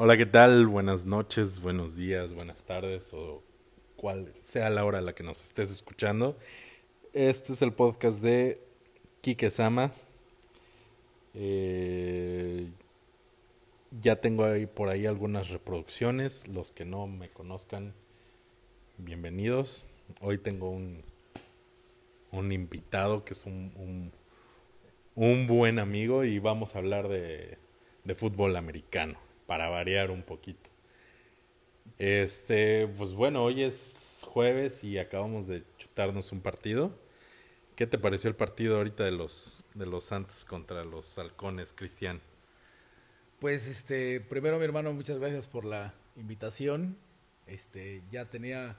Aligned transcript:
Hola, 0.00 0.16
¿qué 0.16 0.26
tal? 0.26 0.68
Buenas 0.68 1.06
noches, 1.06 1.60
buenos 1.60 1.96
días, 1.96 2.32
buenas 2.32 2.62
tardes 2.62 3.12
o 3.14 3.42
cual 3.96 4.32
sea 4.42 4.70
la 4.70 4.84
hora 4.84 4.98
a 4.98 5.00
la 5.00 5.12
que 5.12 5.24
nos 5.24 5.42
estés 5.42 5.72
escuchando. 5.72 6.38
Este 7.14 7.52
es 7.52 7.62
el 7.62 7.72
podcast 7.72 8.22
de 8.22 8.62
Kike 9.22 9.50
Sama. 9.50 9.90
Eh, 11.34 12.68
ya 14.00 14.20
tengo 14.20 14.44
ahí 14.44 14.66
por 14.66 14.88
ahí 14.88 15.04
algunas 15.04 15.48
reproducciones. 15.48 16.46
Los 16.46 16.70
que 16.70 16.84
no 16.84 17.08
me 17.08 17.30
conozcan, 17.30 17.92
bienvenidos. 18.98 19.84
Hoy 20.20 20.38
tengo 20.38 20.70
un, 20.70 21.02
un 22.30 22.52
invitado 22.52 23.24
que 23.24 23.32
es 23.32 23.46
un, 23.46 23.72
un, 23.74 24.12
un 25.16 25.48
buen 25.48 25.80
amigo 25.80 26.22
y 26.22 26.38
vamos 26.38 26.76
a 26.76 26.78
hablar 26.78 27.08
de, 27.08 27.58
de 28.04 28.14
fútbol 28.14 28.54
americano 28.54 29.18
para 29.48 29.70
variar 29.70 30.10
un 30.10 30.22
poquito. 30.22 30.68
Este, 31.96 32.86
pues 32.86 33.14
bueno, 33.14 33.42
hoy 33.42 33.62
es 33.62 34.20
jueves 34.26 34.84
y 34.84 34.98
acabamos 34.98 35.46
de 35.46 35.64
chutarnos 35.78 36.32
un 36.32 36.42
partido. 36.42 36.92
¿Qué 37.74 37.86
te 37.86 37.96
pareció 37.96 38.28
el 38.28 38.36
partido 38.36 38.76
ahorita 38.76 39.04
de 39.04 39.12
los 39.12 39.64
de 39.72 39.86
los 39.86 40.04
Santos 40.04 40.44
contra 40.44 40.84
los 40.84 41.16
Halcones, 41.18 41.72
Cristian? 41.72 42.20
Pues 43.38 43.66
este, 43.68 44.20
primero 44.20 44.58
mi 44.58 44.64
hermano, 44.66 44.92
muchas 44.92 45.18
gracias 45.18 45.46
por 45.46 45.64
la 45.64 45.94
invitación. 46.14 46.98
Este, 47.46 48.02
ya 48.12 48.26
tenía 48.26 48.76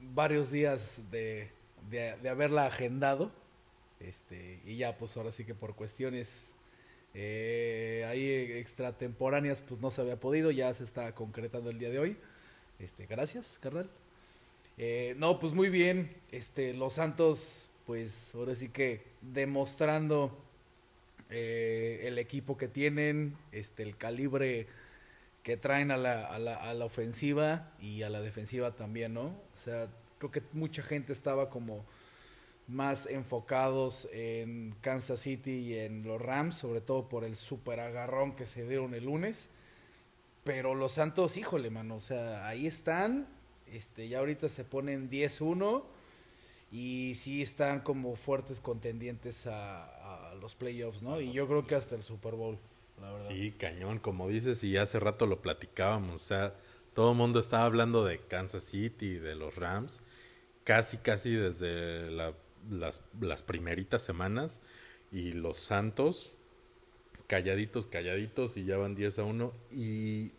varios 0.00 0.50
días 0.50 1.00
de, 1.12 1.52
de, 1.88 2.16
de 2.20 2.28
haberla 2.28 2.66
agendado. 2.66 3.30
Este, 4.00 4.60
y 4.64 4.78
ya 4.78 4.98
pues 4.98 5.16
ahora 5.16 5.30
sí 5.30 5.44
que 5.44 5.54
por 5.54 5.76
cuestiones 5.76 6.55
eh, 7.18 8.04
ahí 8.10 8.30
extratemporáneas 8.58 9.62
pues 9.62 9.80
no 9.80 9.90
se 9.90 10.02
había 10.02 10.20
podido, 10.20 10.50
ya 10.50 10.72
se 10.74 10.84
está 10.84 11.14
concretando 11.14 11.70
el 11.70 11.78
día 11.78 11.88
de 11.88 11.98
hoy. 11.98 12.16
Este, 12.78 13.06
gracias, 13.06 13.58
carnal. 13.62 13.88
Eh, 14.76 15.14
no, 15.16 15.40
pues 15.40 15.54
muy 15.54 15.70
bien. 15.70 16.10
Este, 16.30 16.74
los 16.74 16.92
Santos, 16.92 17.70
pues 17.86 18.34
ahora 18.34 18.54
sí 18.54 18.68
que 18.68 19.02
demostrando 19.22 20.36
eh, 21.30 22.02
el 22.04 22.18
equipo 22.18 22.58
que 22.58 22.68
tienen, 22.68 23.34
este, 23.50 23.82
el 23.82 23.96
calibre 23.96 24.66
que 25.42 25.56
traen 25.56 25.92
a 25.92 25.96
la, 25.96 26.26
a, 26.26 26.38
la, 26.38 26.56
a 26.56 26.74
la 26.74 26.84
ofensiva 26.84 27.72
y 27.80 28.02
a 28.02 28.10
la 28.10 28.20
defensiva 28.20 28.72
también, 28.72 29.14
¿no? 29.14 29.28
O 29.28 29.64
sea, 29.64 29.88
creo 30.18 30.30
que 30.30 30.42
mucha 30.52 30.82
gente 30.82 31.14
estaba 31.14 31.48
como 31.48 31.82
más 32.68 33.06
enfocados 33.06 34.08
en 34.12 34.74
Kansas 34.80 35.20
City 35.20 35.50
y 35.50 35.78
en 35.78 36.02
los 36.02 36.20
Rams, 36.20 36.56
sobre 36.56 36.80
todo 36.80 37.08
por 37.08 37.24
el 37.24 37.36
super 37.36 37.80
agarrón 37.80 38.34
que 38.34 38.46
se 38.46 38.66
dieron 38.66 38.94
el 38.94 39.04
lunes. 39.04 39.48
Pero 40.44 40.74
los 40.74 40.92
Santos, 40.92 41.36
híjole, 41.36 41.70
mano, 41.70 41.96
o 41.96 42.00
sea, 42.00 42.46
ahí 42.46 42.66
están. 42.66 43.28
Este, 43.72 44.08
ya 44.08 44.20
ahorita 44.20 44.48
se 44.48 44.64
ponen 44.64 45.10
10-1 45.10 45.82
y 46.70 47.14
sí 47.16 47.42
están 47.42 47.80
como 47.80 48.16
fuertes 48.16 48.60
contendientes 48.60 49.46
a, 49.46 50.30
a 50.30 50.34
los 50.36 50.54
playoffs, 50.54 51.02
¿no? 51.02 51.20
Y 51.20 51.32
yo 51.32 51.46
creo 51.46 51.66
que 51.66 51.74
hasta 51.74 51.94
el 51.96 52.02
Super 52.02 52.34
Bowl, 52.34 52.58
la 53.00 53.10
verdad. 53.12 53.18
Sí, 53.28 53.52
cañón, 53.52 53.98
como 53.98 54.28
dices, 54.28 54.62
y 54.62 54.76
hace 54.76 55.00
rato 55.00 55.26
lo 55.26 55.40
platicábamos, 55.40 56.14
o 56.14 56.24
sea, 56.24 56.54
todo 56.94 57.10
el 57.12 57.16
mundo 57.16 57.40
estaba 57.40 57.64
hablando 57.64 58.04
de 58.04 58.20
Kansas 58.20 58.64
City, 58.64 59.14
de 59.14 59.34
los 59.34 59.56
Rams, 59.56 60.00
casi, 60.64 60.98
casi 60.98 61.32
desde 61.32 62.10
la 62.10 62.32
las, 62.70 63.00
las 63.20 63.42
primeritas 63.42 64.02
semanas 64.02 64.60
y 65.12 65.32
los 65.32 65.58
Santos 65.58 66.36
calladitos, 67.26 67.86
calladitos 67.86 68.56
y 68.56 68.64
ya 68.64 68.76
van 68.76 68.94
10 68.94 69.18
a 69.18 69.24
1 69.24 69.52
y 69.72 70.32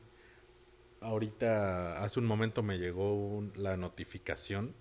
ahorita 1.02 2.04
hace 2.04 2.20
un 2.20 2.26
momento 2.26 2.64
me 2.64 2.78
llegó 2.78 3.14
un, 3.16 3.52
la 3.56 3.78
notificación 3.78 4.74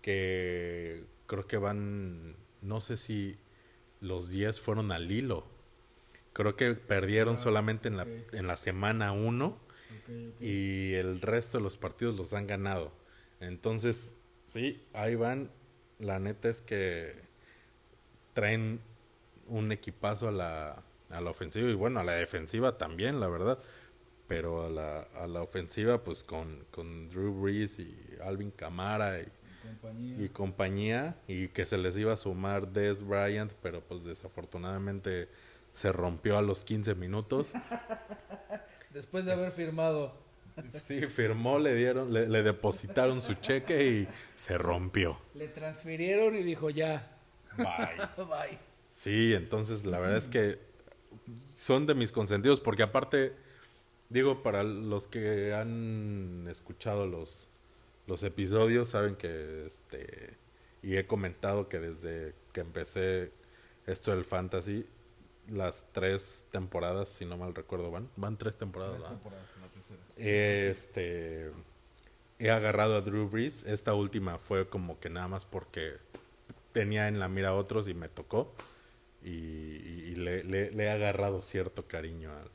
que 0.00 1.04
creo 1.26 1.46
que 1.46 1.56
van, 1.56 2.36
no 2.62 2.80
sé 2.80 2.96
si 2.96 3.36
los 4.00 4.30
10 4.30 4.60
fueron 4.60 4.92
al 4.92 5.10
hilo. 5.10 5.46
Creo 6.34 6.56
que 6.56 6.74
perdieron 6.74 7.36
ah, 7.36 7.38
solamente 7.38 7.88
en 7.88 7.96
la, 7.96 8.02
okay. 8.02 8.24
en 8.32 8.46
la 8.46 8.56
semana 8.56 9.12
1 9.12 9.46
okay, 9.46 10.32
okay. 10.34 10.48
y 10.48 10.94
el 10.94 11.20
resto 11.20 11.58
de 11.58 11.64
los 11.64 11.76
partidos 11.76 12.16
los 12.16 12.34
han 12.34 12.46
ganado. 12.46 12.92
Entonces, 13.40 14.18
sí, 14.46 14.82
ahí 14.92 15.14
van 15.14 15.50
la 15.98 16.18
neta 16.18 16.48
es 16.48 16.60
que 16.60 17.14
traen 18.32 18.80
un 19.48 19.72
equipazo 19.72 20.28
a 20.28 20.32
la, 20.32 20.82
a 21.10 21.20
la 21.20 21.30
ofensiva 21.30 21.68
y 21.68 21.74
bueno, 21.74 22.00
a 22.00 22.04
la 22.04 22.12
defensiva 22.12 22.76
también, 22.76 23.20
la 23.20 23.28
verdad. 23.28 23.58
Pero 24.26 24.64
a 24.64 24.70
la, 24.70 25.02
a 25.02 25.26
la 25.26 25.42
ofensiva, 25.42 26.02
pues 26.02 26.24
con, 26.24 26.64
con 26.70 27.08
Drew 27.10 27.42
Brees 27.42 27.78
y 27.78 27.94
Alvin 28.22 28.50
Camara 28.50 29.20
y, 29.20 29.24
y, 29.24 29.68
compañía. 29.68 30.24
y, 30.24 30.28
compañía. 30.30 31.16
y 31.28 31.48
que 31.48 31.66
se 31.66 31.76
les 31.76 31.96
iba 31.96 32.14
a 32.14 32.16
sumar 32.16 32.68
Des 32.68 33.06
Bryant, 33.06 33.52
pero 33.62 33.82
pues 33.82 34.04
desafortunadamente 34.04 35.28
se 35.72 35.92
rompió 35.92 36.38
a 36.38 36.42
los 36.42 36.64
15 36.64 36.94
minutos. 36.94 37.52
Después 38.94 39.24
de 39.26 39.32
haber 39.32 39.50
firmado 39.50 40.23
Sí, 40.78 41.00
firmó, 41.08 41.58
le 41.58 41.74
dieron, 41.74 42.12
le, 42.12 42.26
le, 42.28 42.42
depositaron 42.42 43.20
su 43.20 43.34
cheque 43.34 43.86
y 43.86 44.08
se 44.36 44.56
rompió. 44.56 45.18
Le 45.34 45.48
transfirieron 45.48 46.36
y 46.36 46.42
dijo 46.42 46.70
ya. 46.70 47.16
Bye. 47.56 47.66
Bye. 48.16 48.58
Sí, 48.88 49.34
entonces 49.34 49.84
la 49.84 49.98
verdad 49.98 50.18
es 50.18 50.28
que 50.28 50.58
son 51.54 51.86
de 51.86 51.94
mis 51.94 52.12
consentidos 52.12 52.60
porque 52.60 52.84
aparte, 52.84 53.32
digo, 54.08 54.42
para 54.42 54.62
los 54.62 55.06
que 55.08 55.52
han 55.52 56.46
escuchado 56.48 57.06
los, 57.06 57.50
los 58.06 58.22
episodios, 58.22 58.90
saben 58.90 59.16
que 59.16 59.66
este, 59.66 60.36
y 60.82 60.96
he 60.96 61.06
comentado 61.06 61.68
que 61.68 61.80
desde 61.80 62.34
que 62.52 62.60
empecé 62.60 63.32
esto 63.86 64.14
del 64.14 64.24
fantasy, 64.24 64.86
las 65.48 65.84
tres 65.92 66.44
temporadas, 66.50 67.08
si 67.08 67.24
no 67.24 67.36
mal 67.36 67.54
recuerdo, 67.54 67.90
van, 67.90 68.08
van 68.16 68.36
tres 68.36 68.56
temporadas. 68.56 68.98
Tres 68.98 69.10
temporadas 69.10 69.54
este 70.16 71.50
he 72.38 72.50
agarrado 72.50 72.96
a 72.96 73.00
Drew 73.00 73.28
Brees. 73.28 73.64
Esta 73.64 73.94
última 73.94 74.38
fue 74.38 74.68
como 74.68 74.98
que 74.98 75.10
nada 75.10 75.28
más 75.28 75.44
porque 75.44 75.94
tenía 76.72 77.08
en 77.08 77.18
la 77.18 77.28
mira 77.28 77.50
a 77.50 77.54
otros 77.54 77.88
y 77.88 77.94
me 77.94 78.08
tocó. 78.08 78.52
Y, 79.22 79.30
y 79.30 80.14
le, 80.16 80.44
le, 80.44 80.70
le, 80.70 80.84
he 80.84 80.90
agarrado 80.90 81.42
cierto 81.42 81.86
cariño 81.86 82.30
al, 82.32 82.50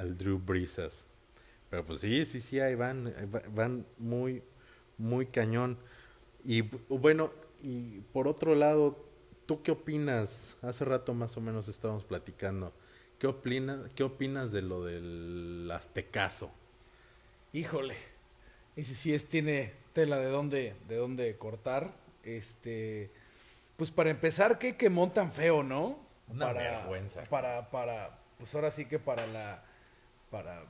al 0.00 0.18
Drew 0.18 0.38
Brees. 0.38 1.04
Pero 1.70 1.84
pues 1.84 2.00
sí, 2.00 2.24
sí, 2.24 2.40
sí, 2.40 2.58
ahí 2.60 2.74
van, 2.74 3.14
van 3.54 3.86
muy, 3.98 4.42
muy 4.96 5.26
cañón. 5.26 5.78
Y 6.44 6.62
bueno, 6.88 7.30
y 7.62 8.00
por 8.12 8.26
otro 8.26 8.54
lado, 8.54 9.07
¿tú 9.48 9.62
qué 9.62 9.72
opinas? 9.72 10.58
Hace 10.60 10.84
rato 10.84 11.14
más 11.14 11.36
o 11.38 11.40
menos 11.40 11.68
estábamos 11.68 12.04
platicando. 12.04 12.74
¿Qué, 13.18 13.26
opina, 13.26 13.88
qué 13.96 14.04
opinas 14.04 14.52
de 14.52 14.60
lo 14.62 14.84
del 14.84 15.68
Aztecaso? 15.74 16.54
híjole, 17.54 17.96
ese 18.76 18.94
sí 18.94 19.14
es, 19.14 19.26
tiene 19.26 19.72
tela 19.94 20.18
de 20.18 20.26
dónde, 20.26 20.76
de 20.86 20.96
dónde 20.96 21.36
cortar. 21.38 21.94
Este, 22.22 23.10
pues 23.78 23.90
para 23.90 24.10
empezar, 24.10 24.58
que 24.58 24.76
que 24.76 24.90
montan 24.90 25.32
feo, 25.32 25.62
¿no? 25.62 25.98
Una 26.28 26.48
para, 26.48 26.60
vergüenza. 26.60 27.24
Para, 27.24 27.70
para, 27.70 28.18
pues 28.36 28.54
ahora 28.54 28.70
sí 28.70 28.84
que 28.84 28.98
para 28.98 29.26
la, 29.26 29.64
para, 30.30 30.66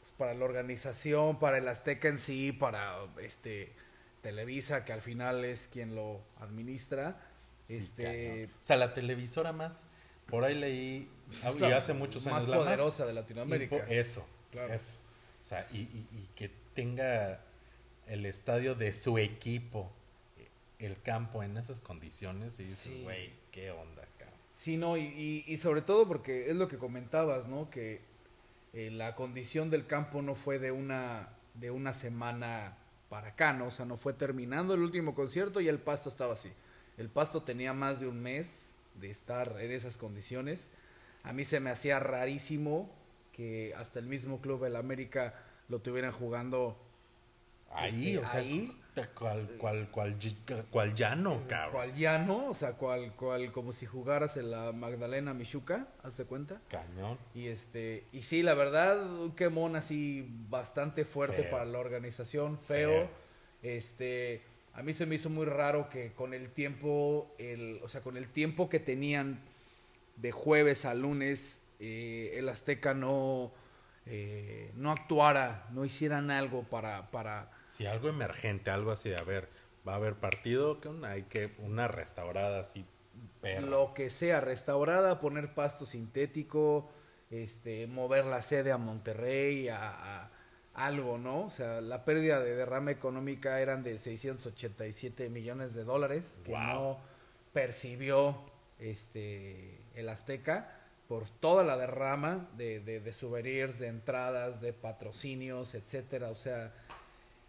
pues 0.00 0.10
para 0.16 0.32
la 0.32 0.46
organización, 0.46 1.38
para 1.38 1.58
el 1.58 1.68
Azteca 1.68 2.08
en 2.08 2.18
sí, 2.18 2.50
para 2.50 2.96
este 3.20 3.74
Televisa, 4.22 4.86
que 4.86 4.94
al 4.94 5.02
final 5.02 5.44
es 5.44 5.68
quien 5.68 5.94
lo 5.94 6.22
administra. 6.40 7.20
Sí, 7.64 7.76
este, 7.76 8.46
o 8.46 8.62
sea, 8.62 8.76
la 8.76 8.94
televisora 8.94 9.52
más, 9.52 9.84
por 10.26 10.44
ahí 10.44 10.54
leí, 10.54 11.08
y 11.60 11.64
hace 11.64 11.92
muchos 11.94 12.26
años 12.26 12.40
más 12.40 12.48
la 12.48 12.56
poderosa 12.56 13.04
más, 13.04 13.08
de 13.08 13.14
Latinoamérica. 13.14 13.76
Eso, 13.88 14.26
claro. 14.50 14.72
eso. 14.72 14.98
O 15.40 15.44
sea, 15.44 15.66
y, 15.72 15.78
y, 15.78 16.08
y, 16.12 16.28
que 16.34 16.50
tenga 16.74 17.40
el 18.06 18.26
estadio 18.26 18.74
de 18.74 18.92
su 18.92 19.18
equipo, 19.18 19.90
el 20.78 21.00
campo 21.02 21.42
en 21.42 21.56
esas 21.56 21.80
condiciones, 21.80 22.58
y 22.60 22.64
dices, 22.64 23.02
güey, 23.02 23.26
sí. 23.26 23.32
qué 23.50 23.70
onda, 23.70 24.02
cabrón. 24.18 24.38
Sí, 24.52 24.76
no, 24.76 24.96
y, 24.96 25.44
y, 25.46 25.56
sobre 25.56 25.82
todo 25.82 26.06
porque 26.06 26.50
es 26.50 26.56
lo 26.56 26.68
que 26.68 26.78
comentabas, 26.78 27.46
¿no? 27.48 27.70
Que 27.70 28.00
eh, 28.72 28.90
la 28.90 29.14
condición 29.14 29.70
del 29.70 29.86
campo 29.86 30.22
no 30.22 30.34
fue 30.34 30.58
de 30.58 30.72
una, 30.72 31.30
de 31.54 31.70
una 31.70 31.92
semana 31.92 32.76
para 33.08 33.28
acá, 33.28 33.52
¿no? 33.52 33.66
O 33.66 33.70
sea, 33.70 33.84
no 33.84 33.96
fue 33.96 34.12
terminando 34.12 34.74
el 34.74 34.80
último 34.80 35.14
concierto 35.14 35.60
y 35.60 35.68
el 35.68 35.78
pasto 35.78 36.08
estaba 36.08 36.32
así. 36.34 36.52
El 36.98 37.08
pasto 37.08 37.42
tenía 37.42 37.72
más 37.72 38.00
de 38.00 38.08
un 38.08 38.22
mes 38.22 38.70
de 39.00 39.10
estar 39.10 39.56
en 39.60 39.70
esas 39.70 39.96
condiciones. 39.96 40.68
A 41.22 41.32
mí 41.32 41.44
se 41.44 41.60
me 41.60 41.70
hacía 41.70 41.98
rarísimo 42.00 42.90
hasta 43.76 43.98
el 43.98 44.06
mismo 44.06 44.40
club 44.40 44.64
el 44.64 44.76
América 44.76 45.34
lo 45.68 45.80
tuvieran 45.80 46.12
jugando 46.12 46.76
ahí, 47.72 48.14
este, 48.14 48.18
o 48.18 48.26
sea, 48.26 48.40
ahí. 48.40 48.78
Cual, 49.14 49.48
cual, 49.58 49.90
cual, 49.90 50.16
cual 50.70 50.94
llano, 50.94 51.44
cabrón. 51.48 51.72
Cual 51.72 51.94
llano, 51.94 52.50
o 52.50 52.54
sea, 52.54 52.74
cual, 52.74 53.14
cual, 53.16 53.50
como 53.50 53.72
si 53.72 53.86
jugaras 53.86 54.36
en 54.36 54.50
la 54.50 54.72
Magdalena 54.72 55.32
Michuca, 55.32 55.86
¿hace 56.02 56.26
cuenta? 56.26 56.60
Cañón. 56.68 57.16
Y 57.34 57.46
este, 57.46 58.04
y 58.12 58.22
sí, 58.22 58.42
la 58.42 58.52
verdad, 58.52 59.02
un 59.02 59.34
quemón 59.34 59.76
así 59.76 60.28
bastante 60.50 61.06
fuerte 61.06 61.44
para 61.44 61.64
la 61.64 61.78
organización, 61.78 62.58
feo. 62.58 63.08
Este, 63.62 64.42
a 64.74 64.82
mí 64.82 64.92
se 64.92 65.06
me 65.06 65.16
hizo 65.16 65.30
muy 65.30 65.46
raro 65.46 65.88
que 65.88 66.12
con 66.12 66.34
el 66.34 66.50
tiempo, 66.50 67.34
el, 67.38 67.80
o 67.82 67.88
sea, 67.88 68.00
con 68.00 68.16
el 68.16 68.28
tiempo 68.28 68.68
que 68.68 68.80
tenían 68.80 69.40
de 70.16 70.32
jueves 70.32 70.84
a 70.84 70.94
lunes, 70.94 71.60
eh, 71.78 72.34
el 72.36 72.48
Azteca 72.48 72.94
no, 72.94 73.52
eh, 74.06 74.72
no 74.76 74.90
actuara, 74.90 75.66
no 75.72 75.84
hicieran 75.84 76.30
algo 76.30 76.64
para, 76.64 77.10
para 77.10 77.50
si 77.64 77.86
algo 77.86 78.08
emergente, 78.08 78.70
algo 78.70 78.90
así 78.90 79.10
de, 79.10 79.16
a 79.16 79.24
ver, 79.24 79.48
va 79.86 79.94
a 79.94 79.96
haber 79.96 80.14
partido, 80.14 80.80
que 80.80 80.90
hay 81.04 81.24
que 81.24 81.54
una 81.58 81.88
restaurada 81.88 82.60
así. 82.60 82.86
Lo 83.60 83.92
que 83.92 84.08
sea, 84.08 84.40
restaurada, 84.40 85.18
poner 85.18 85.52
pasto 85.54 85.84
sintético, 85.84 86.90
este, 87.30 87.86
mover 87.86 88.24
la 88.24 88.40
sede 88.40 88.72
a 88.72 88.78
Monterrey, 88.78 89.68
a, 89.68 90.30
algo, 90.74 91.18
¿no? 91.18 91.44
O 91.44 91.50
sea, 91.50 91.80
la 91.80 92.04
pérdida 92.04 92.40
de 92.40 92.54
derrama 92.54 92.90
económica 92.90 93.60
eran 93.60 93.82
de 93.82 93.98
687 93.98 95.28
millones 95.28 95.74
de 95.74 95.84
dólares 95.84 96.40
que 96.44 96.52
no 96.52 96.98
percibió 97.52 98.38
este 98.78 99.80
el 99.94 100.08
Azteca 100.08 100.78
por 101.08 101.28
toda 101.28 101.62
la 101.62 101.76
derrama 101.76 102.48
de, 102.56 102.80
de, 102.80 103.00
de 103.00 103.12
souvenirs, 103.12 103.78
de 103.78 103.88
entradas, 103.88 104.60
de 104.62 104.72
patrocinios, 104.72 105.74
etcétera. 105.74 106.30
O 106.30 106.34
sea, 106.34 106.72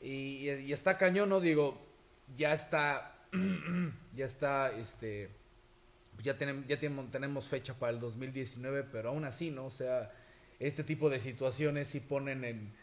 y, 0.03 0.71
está 0.73 0.97
cañón, 0.97 1.29
¿no? 1.29 1.39
Digo, 1.39 1.81
ya 2.35 2.53
está, 2.53 3.15
ya 4.15 4.25
está, 4.25 4.71
este, 4.73 5.29
ya 6.21 6.37
tenemos, 6.37 6.67
ya 6.67 6.77
tenemos, 6.77 7.47
fecha 7.47 7.73
para 7.73 7.93
el 7.93 7.99
2019, 7.99 8.83
pero 8.91 9.09
aún 9.09 9.23
así, 9.23 9.49
¿no? 9.49 9.65
O 9.65 9.71
sea, 9.71 10.11
este 10.59 10.83
tipo 10.83 11.09
de 11.09 11.21
situaciones 11.21 11.87
sí 11.87 12.01
ponen 12.01 12.43
en, 12.43 12.73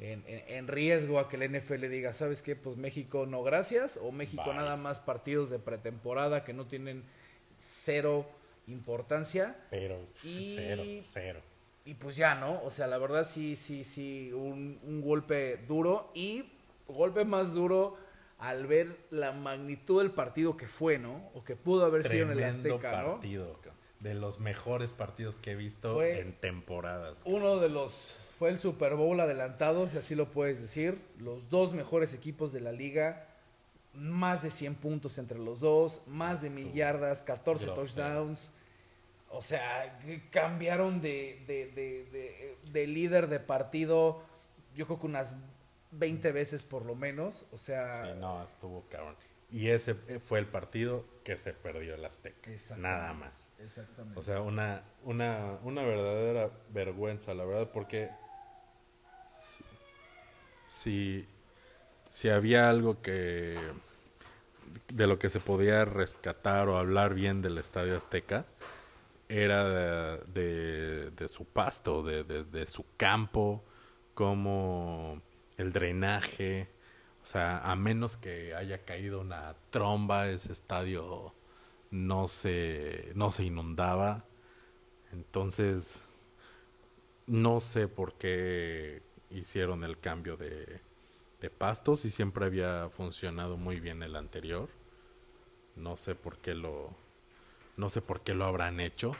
en, 0.00 0.68
riesgo 0.68 1.18
a 1.18 1.28
que 1.28 1.36
el 1.36 1.58
NFL 1.58 1.88
diga, 1.88 2.12
¿sabes 2.12 2.42
qué? 2.42 2.54
Pues 2.54 2.76
México 2.76 3.26
no 3.26 3.42
gracias, 3.42 3.98
o 4.00 4.12
México 4.12 4.52
nada 4.54 4.76
más 4.76 5.00
partidos 5.00 5.50
de 5.50 5.58
pretemporada 5.58 6.44
que 6.44 6.52
no 6.52 6.66
tienen 6.66 7.04
cero 7.58 8.28
importancia. 8.66 9.56
Pero 9.70 9.98
cero, 10.22 10.82
cero. 11.00 11.40
Y 11.84 11.94
pues 11.94 12.16
ya, 12.16 12.34
¿no? 12.34 12.62
O 12.62 12.70
sea, 12.70 12.86
la 12.86 12.98
verdad 12.98 13.26
sí, 13.28 13.56
sí, 13.56 13.82
sí, 13.82 14.30
un, 14.32 14.78
un 14.84 15.00
golpe 15.00 15.56
duro 15.66 16.10
y 16.14 16.44
golpe 16.86 17.24
más 17.24 17.54
duro 17.54 17.96
al 18.38 18.66
ver 18.66 18.96
la 19.10 19.32
magnitud 19.32 20.00
del 20.00 20.12
partido 20.12 20.56
que 20.56 20.68
fue, 20.68 20.98
¿no? 20.98 21.30
O 21.34 21.44
que 21.44 21.56
pudo 21.56 21.84
haber 21.84 22.06
sido 22.06 22.24
en 22.24 22.38
el 22.38 22.44
Azteca, 22.44 23.02
¿no? 23.02 23.12
partido, 23.14 23.58
de 24.00 24.14
los 24.14 24.38
mejores 24.38 24.94
partidos 24.94 25.38
que 25.38 25.52
he 25.52 25.56
visto 25.56 26.00
en 26.02 26.32
temporadas. 26.34 27.22
Uno 27.24 27.56
de 27.58 27.68
los 27.68 28.14
fue 28.38 28.50
el 28.50 28.58
Super 28.60 28.94
Bowl 28.94 29.18
adelantado, 29.18 29.88
si 29.88 29.98
así 29.98 30.14
lo 30.14 30.30
puedes 30.30 30.60
decir, 30.60 31.00
los 31.18 31.50
dos 31.50 31.72
mejores 31.72 32.14
equipos 32.14 32.52
de 32.52 32.60
la 32.60 32.70
liga, 32.70 33.26
más 33.94 34.44
de 34.44 34.52
100 34.52 34.76
puntos 34.76 35.18
entre 35.18 35.38
los 35.38 35.58
dos, 35.58 36.02
más 36.06 36.40
de 36.40 36.50
mil 36.50 36.72
yardas, 36.72 37.20
14 37.22 37.66
touchdowns. 37.66 38.52
O 39.30 39.42
sea, 39.42 39.98
cambiaron 40.30 41.00
de, 41.00 41.42
de, 41.48 41.66
de, 41.72 42.56
de 42.70 42.86
líder 42.86 43.26
de 43.28 43.40
partido, 43.40 44.22
yo 44.76 44.86
creo 44.86 45.00
que 45.00 45.06
unas 45.06 45.34
20 45.90 46.30
veces 46.30 46.62
por 46.62 46.86
lo 46.86 46.94
menos, 46.94 47.44
o 47.50 47.58
sea... 47.58 48.04
Sí, 48.04 48.20
no, 48.20 48.44
estuvo 48.44 48.84
cabrón. 48.88 49.16
Y 49.50 49.68
ese 49.68 49.94
fue 49.94 50.38
el 50.38 50.46
partido 50.46 51.04
que 51.24 51.36
se 51.36 51.54
perdió 51.54 51.96
el 51.96 52.04
Azteca. 52.04 52.50
Nada 52.76 53.14
más. 53.14 53.52
Exactamente. 53.58 54.20
O 54.20 54.22
sea, 54.22 54.42
una, 54.42 54.84
una, 55.02 55.58
una 55.64 55.82
verdadera 55.82 56.50
vergüenza, 56.70 57.34
la 57.34 57.44
verdad, 57.44 57.70
porque 57.72 58.10
si, 60.68 61.26
si, 62.04 62.28
había 62.28 62.70
algo 62.70 63.00
que 63.02 63.58
de 64.92 65.06
lo 65.06 65.18
que 65.18 65.30
se 65.30 65.40
podía 65.40 65.84
rescatar 65.84 66.68
o 66.68 66.78
hablar 66.78 67.14
bien 67.14 67.42
del 67.42 67.58
Estadio 67.58 67.96
Azteca, 67.96 68.46
era 69.28 70.18
de, 70.26 71.10
de, 71.10 71.28
su 71.28 71.44
pasto, 71.44 72.02
de, 72.02 72.24
de, 72.24 72.66
su 72.66 72.84
campo, 72.96 73.64
como 74.14 75.20
el 75.56 75.72
drenaje, 75.72 76.68
o 77.22 77.26
sea, 77.26 77.58
a 77.58 77.76
menos 77.76 78.16
que 78.16 78.54
haya 78.54 78.84
caído 78.84 79.20
una 79.20 79.54
tromba, 79.70 80.28
ese 80.28 80.52
estadio 80.52 81.34
no 81.90 82.28
se, 82.28 83.12
no 83.14 83.30
se 83.30 83.44
inundaba. 83.44 84.24
Entonces, 85.12 86.02
no 87.26 87.60
sé 87.60 87.88
por 87.88 88.14
qué 88.14 89.02
hicieron 89.30 89.84
el 89.84 89.98
cambio 89.98 90.36
de, 90.36 90.80
de 91.40 91.50
pastos 91.50 92.04
y 92.04 92.10
siempre 92.10 92.46
había 92.46 92.88
funcionado 92.90 93.56
muy 93.56 93.80
bien 93.80 94.02
el 94.02 94.16
anterior. 94.16 94.68
No 95.76 95.96
sé 95.96 96.14
por 96.14 96.38
qué 96.38 96.54
lo, 96.54 96.94
no 97.76 97.90
sé 97.90 98.02
por 98.02 98.22
qué 98.22 98.34
lo 98.34 98.44
habrán 98.44 98.80
hecho. 98.80 99.14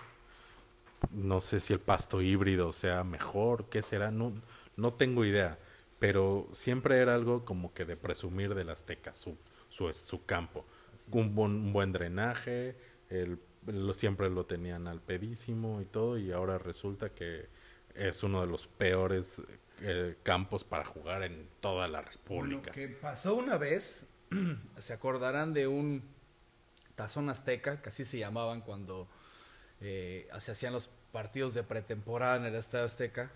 No 1.12 1.40
sé 1.40 1.60
si 1.60 1.72
el 1.72 1.80
pasto 1.80 2.22
híbrido 2.22 2.72
sea 2.72 3.04
mejor, 3.04 3.66
qué 3.70 3.82
será, 3.82 4.10
no, 4.10 4.32
no 4.76 4.94
tengo 4.94 5.24
idea 5.24 5.58
pero 5.98 6.48
siempre 6.52 6.98
era 6.98 7.14
algo 7.14 7.44
como 7.44 7.72
que 7.74 7.84
de 7.84 7.96
presumir 7.96 8.54
del 8.54 8.70
Azteca, 8.70 9.14
su, 9.14 9.36
su, 9.68 9.92
su 9.92 10.24
campo. 10.24 10.64
Un 11.10 11.34
buen, 11.34 11.72
buen 11.72 11.92
drenaje, 11.92 12.76
el, 13.10 13.38
lo, 13.66 13.94
siempre 13.94 14.30
lo 14.30 14.46
tenían 14.46 14.86
al 14.86 15.00
pedísimo 15.00 15.80
y 15.80 15.86
todo, 15.86 16.18
y 16.18 16.32
ahora 16.32 16.58
resulta 16.58 17.10
que 17.10 17.48
es 17.94 18.22
uno 18.22 18.40
de 18.42 18.46
los 18.46 18.66
peores 18.68 19.42
eh, 19.82 20.16
campos 20.22 20.64
para 20.64 20.84
jugar 20.84 21.22
en 21.22 21.48
toda 21.60 21.88
la 21.88 22.02
República. 22.02 22.66
Lo 22.66 22.72
que 22.72 22.88
pasó 22.88 23.34
una 23.34 23.58
vez, 23.58 24.06
se 24.78 24.92
acordarán 24.92 25.54
de 25.54 25.66
un 25.66 26.02
tazón 26.94 27.30
azteca, 27.30 27.80
que 27.80 27.88
así 27.90 28.04
se 28.04 28.18
llamaban 28.18 28.60
cuando 28.60 29.08
eh, 29.80 30.28
se 30.38 30.52
hacían 30.52 30.72
los 30.72 30.90
partidos 31.12 31.54
de 31.54 31.62
pretemporada 31.62 32.36
en 32.36 32.44
el 32.46 32.54
Estadio 32.54 32.84
Azteca 32.84 33.30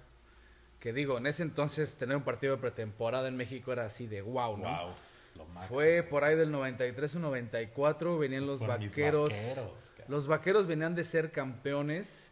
que 0.83 0.93
digo, 0.93 1.17
en 1.17 1.29
ese 1.29 1.45
entonces 1.45 1.95
tener 1.95 2.17
un 2.17 2.25
partido 2.25 2.57
de 2.57 2.61
pretemporada 2.61 3.29
en 3.29 3.37
México 3.37 3.73
era 3.73 3.87
así 3.87 4.09
de 4.09 4.21
wow, 4.21 4.57
¿no? 4.57 4.65
Wow, 4.69 5.47
Fue 5.69 6.03
por 6.03 6.25
ahí 6.25 6.35
del 6.35 6.51
93 6.51 7.15
o 7.15 7.19
94, 7.21 8.19
venían 8.19 8.49
los 8.49 8.67
vaqueros. 8.67 9.33
los 10.09 10.27
vaqueros 10.27 10.67
venían 10.67 10.97
de 10.97 11.05
ser 11.05 11.31
campeones. 11.31 12.32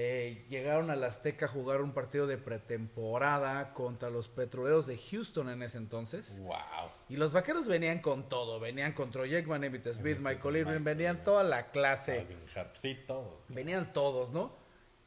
Eh, 0.00 0.46
llegaron 0.48 0.90
al 0.90 1.02
Azteca 1.02 1.46
a 1.46 1.48
jugar 1.48 1.80
un 1.80 1.92
partido 1.92 2.28
de 2.28 2.38
pretemporada 2.38 3.74
contra 3.74 4.10
los 4.10 4.28
petroleros 4.28 4.86
de 4.86 4.96
Houston 4.96 5.50
en 5.50 5.60
ese 5.64 5.78
entonces. 5.78 6.38
Wow. 6.38 6.92
Y 7.08 7.16
los 7.16 7.32
vaqueros 7.32 7.66
venían 7.66 7.98
con 7.98 8.28
todo. 8.28 8.60
Venían 8.60 8.92
con 8.92 9.10
Troy 9.10 9.34
Aikman, 9.34 9.64
Emmitt 9.64 9.88
Smith, 9.88 10.18
Michael 10.20 10.58
Irvin, 10.58 10.84
venían 10.84 11.24
toda 11.24 11.42
la 11.42 11.72
clase. 11.72 12.28
Sí, 12.74 12.96
todos. 13.08 13.46
Venían 13.48 13.92
todos, 13.92 14.30
¿no? 14.30 14.54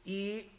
Y 0.04 0.50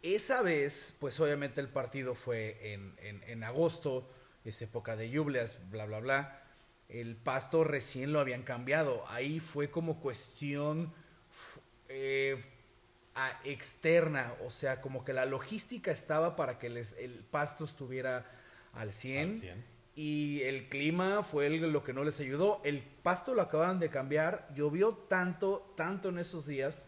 esa 0.00 0.40
vez, 0.42 0.94
pues 1.00 1.18
obviamente 1.18 1.60
el 1.60 1.68
partido 1.68 2.14
fue 2.14 2.72
en, 2.72 2.94
en, 3.00 3.42
agosto, 3.42 4.08
es 4.44 4.62
época 4.62 4.94
de 4.94 5.10
lluvias, 5.10 5.58
bla, 5.72 5.86
bla, 5.86 5.98
bla. 5.98 6.42
El 6.88 7.16
pasto 7.16 7.64
recién 7.64 8.12
lo 8.12 8.20
habían 8.20 8.44
cambiado. 8.44 9.02
Ahí 9.08 9.40
fue 9.40 9.72
como 9.72 9.98
cuestión 9.98 10.94
eh, 11.88 12.40
externa, 13.44 14.34
o 14.44 14.50
sea, 14.50 14.80
como 14.80 15.04
que 15.04 15.12
la 15.12 15.24
logística 15.24 15.90
estaba 15.90 16.36
para 16.36 16.58
que 16.58 16.68
les, 16.68 16.92
el 16.98 17.24
pasto 17.30 17.64
estuviera 17.64 18.26
al 18.72 18.92
100, 18.92 19.64
Y 19.96 20.42
el 20.42 20.68
clima 20.68 21.22
fue 21.22 21.48
lo 21.50 21.84
que 21.84 21.92
no 21.92 22.02
les 22.02 22.18
ayudó. 22.18 22.60
El 22.64 22.82
pasto 22.82 23.34
lo 23.34 23.42
acababan 23.42 23.78
de 23.78 23.90
cambiar. 23.90 24.48
Llovió 24.52 24.94
tanto, 24.94 25.72
tanto 25.76 26.08
en 26.08 26.18
esos 26.18 26.46
días 26.46 26.86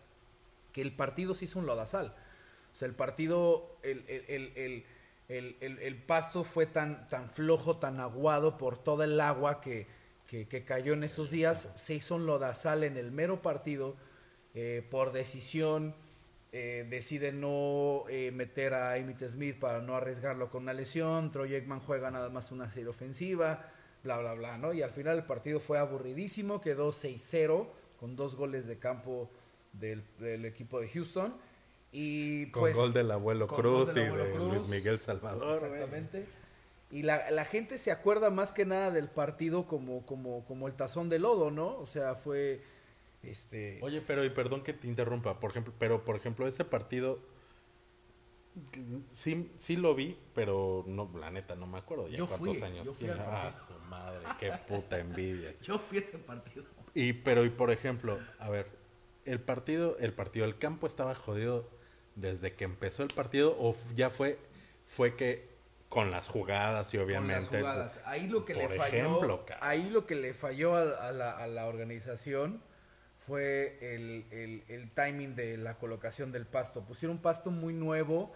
que 0.73 0.83
el 0.83 0.93
partido 0.93 1.33
se 1.35 1.45
hizo 1.45 1.61
un 1.61 1.67
lodazal. 1.67 2.17
O 2.73 2.77
sea, 2.77 2.89
el 2.89 2.95
partido, 2.95 3.79
el, 3.83 4.05
el, 4.09 4.85
el, 5.29 5.79
el, 5.81 6.03
pasto 6.03 6.43
fue 6.43 6.67
tan, 6.67 7.09
tan 7.09 7.31
flojo, 7.31 7.77
tan 7.77 8.01
aguado 8.01 8.59
por 8.59 8.77
todo 8.77 9.05
el 9.05 9.21
agua 9.21 9.61
que, 9.61 9.87
que, 10.27 10.65
cayó 10.65 10.93
en 10.93 11.05
esos 11.05 11.31
días. 11.31 11.71
Se 11.77 11.95
hizo 11.95 12.17
un 12.17 12.27
lodazal 12.27 12.83
en 12.83 12.97
el 12.97 13.13
mero 13.13 13.41
partido. 13.41 13.97
Eh, 14.55 14.87
por 14.91 15.13
decisión, 15.13 15.95
eh, 16.59 16.87
decide 16.89 17.33
no 17.33 18.05
eh, 18.09 18.31
meter 18.33 18.73
a 18.73 18.97
Emmitt 18.97 19.23
Smith 19.25 19.59
para 19.59 19.83
no 19.83 19.95
arriesgarlo 19.95 20.49
con 20.49 20.63
una 20.63 20.73
lesión. 20.73 21.31
Troy 21.31 21.55
Ekman 21.55 21.81
juega 21.81 22.11
nada 22.11 22.31
más 22.31 22.51
una 22.51 22.71
serie 22.71 22.89
ofensiva, 22.89 23.71
bla, 24.03 24.17
bla, 24.17 24.33
bla, 24.33 24.57
¿no? 24.57 24.73
Y 24.73 24.81
al 24.81 24.91
final 24.91 25.19
el 25.19 25.25
partido 25.25 25.61
fue 25.61 25.79
aburridísimo, 25.79 26.63
quedó 26.63 26.93
6-0 26.93 27.67
con 28.01 28.17
dos 28.17 28.37
goles 28.37 28.67
de 28.67 28.79
campo 28.79 29.31
del, 29.75 30.03
del 30.19 30.47
equipo 30.47 30.81
de 30.81 30.89
Houston. 30.89 31.37
Y 31.93 32.51
con 32.53 32.63
pues, 32.63 32.75
gol 32.75 32.95
del 32.95 33.11
abuelo 33.11 33.49
Cruz 33.49 33.91
y 33.95 34.01
de 34.01 34.39
Luis 34.39 34.67
Miguel 34.67 34.99
Salvador. 34.99 35.63
Exactamente. 35.63 36.25
y 36.91 37.03
la, 37.03 37.31
la, 37.33 37.45
gente 37.45 37.77
se 37.77 37.91
acuerda 37.91 38.31
más 38.31 38.53
que 38.53 38.65
nada 38.65 38.91
del 38.91 39.09
partido 39.09 39.67
como, 39.67 40.07
como, 40.07 40.47
como 40.47 40.69
el 40.69 40.75
tazón 40.75 41.11
de 41.11 41.19
lodo, 41.19 41.51
¿no? 41.51 41.77
O 41.77 41.87
sea, 41.87 42.15
fue 42.15 42.63
este 43.23 43.79
Oye, 43.83 44.01
pero 44.01 44.25
y 44.25 44.31
perdón 44.31 44.63
que 44.63 44.73
te 44.73 44.87
interrumpa, 44.87 45.41
por 45.41 45.51
ejemplo, 45.51 45.73
pero 45.79 46.05
por 46.05 46.17
ejemplo, 46.17 46.47
ese 46.47 46.65
partido 46.65 47.19
sí, 49.13 49.51
sí 49.59 49.77
lo 49.77 49.95
vi, 49.95 50.19
pero 50.35 50.85
no, 50.87 51.11
la 51.19 51.31
neta 51.31 51.55
no 51.55 51.67
me 51.67 51.79
acuerdo 51.79 52.09
ya 52.09 52.25
cuántos 52.27 52.63
años 52.63 52.97
tiene. 52.97 53.15
Ah, 53.19 53.53
su 53.55 53.75
madre, 53.89 54.25
qué 54.39 54.53
puta 54.67 54.99
envidia. 54.99 55.55
yo 55.63 55.79
fui 55.79 55.99
a 55.99 56.01
ese 56.01 56.19
partido. 56.19 56.65
Y 56.95 57.13
pero 57.13 57.45
y 57.45 57.51
por 57.51 57.71
ejemplo, 57.71 58.19
a 58.39 58.49
ver, 58.49 58.69
el 59.25 59.41
partido, 59.41 59.99
el 59.99 60.13
partido, 60.13 60.47
el 60.47 60.57
campo 60.59 60.87
estaba 60.87 61.15
jodido 61.15 61.69
desde 62.15 62.55
que 62.55 62.65
empezó 62.65 63.03
el 63.03 63.13
partido 63.13 63.55
o 63.59 63.77
ya 63.95 64.09
fue 64.09 64.39
fue 64.87 65.17
que 65.17 65.57
con 65.89 66.11
las 66.11 66.29
jugadas 66.29 66.93
y 66.95 66.99
obviamente. 66.99 67.63
Ahí 68.05 68.29
lo 68.29 68.45
que 68.45 68.55
le 68.55 68.69
falló. 68.69 69.45
ahí 69.61 69.91
lo 69.91 70.07
que 70.07 70.15
le 70.15 70.35
falló 70.35 70.77
a, 70.77 71.13
la, 71.13 71.33
a 71.33 71.47
la, 71.47 71.67
organización 71.67 72.63
fue 73.27 73.79
el, 73.81 74.63
el, 74.69 74.91
timing 74.93 75.35
de 75.35 75.57
la 75.57 75.79
colocación 75.79 76.33
del 76.33 76.47
pasto. 76.47 76.83
Pusieron 76.83 77.19
pasto 77.19 77.51
muy 77.51 77.75
nuevo 77.75 78.33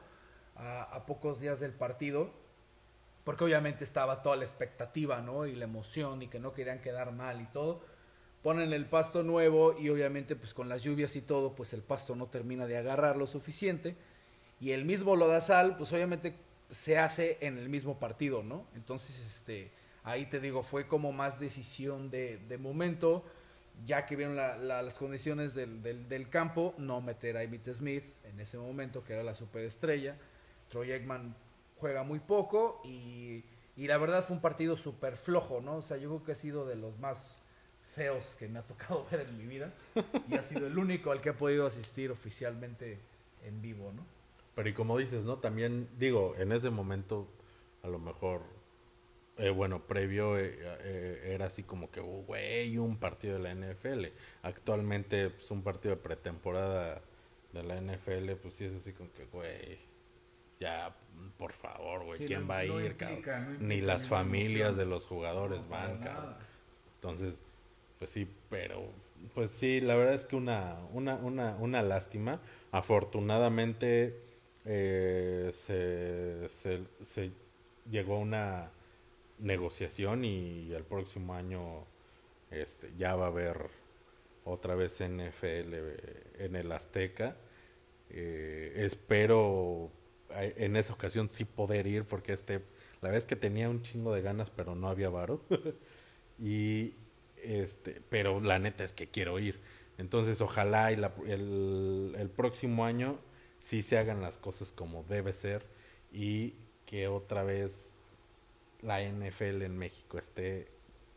a, 0.57 0.83
a, 0.83 1.07
pocos 1.07 1.41
días 1.41 1.61
del 1.61 1.73
partido. 1.73 2.31
Porque 3.25 3.45
obviamente 3.45 3.85
estaba 3.85 4.23
toda 4.23 4.37
la 4.37 4.45
expectativa, 4.45 5.21
¿no? 5.21 5.47
Y 5.47 5.55
la 5.55 5.65
emoción 5.65 6.23
y 6.23 6.29
que 6.29 6.41
no 6.41 6.53
querían 6.53 6.81
quedar 6.81 7.13
mal 7.13 7.41
y 7.41 7.47
todo. 7.47 7.81
Ponen 8.43 8.73
el 8.73 8.87
pasto 8.87 9.23
nuevo 9.23 9.79
y 9.79 9.91
obviamente 9.91 10.35
pues 10.35 10.55
con 10.55 10.69
las 10.69 10.83
lluvias 10.83 11.15
y 11.15 11.21
todo, 11.21 11.55
pues 11.55 11.73
el 11.75 11.83
pasto 11.83 12.17
no 12.17 12.27
termina 12.27 12.67
de 12.67 12.79
agarrar 12.79 13.17
lo 13.17 13.27
suficiente. 13.27 13.95
Y 14.61 14.73
el 14.73 14.85
mismo 14.85 15.17
lodazal, 15.17 15.77
pues 15.77 15.93
obviamente 15.93 16.35
se 16.71 16.99
hace 16.99 17.39
en 17.41 17.59
el 17.59 17.69
mismo 17.69 17.99
partido, 17.99 18.43
¿no? 18.43 18.67
Entonces, 18.75 19.21
este, 19.27 19.71
ahí 20.05 20.27
te 20.27 20.41
digo, 20.41 20.63
fue 20.63 20.87
como 20.87 21.13
más 21.13 21.39
decisión 21.39 22.11
de, 22.11 22.39
de 22.39 22.59
momento, 22.59 23.25
ya 23.85 24.07
que 24.07 24.17
vieron 24.17 24.37
las 24.37 24.99
condiciones 24.99 25.55
del, 25.55 25.83
del, 25.83 26.29
campo, 26.29 26.75
no 26.79 27.01
meter 27.01 27.37
a 27.37 27.43
Emmitt 27.43 27.69
Smith 27.71 28.05
en 28.25 28.41
ese 28.41 28.59
momento, 28.59 29.05
que 29.05 29.15
era 29.15 29.23
la 29.23 29.35
superestrella. 29.35 30.17
Troy 30.69 30.93
Eggman 30.93 31.35
juega 31.79 32.03
muy 32.03 32.19
poco 32.19 32.81
y, 32.85 33.45
y 33.77 33.87
la 33.87 33.99
verdad 33.99 34.25
fue 34.25 34.37
un 34.37 34.43
partido 34.43 34.77
súper 34.77 35.17
flojo, 35.17 35.61
¿no? 35.61 35.77
O 35.77 35.83
sea, 35.83 35.97
yo 35.97 36.09
creo 36.09 36.25
que 36.25 36.33
ha 36.33 36.37
sido 36.37 36.67
de 36.67 36.77
los 36.77 36.99
más 36.99 37.41
feos 37.91 38.37
que 38.39 38.49
me 38.49 38.59
ha 38.59 38.63
tocado 38.63 39.07
ver 39.11 39.21
en 39.21 39.37
mi 39.37 39.47
vida 39.47 39.73
y 40.29 40.35
ha 40.37 40.43
sido 40.43 40.67
el 40.67 40.79
único 40.79 41.11
al 41.11 41.21
que 41.21 41.31
he 41.31 41.35
podido 41.35 41.67
asistir 41.67 42.11
oficialmente 42.11 42.99
en 43.45 43.61
vivo, 43.61 43.93
¿no? 43.93 44.05
Pero 44.55 44.69
y 44.69 44.75
como 44.75 44.99
dices, 44.99 45.25
¿no? 45.25 45.39
También 45.39 45.89
digo, 45.99 46.35
en 46.37 46.53
ese 46.53 46.71
momento 46.71 47.29
a 47.83 47.89
lo 47.89 47.99
mejor, 47.99 48.43
eh, 49.41 49.51
bueno, 49.51 49.87
previo 49.87 50.39
eh, 50.39 50.59
eh, 50.61 51.33
era 51.35 51.47
así 51.47 51.63
como 51.63 51.91
que, 51.91 52.01
oh, 52.01 52.25
güey, 52.27 52.77
un 52.79 52.99
partido 52.99 53.39
de 53.39 53.41
la 53.41 53.55
NFL. 53.55 54.07
Actualmente, 54.43 55.31
pues 55.31 55.51
un 55.51 55.63
partido 55.63 55.97
de 55.97 56.01
pretemporada 56.01 57.03
de 57.53 57.63
la 57.63 57.81
NFL, 57.81 58.33
pues 58.43 58.55
sí 58.55 58.65
es 58.67 58.75
así 58.75 58.93
como 58.93 59.13
que, 59.13 59.25
güey, 59.27 59.79
ya, 60.61 60.95
por 61.39 61.53
favor, 61.53 62.05
güey, 62.05 62.27
¿quién 62.27 62.49
va 62.49 62.59
a 62.59 62.65
ir, 62.65 62.97
ni 63.61 63.81
las 63.81 64.09
familias 64.09 64.77
de 64.77 64.85
los 64.85 65.07
jugadores 65.07 65.67
van, 65.69 65.99
cabrón. 66.01 66.37
Entonces, 66.97 67.43
pues 67.99 68.11
sí, 68.11 68.29
pero, 68.51 68.93
pues 69.35 69.51
sí, 69.51 69.81
la 69.81 69.95
verdad 69.95 70.15
es 70.15 70.27
que 70.27 70.37
una, 70.37 70.77
una, 70.93 71.15
una, 71.17 71.57
una 71.57 71.83
lástima. 71.83 72.41
Afortunadamente, 72.73 74.21
eh, 74.67 75.51
se, 75.55 76.49
se, 76.51 77.31
llegó 77.91 78.17
a 78.17 78.19
una 78.19 78.71
negociación 79.41 80.25
y 80.25 80.73
el 80.73 80.85
próximo 80.85 81.35
año 81.35 81.87
este, 82.51 82.93
ya 82.97 83.17
va 83.17 83.27
a 83.27 83.29
haber 83.29 83.71
otra 84.45 84.75
vez 84.75 85.01
NFL 85.01 85.75
en 86.39 86.57
el 86.57 86.73
Azteca. 86.73 87.37
Eh, 88.11 88.73
espero 88.77 89.91
en 90.37 90.77
esa 90.77 90.93
ocasión 90.93 91.29
sí 91.29 91.45
poder 91.45 91.87
ir 91.87 92.05
porque 92.05 92.33
este 92.33 92.63
la 93.01 93.11
vez 93.11 93.25
que 93.25 93.37
tenía 93.37 93.69
un 93.69 93.83
chingo 93.83 94.15
de 94.15 94.23
ganas 94.23 94.51
pero 94.51 94.75
no 94.75 94.89
había 94.89 95.09
varo 95.09 95.43
y 96.39 96.95
este 97.43 98.01
pero 98.11 98.41
la 98.41 98.59
neta 98.59 98.85
es 98.85 98.93
que 98.93 99.09
quiero 99.09 99.39
ir 99.39 99.61
entonces 99.99 100.41
ojalá 100.41 100.93
y 100.93 100.95
el, 101.29 102.15
el 102.17 102.31
próximo 102.31 102.85
año 102.85 103.19
sí 103.59 103.83
se 103.83 103.99
hagan 103.99 104.23
las 104.23 104.39
cosas 104.39 104.73
como 104.73 105.05
debe 105.05 105.33
ser 105.33 105.67
y 106.13 106.55
que 106.87 107.09
otra 107.09 107.45
vez 107.45 107.90
la 108.83 109.03
NFL 109.03 109.63
en 109.63 109.77
México 109.77 110.19
esté 110.19 110.71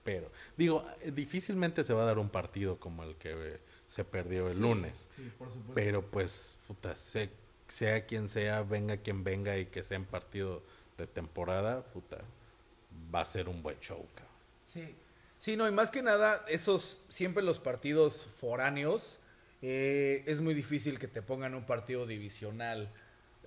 pero 0.03 0.29
digo 0.57 0.85
difícilmente 1.13 1.83
se 1.83 1.93
va 1.93 2.03
a 2.03 2.05
dar 2.05 2.19
un 2.19 2.29
partido 2.29 2.77
como 2.77 3.03
el 3.03 3.15
que 3.15 3.59
se 3.87 4.03
perdió 4.03 4.49
el 4.49 4.59
lunes. 4.59 5.09
pero 5.73 6.01
pues 6.05 6.57
puta 6.67 6.93
sea 6.95 8.05
quien 8.05 8.27
sea 8.27 8.63
venga 8.63 8.97
quien 8.97 9.23
venga 9.23 9.57
y 9.57 9.67
que 9.67 9.83
sea 9.83 9.97
en 9.97 10.05
partido 10.05 10.61
de 10.97 11.07
temporada 11.07 11.83
puta 11.85 12.19
va 13.13 13.21
a 13.21 13.25
ser 13.25 13.47
un 13.47 13.63
buen 13.63 13.79
show 13.79 14.05
sí. 14.65 14.95
Sí 15.39 15.57
no 15.57 15.67
y 15.67 15.71
más 15.71 15.89
que 15.89 16.01
nada 16.01 16.43
esos 16.47 17.01
siempre 17.07 17.43
los 17.43 17.59
partidos 17.59 18.27
foráneos 18.39 19.19
eh, 19.65 20.25
es 20.27 20.41
muy 20.41 20.53
difícil 20.53 20.99
que 20.99 21.07
te 21.07 21.21
pongan 21.21 21.55
un 21.55 21.65
partido 21.65 22.05
divisional, 22.05 22.91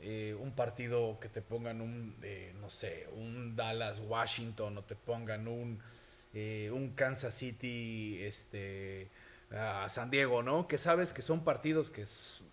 eh, 0.02 0.36
un 0.38 0.52
partido 0.52 1.18
que 1.20 1.28
te 1.28 1.42
pongan 1.42 1.80
un, 1.80 2.14
eh, 2.22 2.54
no 2.60 2.70
sé, 2.70 3.08
un 3.12 3.56
Dallas 3.56 4.00
Washington 4.00 4.78
o 4.78 4.82
te 4.84 4.96
pongan 4.96 5.48
un, 5.48 5.80
un 6.34 6.92
Kansas 6.94 7.34
City, 7.34 8.18
este, 8.20 9.08
San 9.88 10.10
Diego, 10.10 10.42
¿no? 10.42 10.68
Que 10.68 10.78
sabes 10.78 11.12
que 11.12 11.22
son 11.22 11.44
partidos 11.44 11.90
que 11.90 12.04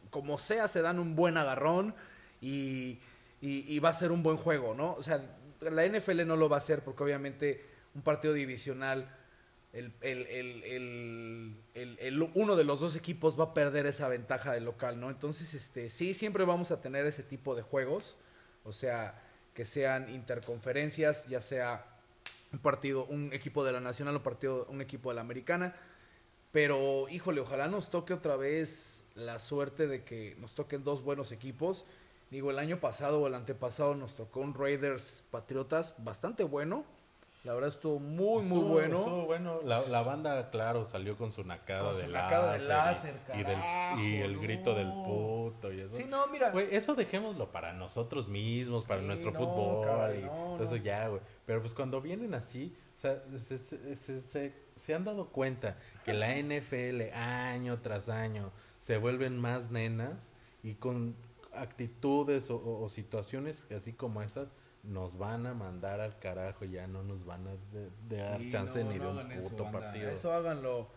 como 0.10 0.38
sea 0.38 0.68
se 0.68 0.82
dan 0.82 1.00
un 1.00 1.16
buen 1.16 1.38
agarrón 1.38 1.94
y, 2.40 3.00
y, 3.42 3.66
y 3.68 3.80
va 3.80 3.90
a 3.90 3.94
ser 3.94 4.12
un 4.12 4.24
buen 4.24 4.38
juego, 4.38 4.74
¿no? 4.74 4.94
O 4.94 5.04
sea, 5.04 5.22
la 5.60 5.86
NFL 5.86 6.26
no 6.26 6.36
lo 6.36 6.50
va 6.50 6.58
a 6.58 6.60
hacer 6.60 6.84
porque 6.84 7.04
obviamente 7.04 7.66
un 7.96 8.02
partido 8.02 8.34
divisional 8.34 9.08
el, 9.74 9.92
el, 10.02 11.58
el, 11.74 12.30
uno 12.36 12.56
de 12.56 12.64
los 12.64 12.80
dos 12.80 12.96
equipos 12.96 13.40
va 13.40 13.46
a 13.46 13.54
perder 13.56 13.88
esa 13.88 14.08
ventaja 14.08 14.54
del 14.54 14.66
local, 14.66 15.00
¿no? 15.00 15.10
Entonces, 15.10 15.56
este, 15.56 15.90
sí, 15.90 16.14
siempre 16.14 16.46
vamos 16.46 16.70
a 16.70 16.80
tener 16.80 17.08
ese 17.08 17.24
tipo 17.24 17.56
de 17.56 17.64
juegos, 17.64 18.16
o 18.64 18.72
sea, 18.72 19.20
que 19.56 19.66
sean 19.66 20.14
interconferencias, 20.14 21.28
ya 21.28 21.42
sea 21.42 21.86
un 22.52 22.60
partido, 22.60 23.06
un 23.06 23.34
equipo 23.34 23.64
de 23.64 23.72
la 23.72 23.80
Nacional 23.80 24.16
o 24.16 24.22
partido, 24.24 24.68
un 24.70 24.80
equipo 24.80 25.10
de 25.10 25.16
la 25.16 25.22
Americana, 25.22 25.76
pero 26.52 27.10
híjole, 27.10 27.42
ojalá 27.42 27.68
nos 27.68 27.90
toque 27.90 28.14
otra 28.14 28.36
vez 28.36 29.06
la 29.16 29.40
suerte 29.40 29.88
de 29.88 30.04
que 30.04 30.36
nos 30.40 30.54
toquen 30.54 30.84
dos 30.84 31.02
buenos 31.02 31.32
equipos. 31.32 31.84
Digo, 32.30 32.52
el 32.52 32.60
año 32.60 32.80
pasado 32.80 33.22
o 33.22 33.28
el 33.28 33.34
antepasado 33.34 33.96
nos 33.96 34.14
tocó 34.14 34.42
un 34.42 34.54
Raiders 34.54 35.24
Patriotas 35.32 35.96
bastante 35.98 36.44
bueno 36.44 36.86
la 37.44 37.54
verdad 37.54 37.72
estuvo 37.72 38.00
muy, 38.00 38.46
muy 38.46 38.64
bueno. 38.64 39.00
Estuvo 39.00 39.26
bueno. 39.26 39.60
La, 39.66 39.82
la, 39.88 40.02
banda, 40.02 40.50
claro, 40.50 40.86
salió 40.86 41.18
con 41.18 41.30
su 41.30 41.44
nacada, 41.44 41.94
de, 41.94 42.08
láser, 42.08 43.16
y, 43.98 44.16
el 44.22 44.40
grito 44.40 44.74
del 44.74 44.88
puto 44.88 45.74
y 45.74 45.82
eso. 45.82 45.94
Sí, 45.94 46.06
no, 46.08 46.26
mira. 46.28 46.52
Güey, 46.52 46.74
eso 46.74 46.96
dejémoslo 46.96 47.52
para 47.52 47.74
nosotros 47.74 48.30
mismos, 48.30 48.86
para 48.86 49.02
nuestro 49.02 49.34
fútbol. 49.34 50.16
y 50.16 50.64
eso 50.64 50.78
ya, 50.78 51.10
güey. 51.10 51.22
Pero 51.46 51.60
pues 51.60 51.74
cuando 51.74 52.00
vienen 52.00 52.34
así, 52.34 52.74
o 52.94 52.98
sea, 52.98 53.22
se, 53.36 53.58
se, 53.58 54.54
se, 54.76 54.96
han 54.96 55.04
dado 55.04 55.28
cuenta 55.28 55.78
que 56.06 56.14
la 56.14 56.34
NFL 56.42 57.14
año 57.14 57.82
tras 57.82 58.08
año 58.08 58.54
se 58.80 58.98
vuelven 58.98 59.38
más 59.38 59.70
nenas 59.70 60.32
y 60.64 60.76
con 60.76 61.14
actitudes 61.54 62.50
o, 62.50 62.80
o 62.82 62.90
situaciones 62.90 63.70
así 63.72 63.92
como 63.92 64.22
estas 64.22 64.48
nos 64.84 65.18
van 65.18 65.48
a 65.48 65.54
mandar 65.54 66.02
al 66.02 66.20
carajo, 66.20 66.66
ya 66.66 66.88
no 66.88 67.04
nos 67.04 67.26
van 67.26 67.48
a 67.48 67.56
dar 68.14 68.42
chance 68.50 68.84
ni 68.84 69.00
de 69.00 69.08
un 69.08 69.30
puto 69.42 69.72
partido. 69.72 70.10
Eso 70.10 70.34
háganlo, 70.34 70.90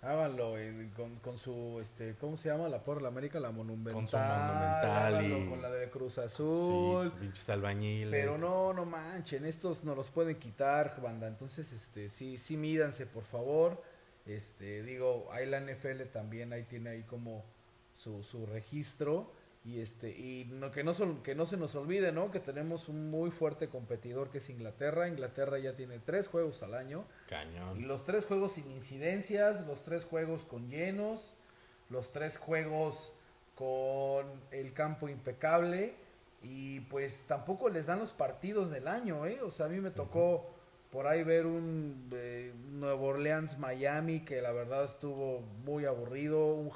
háganlo 0.00 0.54
con, 0.96 1.16
con, 1.16 1.36
su, 1.36 1.78
este, 1.80 2.14
¿cómo 2.14 2.38
se 2.38 2.48
llama? 2.48 2.68
La 2.68 2.82
por 2.82 3.02
la 3.02 3.08
América, 3.08 3.38
la 3.38 3.52
Monumental. 3.52 3.92
Con 3.92 4.08
su 4.08 4.16
Monumental 4.16 5.26
y... 5.26 5.48
Con 5.50 5.60
la 5.60 5.70
de 5.70 5.90
Cruz 5.90 6.16
Azul. 6.18 7.10
Sí, 7.10 7.20
pinches 7.20 7.48
albañiles. 7.50 8.10
Pero 8.10 8.38
no, 8.38 8.72
no 8.72 8.86
manchen, 8.86 9.44
estos 9.44 9.84
no 9.84 9.94
los 9.94 10.10
pueden 10.10 10.38
quitar, 10.38 10.98
banda. 11.02 11.28
Entonces, 11.28 11.70
este, 11.72 12.08
sí, 12.08 12.38
sí 12.38 12.56
mídanse, 12.56 13.04
por 13.04 13.24
favor. 13.24 13.82
Este, 14.24 14.82
digo, 14.82 15.28
ahí 15.32 15.46
la 15.46 15.60
NFL 15.60 16.02
también, 16.12 16.52
ahí 16.54 16.64
tiene 16.64 16.90
ahí 16.90 17.02
como 17.02 17.44
su, 17.94 18.22
su 18.22 18.46
registro 18.46 19.30
y 19.64 19.80
este 19.80 20.10
y 20.10 20.46
no, 20.46 20.70
que 20.70 20.84
no 20.84 20.94
que 21.22 21.34
no 21.34 21.44
se 21.44 21.56
nos 21.56 21.74
olvide 21.74 22.12
no 22.12 22.30
que 22.30 22.40
tenemos 22.40 22.88
un 22.88 23.10
muy 23.10 23.30
fuerte 23.30 23.68
competidor 23.68 24.30
que 24.30 24.38
es 24.38 24.50
Inglaterra. 24.50 25.08
Inglaterra 25.08 25.58
ya 25.58 25.74
tiene 25.74 25.98
tres 25.98 26.28
juegos 26.28 26.62
al 26.62 26.74
año. 26.74 27.04
Cañón. 27.28 27.80
Y 27.80 27.84
los 27.84 28.04
tres 28.04 28.24
juegos 28.24 28.52
sin 28.52 28.70
incidencias 28.70 29.66
los 29.66 29.84
tres 29.84 30.04
juegos 30.04 30.44
con 30.44 30.70
llenos 30.70 31.34
los 31.90 32.12
tres 32.12 32.38
juegos 32.38 33.14
con 33.54 34.26
el 34.50 34.72
campo 34.72 35.08
impecable. 35.08 35.94
Y 36.42 36.80
pues 36.82 37.24
tampoco 37.26 37.68
les 37.68 37.86
dan 37.86 37.98
los 37.98 38.12
partidos 38.12 38.70
del 38.70 38.86
año, 38.86 39.26
¿eh? 39.26 39.40
O 39.42 39.50
sea, 39.50 39.66
a 39.66 39.68
mí 39.68 39.80
me 39.80 39.90
tocó 39.90 40.48
por 40.90 41.06
ahí 41.06 41.22
ver 41.22 41.46
un 41.46 42.08
eh, 42.12 42.52
Nuevo 42.70 43.08
Orleans 43.08 43.58
Miami 43.58 44.20
que 44.20 44.40
la 44.40 44.52
verdad 44.52 44.84
estuvo 44.84 45.40
muy 45.64 45.84
aburrido, 45.84 46.54
un 46.54 46.70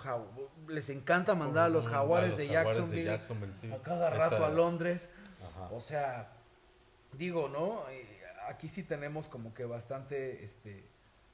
les 0.69 0.91
encanta 0.91 1.35
mandar 1.35 1.67
a 1.67 1.69
los 1.69 1.89
jaguares, 1.89 2.37
de, 2.37 2.49
Jacksonville, 2.49 3.11
a 3.11 3.83
cada 3.83 4.11
rato 4.11 4.45
a 4.45 4.51
Londres. 4.51 5.11
O 5.71 5.81
sea, 5.81 6.33
digo, 7.13 7.49
¿no? 7.49 7.89
Eh, 7.91 8.07
aquí 8.49 8.69
sí 8.69 8.83
tenemos 8.83 9.29
como 9.29 9.55
que 9.55 9.65
bastante 9.65 10.45
este 10.45 10.85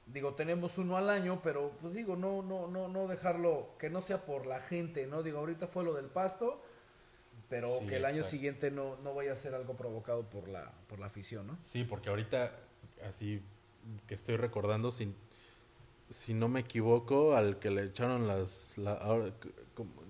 digo, 0.05 0.33
tenemos 0.33 0.77
uno 0.77 0.97
al 0.97 1.09
año, 1.09 1.41
pero 1.43 1.71
pues 1.81 1.93
digo, 1.93 2.15
no 2.15 2.41
no 2.41 2.67
no 2.67 2.87
no 2.87 3.07
dejarlo 3.07 3.75
que 3.77 3.89
no 3.89 4.01
sea 4.01 4.25
por 4.25 4.45
la 4.45 4.59
gente, 4.59 5.05
¿no? 5.05 5.21
Digo, 5.21 5.39
ahorita 5.39 5.67
fue 5.67 5.83
lo 5.83 5.93
del 5.93 6.07
pasto 6.07 6.63
pero 7.49 7.67
que 7.87 7.97
el 7.97 8.05
año 8.05 8.23
siguiente 8.23 8.69
no, 8.69 8.95
no 8.97 9.15
vaya 9.15 9.33
a 9.33 9.35
ser 9.35 9.55
algo 9.55 9.75
provocado 9.75 10.29
por 10.29 10.47
la, 10.47 10.71
por 10.87 10.99
la 10.99 11.07
afición, 11.07 11.47
¿no? 11.47 11.57
Sí, 11.59 11.83
porque 11.83 12.09
ahorita, 12.09 12.51
así 13.07 13.41
que 14.07 14.15
estoy 14.15 14.37
recordando, 14.37 14.91
si, 14.91 15.13
si 16.09 16.33
no 16.33 16.47
me 16.47 16.61
equivoco, 16.61 17.35
al 17.35 17.59
que 17.59 17.71
le 17.71 17.83
echaron 17.83 18.27
las... 18.27 18.77
La, 18.77 19.31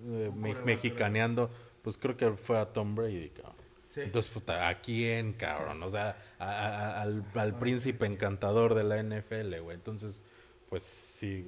eh, 0.08 0.32
mexicaneando, 0.64 1.50
pues 1.82 1.96
creo 1.96 2.16
que 2.16 2.32
fue 2.32 2.58
a 2.58 2.72
Tom 2.72 2.94
Brady, 2.94 3.30
cabrón. 3.30 3.56
Entonces, 3.96 4.30
puta, 4.30 4.68
¿a 4.68 4.80
quién, 4.80 5.32
cabrón? 5.32 5.82
O 5.82 5.90
sea, 5.90 6.16
al, 6.38 7.24
al 7.34 7.58
príncipe 7.58 8.06
encantador 8.06 8.74
de 8.74 8.84
la 8.84 9.02
NFL, 9.02 9.60
güey. 9.60 9.76
Entonces, 9.76 10.22
pues 10.68 10.84
sí, 10.84 11.44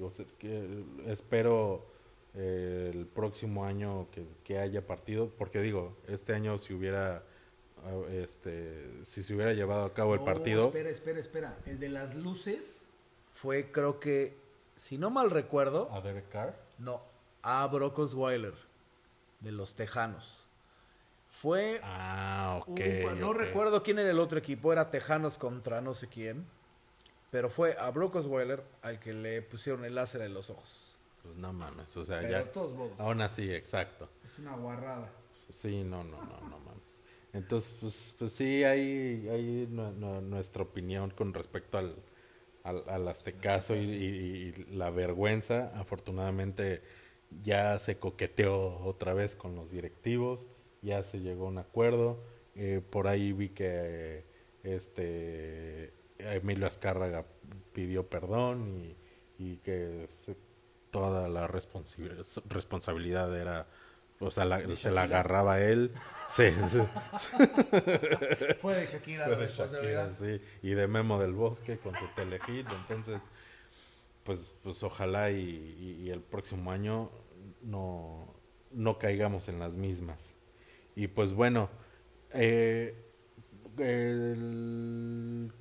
espero 1.05 1.87
el 2.35 3.07
próximo 3.07 3.65
año 3.65 4.07
que, 4.43 4.57
haya 4.57 4.85
partido, 4.85 5.29
porque 5.37 5.61
digo, 5.61 5.97
este 6.07 6.33
año 6.33 6.57
si 6.57 6.73
hubiera 6.73 7.17
ah, 7.17 7.23
este 8.09 9.03
si 9.03 9.23
se 9.23 9.33
hubiera 9.35 9.53
llevado 9.53 9.83
a 9.83 9.93
cabo 9.93 10.13
el 10.13 10.21
partido. 10.21 10.67
Espera, 10.67 10.89
espera, 10.89 11.19
espera. 11.19 11.57
El 11.65 11.79
de 11.79 11.89
las 11.89 12.15
luces 12.15 12.85
fue 13.33 13.71
creo 13.71 13.99
que 13.99 14.37
si 14.75 14.97
no 14.97 15.09
mal 15.09 15.29
recuerdo, 15.31 15.91
a 15.91 16.01
Derek 16.01 16.29
Carr? 16.29 16.55
No, 16.79 17.01
a 17.41 17.65
Brock 17.67 17.99
Osweiler 17.99 18.53
de 19.39 19.51
los 19.51 19.75
Tejanos. 19.75 20.39
Fue 21.29 21.79
Ah, 21.83 22.61
ok. 22.67 22.79
no 23.17 23.33
recuerdo 23.33 23.81
quién 23.83 23.99
era 23.99 24.09
el 24.11 24.19
otro 24.19 24.37
equipo, 24.39 24.71
era 24.71 24.89
Tejanos 24.89 25.37
contra 25.37 25.81
no 25.81 25.93
sé 25.93 26.07
quién, 26.07 26.45
pero 27.31 27.49
fue 27.49 27.75
a 27.79 27.89
Brock 27.89 28.15
Osweiler 28.15 28.63
al 28.81 28.99
que 28.99 29.13
le 29.13 29.41
pusieron 29.41 29.83
el 29.85 29.95
láser 29.95 30.21
en 30.21 30.33
los 30.33 30.49
ojos. 30.49 30.95
Pues 31.23 31.35
no 31.37 31.51
mames, 31.53 31.95
o 31.97 32.03
sea, 32.05 32.21
ya. 32.29 32.51
Aún 32.99 33.21
así, 33.21 33.51
exacto. 33.51 34.09
Es 34.23 34.37
una 34.39 34.55
guarrada. 34.55 35.09
Sí, 35.49 35.83
no, 35.83 36.03
no, 36.03 36.17
no, 36.23 36.39
no 36.41 36.59
mames. 36.59 36.72
Entonces, 37.33 37.75
pues, 37.81 38.15
pues 38.17 38.31
sí, 38.33 38.63
hay, 38.63 39.27
hay 39.29 39.67
nuestra 39.69 40.63
opinión 40.63 41.09
con 41.11 41.33
respecto 41.33 41.77
al, 41.77 41.95
al, 42.63 43.07
aztecaso 43.07 43.75
y, 43.75 44.53
la 44.71 44.91
vergüenza. 44.91 45.71
Afortunadamente 45.75 46.81
ya 47.43 47.79
se 47.79 47.97
coqueteó 47.97 48.79
otra 48.85 49.13
vez 49.13 49.35
con 49.35 49.55
los 49.55 49.71
directivos, 49.71 50.47
ya 50.81 51.03
se 51.03 51.19
llegó 51.19 51.45
a 51.47 51.49
un 51.49 51.57
acuerdo. 51.57 52.23
Eh, 52.55 52.81
por 52.87 53.07
ahí 53.07 53.33
vi 53.33 53.49
que 53.49 54.25
este 54.63 55.93
Emilio 56.19 56.67
Azcárraga 56.67 57.25
pidió 57.73 58.07
perdón 58.07 58.95
y, 59.39 59.43
y 59.43 59.57
que 59.57 60.05
se 60.09 60.35
toda 60.93 61.27
la 61.27 61.47
responsabilidad 61.47 63.35
era, 63.35 63.67
o 64.23 64.31
sea, 64.31 64.75
se 64.75 64.91
la 64.91 65.03
agarraba 65.03 65.59
él. 65.61 65.91
Sí. 66.33 66.45
Fue 68.59 68.73
de 68.73 68.87
Shakira 68.87 69.25
Fue 69.25 69.35
de 69.35 69.47
Shakira, 69.49 70.11
sí. 70.11 70.41
Y 70.63 70.71
de 70.71 70.87
Memo 70.87 71.19
del 71.19 71.33
Bosque 71.33 71.77
con 71.77 71.93
su 71.93 72.07
telehit. 72.15 72.67
Entonces, 72.71 73.29
pues, 74.23 74.51
pues 74.63 74.81
ojalá 74.81 75.29
y, 75.29 76.09
el 76.09 76.21
próximo 76.21 76.71
año 76.71 77.11
no, 77.61 78.33
no 78.71 78.97
caigamos 78.97 79.47
en 79.47 79.59
las 79.59 79.75
mismas. 79.75 80.33
Y 80.95 81.07
pues 81.07 81.33
bueno, 81.33 81.69
eh, 82.33 82.95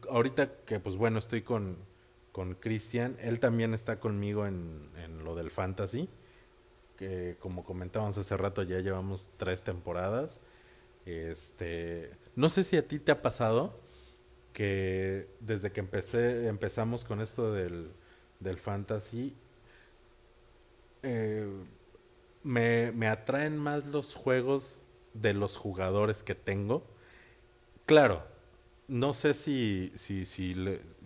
ahorita 0.08 0.64
que 0.64 0.80
pues 0.80 0.96
bueno 0.96 1.18
estoy 1.18 1.42
con, 1.42 1.76
con 2.32 2.54
Cristian. 2.54 3.16
Él 3.20 3.40
también 3.40 3.74
está 3.74 4.00
conmigo 4.00 4.46
en, 4.46 4.90
en, 4.96 5.24
lo 5.24 5.34
del 5.34 5.50
fantasy. 5.50 6.08
Como 7.40 7.64
comentábamos 7.64 8.18
hace 8.18 8.36
rato, 8.36 8.62
ya 8.62 8.80
llevamos 8.80 9.30
tres 9.36 9.62
temporadas. 9.62 10.38
Este, 11.06 12.10
no 12.36 12.48
sé 12.48 12.64
si 12.64 12.76
a 12.76 12.86
ti 12.86 12.98
te 12.98 13.12
ha 13.12 13.22
pasado 13.22 13.80
que 14.52 15.28
desde 15.40 15.72
que 15.72 15.80
empecé, 15.80 16.46
empezamos 16.46 17.04
con 17.04 17.20
esto 17.20 17.52
del, 17.52 17.90
del 18.40 18.58
fantasy, 18.58 19.34
eh, 21.02 21.46
me, 22.42 22.92
me 22.92 23.08
atraen 23.08 23.56
más 23.56 23.86
los 23.86 24.14
juegos 24.14 24.82
de 25.14 25.34
los 25.34 25.56
jugadores 25.56 26.22
que 26.22 26.34
tengo. 26.34 26.84
Claro, 27.86 28.24
no 28.88 29.14
sé 29.14 29.34
si, 29.34 29.92
si, 29.94 30.24
si 30.24 30.54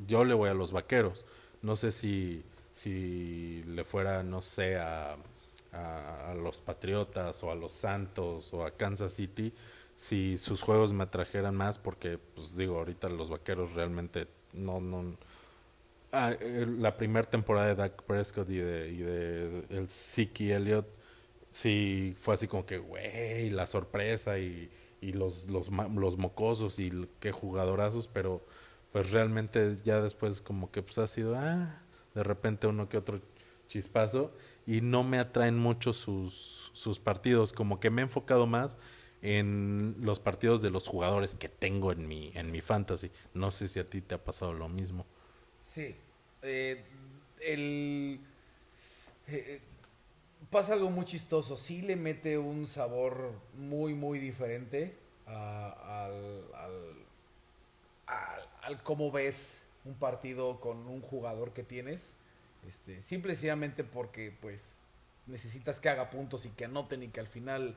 yo 0.06 0.24
le 0.24 0.34
voy 0.34 0.50
a 0.50 0.54
los 0.54 0.72
vaqueros. 0.72 1.24
No 1.62 1.76
sé 1.76 1.92
si, 1.92 2.42
si 2.72 3.62
le 3.64 3.84
fuera, 3.84 4.22
no 4.22 4.42
sé, 4.42 4.76
a, 4.76 5.16
a, 5.76 6.34
los 6.34 6.58
Patriotas 6.58 7.42
o 7.44 7.50
a 7.50 7.54
los 7.54 7.72
Santos 7.72 8.52
o 8.52 8.64
a 8.64 8.70
Kansas 8.70 9.14
City, 9.14 9.52
si 9.96 10.38
sus 10.38 10.62
juegos 10.62 10.92
me 10.92 11.04
atrajeran 11.04 11.54
más, 11.54 11.78
porque, 11.78 12.18
pues 12.18 12.56
digo, 12.56 12.78
ahorita 12.78 13.08
los 13.08 13.30
vaqueros 13.30 13.72
realmente 13.74 14.26
no. 14.52 14.80
no 14.80 15.16
ah, 16.12 16.34
la 16.40 16.96
primera 16.96 17.28
temporada 17.28 17.68
de 17.68 17.74
Dak 17.76 18.02
Prescott 18.02 18.50
y 18.50 18.58
de, 18.58 18.88
y 18.90 18.98
de 18.98 19.64
el 19.70 19.88
Siki 19.88 20.52
Elliott, 20.52 20.86
sí 21.50 22.14
fue 22.18 22.34
así 22.34 22.48
como 22.48 22.66
que, 22.66 22.78
güey, 22.78 23.50
la 23.50 23.66
sorpresa 23.66 24.38
y 24.38 24.70
y 25.00 25.12
los, 25.12 25.48
los, 25.48 25.70
los 25.70 26.16
mocosos 26.16 26.78
y 26.78 27.08
qué 27.20 27.32
jugadorazos, 27.32 28.08
pero 28.08 28.44
pues 28.92 29.10
realmente 29.12 29.76
ya 29.84 30.00
después 30.00 30.40
como 30.40 30.70
que 30.70 30.82
pues 30.82 30.98
ha 30.98 31.06
sido, 31.06 31.36
ah, 31.36 31.80
de 32.14 32.22
repente 32.22 32.66
uno 32.66 32.88
que 32.88 32.96
otro 32.96 33.20
chispazo 33.68 34.32
y 34.66 34.80
no 34.80 35.04
me 35.04 35.18
atraen 35.18 35.56
mucho 35.56 35.92
sus, 35.92 36.70
sus 36.72 36.98
partidos, 36.98 37.52
como 37.52 37.78
que 37.80 37.90
me 37.90 38.02
he 38.02 38.04
enfocado 38.04 38.46
más 38.46 38.76
en 39.22 39.96
los 40.00 40.20
partidos 40.20 40.62
de 40.62 40.70
los 40.70 40.86
jugadores 40.86 41.34
que 41.34 41.48
tengo 41.48 41.92
en 41.92 42.06
mi, 42.06 42.30
en 42.34 42.50
mi 42.50 42.60
fantasy. 42.60 43.10
No 43.34 43.50
sé 43.50 43.68
si 43.68 43.78
a 43.78 43.88
ti 43.88 44.00
te 44.00 44.14
ha 44.14 44.22
pasado 44.22 44.52
lo 44.52 44.68
mismo. 44.68 45.06
Sí. 45.62 45.96
Eh, 46.42 46.84
el, 47.40 48.20
eh, 49.26 49.60
pasa 50.50 50.74
algo 50.74 50.90
muy 50.90 51.04
chistoso. 51.04 51.56
Sí 51.56 51.82
le 51.82 51.96
mete 51.96 52.38
un 52.38 52.66
sabor 52.66 53.32
muy, 53.56 53.94
muy 53.94 54.18
diferente 54.18 54.96
al, 55.26 56.44
al, 58.06 58.82
cómo 58.82 59.10
ves 59.10 59.58
un 59.84 59.94
partido 59.94 60.60
con 60.60 60.86
un 60.86 61.00
jugador 61.00 61.52
que 61.52 61.62
tienes. 61.62 62.10
Este, 62.66 63.02
simple 63.02 63.34
porque 63.92 64.36
pues 64.40 64.60
necesitas 65.26 65.80
que 65.80 65.88
haga 65.88 66.10
puntos 66.10 66.46
y 66.46 66.50
que 66.50 66.64
anoten 66.64 67.02
y 67.02 67.08
que 67.08 67.20
al 67.20 67.26
final, 67.26 67.76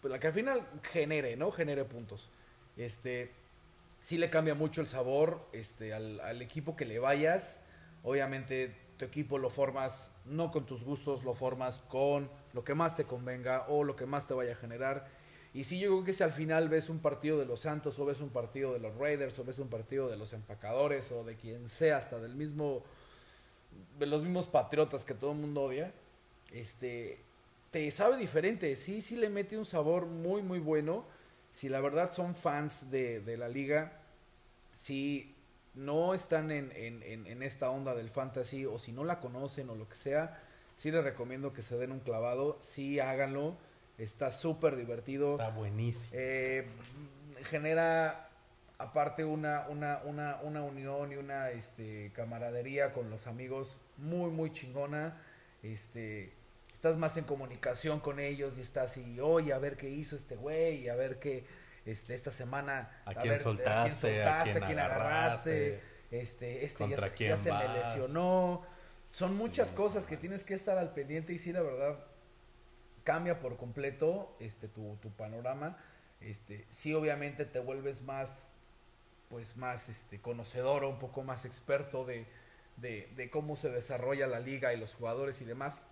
pues 0.00 0.18
que 0.18 0.26
al 0.26 0.32
final 0.32 0.66
genere, 0.82 1.36
¿no? 1.36 1.50
Genere 1.50 1.84
puntos. 1.84 2.30
Este, 2.76 3.32
sí 4.02 4.18
le 4.18 4.30
cambia 4.30 4.54
mucho 4.54 4.80
el 4.80 4.88
sabor 4.88 5.46
este, 5.52 5.94
al, 5.94 6.20
al 6.20 6.42
equipo 6.42 6.76
que 6.76 6.84
le 6.84 6.98
vayas. 6.98 7.60
Obviamente 8.02 8.74
tu 8.96 9.04
equipo 9.04 9.38
lo 9.38 9.50
formas 9.50 10.10
no 10.24 10.52
con 10.52 10.66
tus 10.66 10.84
gustos, 10.84 11.24
lo 11.24 11.34
formas 11.34 11.80
con 11.80 12.30
lo 12.52 12.64
que 12.64 12.74
más 12.74 12.96
te 12.96 13.04
convenga 13.04 13.66
o 13.68 13.82
lo 13.84 13.96
que 13.96 14.06
más 14.06 14.26
te 14.26 14.34
vaya 14.34 14.52
a 14.52 14.56
generar. 14.56 15.08
Y 15.52 15.64
si 15.64 15.78
yo 15.78 15.90
creo 15.90 16.04
que 16.04 16.12
si 16.12 16.22
al 16.22 16.32
final 16.32 16.68
ves 16.68 16.88
un 16.88 16.98
partido 16.98 17.38
de 17.38 17.46
los 17.46 17.60
Santos 17.60 17.98
o 17.98 18.04
ves 18.04 18.20
un 18.20 18.30
partido 18.30 18.72
de 18.72 18.80
los 18.80 18.96
Raiders 18.96 19.38
o 19.38 19.44
ves 19.44 19.58
un 19.60 19.68
partido 19.68 20.08
de 20.08 20.16
los 20.16 20.32
empacadores 20.32 21.12
o 21.12 21.22
de 21.22 21.36
quien 21.36 21.68
sea, 21.68 21.96
hasta 21.96 22.18
del 22.18 22.34
mismo, 22.34 22.82
de 23.98 24.06
los 24.06 24.22
mismos 24.22 24.46
patriotas 24.46 25.04
que 25.04 25.14
todo 25.14 25.32
el 25.32 25.38
mundo 25.38 25.62
odia, 25.62 25.92
este, 26.50 27.20
te 27.70 27.90
sabe 27.90 28.16
diferente. 28.16 28.76
Sí, 28.76 29.02
sí 29.02 29.16
le 29.16 29.28
mete 29.28 29.58
un 29.58 29.64
sabor 29.64 30.06
muy, 30.06 30.42
muy 30.42 30.58
bueno. 30.58 31.04
Si 31.50 31.68
la 31.68 31.80
verdad 31.80 32.10
son 32.10 32.34
fans 32.34 32.90
de, 32.90 33.20
de 33.20 33.36
la 33.36 33.48
liga, 33.48 34.00
sí 34.74 35.34
no 35.74 36.14
están 36.14 36.50
en, 36.50 36.72
en, 36.74 37.02
en, 37.26 37.42
esta 37.42 37.70
onda 37.70 37.94
del 37.94 38.10
fantasy 38.10 38.64
o 38.64 38.78
si 38.78 38.92
no 38.92 39.02
la 39.04 39.18
conocen 39.18 39.68
o 39.70 39.74
lo 39.74 39.88
que 39.88 39.96
sea, 39.96 40.40
sí 40.76 40.90
les 40.90 41.02
recomiendo 41.02 41.52
que 41.52 41.62
se 41.62 41.76
den 41.76 41.90
un 41.90 42.00
clavado, 42.00 42.58
sí 42.60 43.00
háganlo, 43.00 43.56
está 43.98 44.30
súper 44.30 44.76
divertido. 44.76 45.32
Está 45.32 45.50
buenísimo. 45.50 46.12
Eh, 46.16 46.68
genera 47.44 48.23
aparte 48.84 49.24
una, 49.24 49.66
una, 49.68 50.00
una, 50.04 50.36
una 50.42 50.62
unión 50.62 51.12
y 51.12 51.16
una 51.16 51.50
este, 51.50 52.12
camaradería 52.14 52.92
con 52.92 53.10
los 53.10 53.26
amigos 53.26 53.78
muy, 53.96 54.30
muy 54.30 54.52
chingona. 54.52 55.20
Este, 55.62 56.32
estás 56.72 56.96
más 56.98 57.16
en 57.16 57.24
comunicación 57.24 58.00
con 58.00 58.20
ellos 58.20 58.58
y 58.58 58.60
estás 58.60 58.96
y, 58.98 59.20
oye, 59.20 59.52
a 59.52 59.58
ver 59.58 59.76
qué 59.76 59.88
hizo 59.88 60.16
este 60.16 60.36
güey, 60.36 60.82
y 60.82 60.88
a 60.88 60.94
ver 60.94 61.18
qué, 61.18 61.46
este, 61.86 62.14
esta 62.14 62.30
semana... 62.30 62.90
A, 63.06 63.14
quién, 63.14 63.40
soltaste, 63.40 64.22
a 64.22 64.42
quién, 64.42 64.78
agarraste, 64.78 65.80
este, 66.10 66.64
este 66.64 66.86
ya, 67.18 67.36
se 67.36 67.52
me 67.52 67.68
lesionó. 67.68 68.62
Son 69.08 69.36
muchas 69.36 69.72
cosas 69.72 70.06
que 70.06 70.16
tienes 70.16 70.44
que 70.44 70.54
estar 70.54 70.76
al 70.76 70.92
pendiente 70.92 71.32
y 71.32 71.38
sí, 71.38 71.52
la 71.52 71.62
verdad, 71.62 71.98
cambia 73.02 73.40
por 73.40 73.56
completo 73.56 74.36
este 74.40 74.68
tu, 74.68 74.96
tu 75.00 75.10
panorama. 75.10 75.78
Este, 76.20 76.66
sí, 76.70 76.92
obviamente 76.92 77.44
te 77.44 77.60
vuelves 77.60 78.02
más, 78.02 78.54
pues 79.28 79.56
más 79.56 79.88
este, 79.88 80.20
conocedor 80.20 80.84
o 80.84 80.88
un 80.88 80.98
poco 80.98 81.22
más 81.22 81.44
experto 81.44 82.04
de, 82.04 82.26
de, 82.76 83.08
de 83.16 83.30
cómo 83.30 83.56
se 83.56 83.70
desarrolla 83.70 84.26
la 84.26 84.40
liga 84.40 84.72
y 84.72 84.78
los 84.78 84.94
jugadores 84.94 85.40
y 85.40 85.44
demás. 85.44 85.82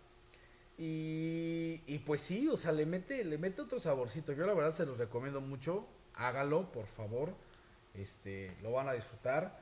Y, 0.79 1.83
y, 1.87 1.99
pues 2.01 2.23
sí, 2.23 2.49
o 2.49 2.57
sea, 2.57 2.73
le 2.73 2.87
mete, 2.87 3.25
le 3.25 3.39
mete 3.39 3.63
otro 3.63 3.79
saborcito. 3.79 4.33
Yo 4.33 4.47
la 4.47 4.55
verdad 4.55 4.73
se 4.73 4.87
los 4.87 4.99
recomiendo 4.99 5.41
mucho. 5.41 5.87
Hágalo, 6.15 6.73
por 6.73 6.87
favor. 6.87 7.35
Este, 7.95 8.57
lo 8.63 8.73
van 8.73 8.89
a 8.89 8.93
disfrutar. 8.93 9.61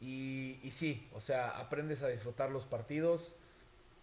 Y, 0.00 0.60
y 0.62 0.70
sí, 0.70 1.08
o 1.14 1.20
sea, 1.20 1.58
aprendes 1.58 2.02
a 2.02 2.08
disfrutar 2.08 2.50
los 2.50 2.66
partidos 2.66 3.34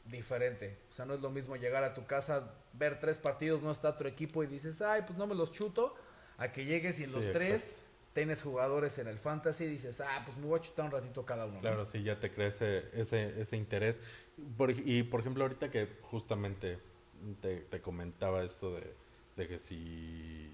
diferente. 0.06 0.78
O 0.89 0.93
sea, 0.93 1.06
no 1.06 1.13
es 1.13 1.21
lo 1.21 1.30
mismo 1.30 1.56
llegar 1.56 1.84
a 1.84 1.93
tu 1.93 2.06
casa, 2.06 2.54
ver 2.73 2.99
tres 2.99 3.17
partidos, 3.17 3.62
no 3.62 3.71
está 3.71 3.89
otro 3.89 4.08
equipo 4.08 4.43
y 4.43 4.47
dices, 4.47 4.82
ay, 4.82 5.04
pues 5.06 5.17
no 5.17 5.28
me 5.28 5.36
los 5.36 5.51
chuto. 5.51 5.95
A 6.38 6.51
que 6.51 6.65
llegues 6.65 6.99
y 6.99 7.06
en 7.06 7.13
los 7.13 7.32
tres 7.32 7.82
tienes 8.15 8.41
jugadores 8.41 8.97
en 8.97 9.08
el 9.10 9.19
fantasy 9.19 9.65
y 9.65 9.67
dices, 9.67 9.99
ah, 9.99 10.23
pues 10.25 10.38
me 10.38 10.45
voy 10.45 10.58
a 10.58 10.62
chutar 10.62 10.86
un 10.86 10.91
ratito 10.91 11.25
cada 11.25 11.45
uno. 11.45 11.60
Claro, 11.60 11.86
sí, 11.86 12.01
ya 12.01 12.17
te 12.17 12.32
crece 12.32 12.86
ese, 12.93 13.41
ese 13.41 13.58
interés. 13.58 13.99
y 14.86 15.04
por 15.04 15.19
ejemplo, 15.19 15.43
ahorita 15.43 15.69
que 15.69 15.97
justamente 16.01 16.80
te, 17.41 17.82
comentaba 17.82 18.41
esto 18.43 18.73
de, 18.73 19.47
que 19.47 19.58
si 19.58 20.49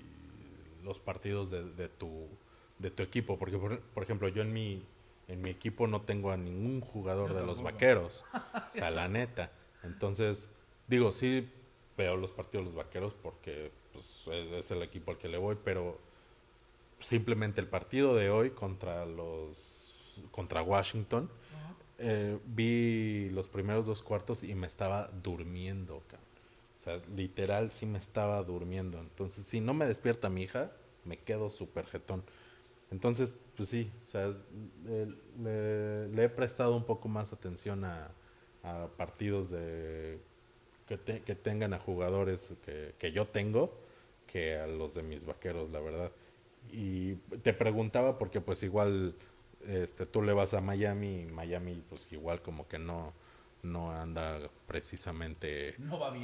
los 0.83 0.99
partidos 0.99 1.51
de, 1.51 1.63
de, 1.73 1.87
tu, 1.87 2.27
de 2.79 2.89
tu 2.89 3.03
equipo, 3.03 3.37
porque 3.37 3.59
por, 3.59 4.03
ejemplo, 4.03 4.27
yo 4.27 4.41
en 4.41 4.51
mi, 4.51 4.83
en 5.27 5.43
mi 5.43 5.51
equipo 5.51 5.85
no 5.85 6.01
tengo 6.01 6.31
a 6.31 6.37
ningún 6.37 6.81
jugador 6.81 7.35
de 7.35 7.45
los 7.45 7.61
vaqueros, 7.61 8.25
o 8.33 8.73
sea, 8.73 8.89
la 8.89 9.07
neta. 9.07 9.51
Entonces, 9.83 10.49
digo, 10.87 11.11
sí 11.11 11.47
veo 11.95 12.17
los 12.17 12.31
partidos 12.31 12.65
de 12.65 12.71
los 12.71 12.75
vaqueros 12.83 13.13
porque 13.13 13.71
pues, 13.93 14.25
es 14.27 14.71
el 14.71 14.81
equipo 14.81 15.11
al 15.11 15.19
que 15.19 15.27
le 15.27 15.37
voy, 15.37 15.59
pero 15.63 15.99
simplemente 17.01 17.61
el 17.61 17.67
partido 17.67 18.15
de 18.15 18.29
hoy 18.29 18.51
contra 18.51 19.05
los 19.05 19.91
contra 20.31 20.61
Washington. 20.61 21.29
Eh, 22.03 22.39
vi 22.45 23.29
los 23.29 23.47
primeros 23.47 23.85
dos 23.85 24.01
cuartos 24.01 24.43
y 24.43 24.55
me 24.55 24.65
estaba 24.65 25.11
durmiendo 25.21 25.97
o 25.97 26.83
sea 26.83 26.99
literal 27.15 27.71
sí 27.71 27.85
me 27.85 27.99
estaba 27.99 28.41
durmiendo. 28.41 28.99
Entonces 28.99 29.45
si 29.45 29.61
no 29.61 29.73
me 29.73 29.85
despierta 29.85 30.29
mi 30.29 30.43
hija 30.43 30.71
me 31.05 31.17
quedo 31.17 31.49
súper 31.49 31.85
jetón. 31.85 32.23
Entonces 32.89 33.35
pues 33.55 33.69
sí 33.69 33.91
o 34.03 34.07
sea 34.07 34.33
le, 35.43 36.23
he 36.23 36.29
prestado 36.29 36.75
un 36.75 36.85
poco 36.85 37.07
más 37.07 37.33
atención 37.33 37.85
a, 37.85 38.09
partidos 38.97 39.49
de 39.49 40.19
que, 40.87 41.21
que 41.21 41.35
tengan 41.35 41.73
a 41.73 41.79
jugadores 41.79 42.53
que, 42.65 42.93
que 42.97 43.11
yo 43.11 43.27
tengo 43.27 43.75
que 44.27 44.57
a 44.57 44.67
los 44.67 44.93
de 44.93 45.03
mis 45.03 45.25
vaqueros 45.25 45.71
la 45.71 45.79
verdad 45.79 46.11
y 46.71 47.15
te 47.43 47.53
preguntaba 47.53 48.17
porque 48.17 48.41
pues 48.41 48.63
igual 48.63 49.15
este 49.67 50.05
tú 50.05 50.21
le 50.21 50.33
vas 50.33 50.53
a 50.53 50.61
Miami 50.61 51.21
y 51.21 51.25
Miami 51.25 51.83
pues 51.87 52.11
igual 52.11 52.41
como 52.41 52.67
que 52.67 52.79
no 52.79 53.13
no 53.63 53.91
anda 53.91 54.39
precisamente 54.67 55.75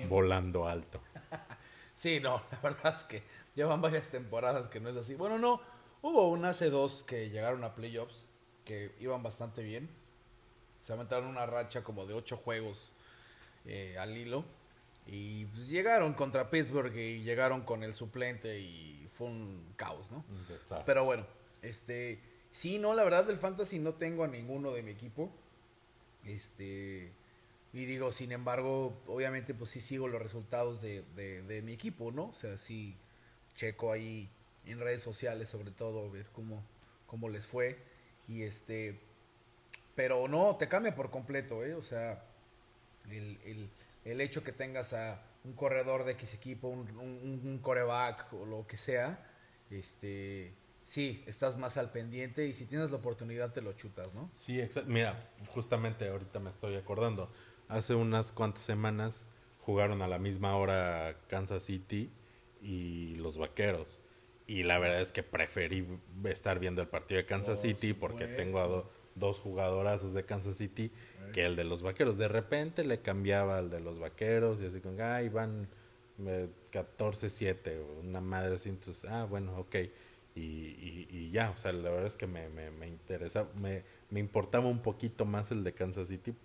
volando 0.10 0.68
alto. 0.68 1.02
sí, 1.96 2.20
no, 2.20 2.42
la 2.52 2.60
verdad 2.60 2.96
es 2.98 3.04
que 3.04 3.24
llevan 3.56 3.82
varias 3.82 4.10
temporadas 4.10 4.68
que 4.68 4.80
no 4.80 4.90
es 4.90 4.96
así. 4.96 5.16
Bueno, 5.16 5.38
no, 5.38 5.62
hubo 6.02 6.30
un 6.30 6.46
hace 6.46 6.70
dos 6.70 7.04
que 7.04 7.30
llegaron 7.30 7.64
a 7.64 7.76
playoffs 7.76 8.26
que 8.66 8.92
iban 9.00 9.24
bastante 9.24 9.64
bien. 9.64 9.90
Se 10.82 10.94
aventaron 10.94 11.28
una 11.28 11.46
racha 11.46 11.84
como 11.84 12.06
de 12.06 12.14
ocho 12.14 12.38
juegos 12.38 12.94
eh, 13.66 13.98
al 14.00 14.18
hilo. 14.18 14.46
Y 15.06 15.46
pues, 15.46 15.70
llegaron 15.70 16.14
contra 16.14 16.50
Pittsburgh 16.50 16.96
y 16.96 17.24
llegaron 17.24 17.62
con 17.62 17.84
el 17.84 17.94
suplente 17.94 18.60
y 18.60 18.97
fue 19.18 19.28
un 19.28 19.74
caos, 19.76 20.12
¿no? 20.12 20.24
Pero 20.86 21.04
bueno, 21.06 21.26
este, 21.62 22.20
sí, 22.52 22.78
no, 22.78 22.94
la 22.94 23.04
verdad 23.04 23.26
del 23.26 23.38
fantasy 23.38 23.80
no 23.80 23.96
tengo 23.96 24.24
a 24.24 24.28
ninguno 24.28 24.74
de 24.74 24.84
mi 24.84 24.92
equipo. 24.92 25.32
Este, 26.24 27.12
y 27.74 27.86
digo, 27.86 28.12
sin 28.12 28.32
embargo, 28.32 29.02
obviamente 29.08 29.54
pues 29.54 29.72
sí 29.72 29.82
sigo 29.82 30.08
los 30.08 30.22
resultados 30.22 30.82
de, 30.82 31.04
de, 31.16 31.62
mi 31.64 31.74
equipo, 31.74 32.12
¿no? 32.12 32.28
O 32.28 32.34
sea, 32.34 32.58
sí 32.58 32.96
checo 33.56 33.92
ahí 33.92 34.30
en 34.66 34.80
redes 34.80 35.02
sociales 35.02 35.50
sobre 35.50 35.72
todo, 35.72 36.12
ver 36.12 36.28
cómo, 36.34 36.64
cómo 37.08 37.30
les 37.30 37.48
fue. 37.48 37.80
Y 38.28 38.44
este, 38.44 39.00
pero 39.96 40.28
no, 40.28 40.56
te 40.58 40.68
cambia 40.68 40.94
por 40.94 41.10
completo, 41.10 41.64
¿eh? 41.64 41.74
O 41.74 41.82
sea, 41.82 42.24
el, 43.10 43.40
el, 43.46 43.70
el 44.06 44.22
hecho 44.22 44.44
que 44.44 44.52
tengas 44.52 44.94
a 44.94 45.22
un 45.48 45.54
corredor 45.54 46.04
de 46.04 46.12
X 46.14 46.34
equipo, 46.34 46.68
un, 46.68 46.90
un, 46.98 47.60
coreback 47.60 48.34
o 48.34 48.46
lo 48.46 48.68
que 48.68 48.78
sea, 48.78 49.26
este, 49.70 50.54
sí, 50.84 51.24
estás 51.26 51.58
más 51.58 51.78
al 51.78 51.92
pendiente 51.92 52.46
y 52.46 52.54
si 52.54 52.66
tienes 52.66 52.92
la 52.92 52.98
oportunidad 52.98 53.54
te 53.54 53.62
lo 53.62 53.74
chutas, 53.74 54.14
¿no? 54.14 54.30
Sí, 54.34 54.60
exacto. 54.60 54.92
Mira, 54.92 55.32
justamente 55.48 56.10
ahorita 56.10 56.40
me 56.40 56.50
estoy 56.50 56.76
acordando. 56.76 57.32
Hace 57.70 57.96
unas 57.96 58.34
cuantas 58.34 58.64
semanas 58.64 59.30
jugaron 59.60 60.02
a 60.02 60.08
la 60.08 60.20
misma 60.20 60.56
hora 60.58 61.18
Kansas 61.28 61.64
City 61.64 62.12
y 62.62 63.16
los 63.16 63.38
Vaqueros. 63.38 64.02
Y 64.48 64.64
la 64.64 64.80
verdad 64.80 65.02
es 65.02 65.12
que 65.12 65.24
preferí 65.24 65.86
estar 66.26 66.60
viendo 66.60 66.82
el 66.82 66.88
partido 66.88 67.20
de 67.20 67.26
Kansas 67.26 67.62
City 67.62 67.94
porque 67.94 68.28
tengo 68.28 68.60
a 68.60 68.86
dos 69.20 69.40
jugadorazos 69.40 70.14
de 70.14 70.24
Kansas 70.24 70.58
City 70.58 70.92
que 71.34 71.46
el 71.46 71.56
de 71.56 71.64
los 71.64 71.82
vaqueros. 71.82 72.18
De 72.18 72.28
repente 72.28 72.84
le 72.84 73.02
cambiaba 73.02 73.58
al 73.58 73.70
de 73.70 73.80
los 73.80 74.00
vaqueros 74.00 74.62
y 74.62 74.66
así 74.66 74.80
con, 74.80 75.00
ay, 75.02 75.30
van 75.30 75.68
14-7, 76.20 77.80
una 78.04 78.22
madre 78.22 78.56
así, 78.56 78.70
entonces, 78.70 79.06
ah, 79.10 79.26
bueno, 79.26 79.58
ok. 79.58 79.76
Y, 80.36 81.08
y, 81.10 81.32
ya, 81.32 81.50
o 81.50 81.58
sea, 81.58 81.72
la 81.72 81.90
verdad 81.90 82.06
es 82.06 82.16
que 82.16 82.28
me, 82.28 82.48
me, 82.50 82.70
me 82.70 82.88
interesa, 82.88 83.48
me, 83.60 83.84
me 84.12 84.20
importaba 84.20 84.68
un 84.68 84.84
poquito 84.84 85.26
más 85.26 85.52
el 85.52 85.64
de 85.64 85.74
Kansas 85.74 86.10
City, 86.10 86.36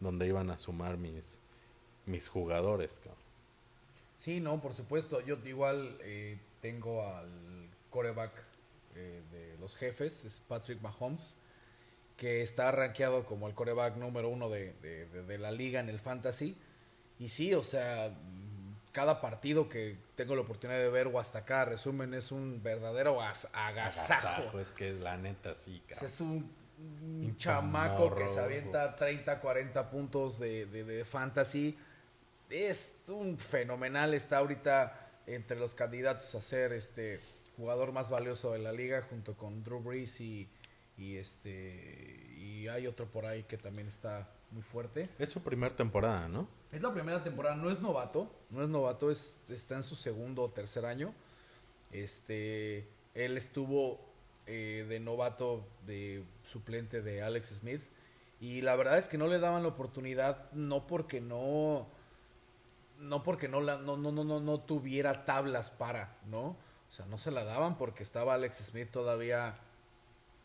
donde 0.00 0.26
iban 0.26 0.50
a 0.50 0.58
sumar 0.58 0.96
mis, 0.96 1.38
mis 2.04 2.28
jugadores. 2.28 3.00
Sí, 4.16 4.40
no, 4.40 4.60
por 4.60 4.74
supuesto. 4.74 5.20
Yo 5.20 5.38
igual 5.44 5.98
eh, 6.00 6.38
tengo 6.60 7.06
al 7.06 7.30
coreback 7.90 8.32
eh, 8.96 9.22
de 9.30 9.56
los 9.58 9.76
jefes, 9.76 10.24
es 10.24 10.40
Patrick 10.40 10.80
Mahomes 10.80 11.36
que 12.18 12.42
está 12.42 12.72
rankeado 12.72 13.24
como 13.24 13.46
el 13.46 13.54
coreback 13.54 13.96
número 13.96 14.28
uno 14.28 14.50
de, 14.50 14.74
de, 14.74 15.38
la 15.38 15.52
liga 15.52 15.78
en 15.78 15.88
el 15.88 16.00
fantasy. 16.00 16.58
Y 17.20 17.28
sí, 17.28 17.54
o 17.54 17.62
sea, 17.62 18.12
cada 18.90 19.20
partido 19.20 19.68
que 19.68 19.96
tengo 20.16 20.34
la 20.34 20.42
oportunidad 20.42 20.80
de 20.80 20.88
ver 20.88 21.06
o 21.06 21.20
hasta 21.20 21.38
acá, 21.38 21.64
resumen, 21.64 22.12
es 22.14 22.32
un 22.32 22.60
verdadero 22.60 23.22
agasajo. 23.22 24.58
Es 24.58 24.68
que 24.70 24.92
la 24.94 25.16
neta 25.16 25.54
sí, 25.54 25.80
Es 25.88 26.20
un, 26.20 26.50
chamaco 27.36 28.12
que 28.16 28.28
se 28.28 28.40
avienta 28.40 28.96
30, 28.96 29.40
40 29.40 29.88
puntos 29.88 30.40
de, 30.40 30.66
de, 30.66 31.04
fantasy. 31.04 31.78
Es 32.50 32.96
un 33.06 33.38
fenomenal, 33.38 34.12
está 34.12 34.38
ahorita 34.38 35.08
entre 35.28 35.56
los 35.56 35.72
candidatos 35.76 36.34
a 36.34 36.40
ser 36.40 36.72
este 36.72 37.20
jugador 37.56 37.92
más 37.92 38.10
valioso 38.10 38.52
de 38.52 38.58
la 38.58 38.72
liga 38.72 39.02
junto 39.02 39.36
con 39.36 39.62
Drew 39.62 39.80
Brees 39.80 40.20
y 40.20 40.48
y 40.98 41.16
este 41.16 42.34
y 42.36 42.68
hay 42.68 42.86
otro 42.86 43.06
por 43.06 43.24
ahí 43.24 43.44
que 43.44 43.56
también 43.56 43.86
está 43.86 44.28
muy 44.50 44.62
fuerte. 44.62 45.08
Es 45.18 45.30
su 45.30 45.42
primera 45.42 45.74
temporada, 45.74 46.28
¿no? 46.28 46.48
Es 46.72 46.82
la 46.82 46.92
primera 46.92 47.22
temporada, 47.22 47.56
no 47.56 47.70
es 47.70 47.80
novato, 47.80 48.30
no 48.50 48.62
es 48.62 48.68
novato, 48.68 49.10
es, 49.10 49.38
está 49.48 49.76
en 49.76 49.84
su 49.84 49.94
segundo 49.94 50.42
o 50.42 50.50
tercer 50.50 50.84
año. 50.84 51.14
Este, 51.92 52.88
él 53.14 53.36
estuvo 53.36 54.00
eh, 54.46 54.86
de 54.88 55.00
novato 55.00 55.66
de 55.86 56.24
suplente 56.44 57.00
de 57.02 57.22
Alex 57.22 57.48
Smith 57.60 57.82
y 58.40 58.60
la 58.60 58.76
verdad 58.76 58.98
es 58.98 59.08
que 59.08 59.18
no 59.18 59.26
le 59.26 59.38
daban 59.38 59.62
la 59.62 59.68
oportunidad 59.68 60.50
no 60.52 60.86
porque 60.86 61.20
no 61.20 61.86
no 62.98 63.22
porque 63.22 63.48
no 63.48 63.60
la 63.60 63.78
no 63.78 63.96
no 63.96 64.12
no 64.12 64.24
no, 64.24 64.40
no 64.40 64.60
tuviera 64.60 65.24
tablas 65.24 65.70
para, 65.70 66.16
¿no? 66.26 66.56
O 66.88 66.92
sea, 66.92 67.06
no 67.06 67.18
se 67.18 67.30
la 67.30 67.44
daban 67.44 67.76
porque 67.76 68.02
estaba 68.02 68.34
Alex 68.34 68.56
Smith 68.58 68.90
todavía 68.90 69.58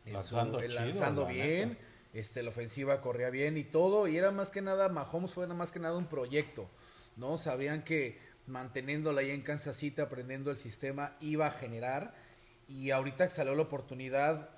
lanzando, 0.06 1.26
bien, 1.26 1.78
este, 2.14 2.44
la 2.44 2.50
ofensiva 2.50 3.02
corría 3.02 3.30
bien 3.30 3.58
y 3.58 3.64
todo, 3.64 4.08
y 4.08 4.18
era 4.18 4.32
más 4.32 4.52
que 4.52 4.62
nada, 4.62 4.90
Mahomes 4.90 5.32
fue 5.32 5.48
más 5.48 5.72
que 5.72 5.80
nada 5.80 5.98
un 5.98 6.08
proyecto, 6.08 6.70
¿no? 7.16 7.38
Sabían 7.38 7.84
que 7.84 8.20
manteniéndola 8.48 9.22
ahí 9.22 9.32
en 9.32 9.42
Kansas 9.42 9.78
City, 9.78 10.02
aprendiendo 10.02 10.52
el 10.52 10.58
sistema, 10.58 11.16
iba 11.22 11.48
a 11.48 11.52
generar, 11.52 12.14
y 12.68 12.92
ahorita 12.92 13.30
salió 13.30 13.56
la 13.56 13.64
oportunidad 13.64 14.50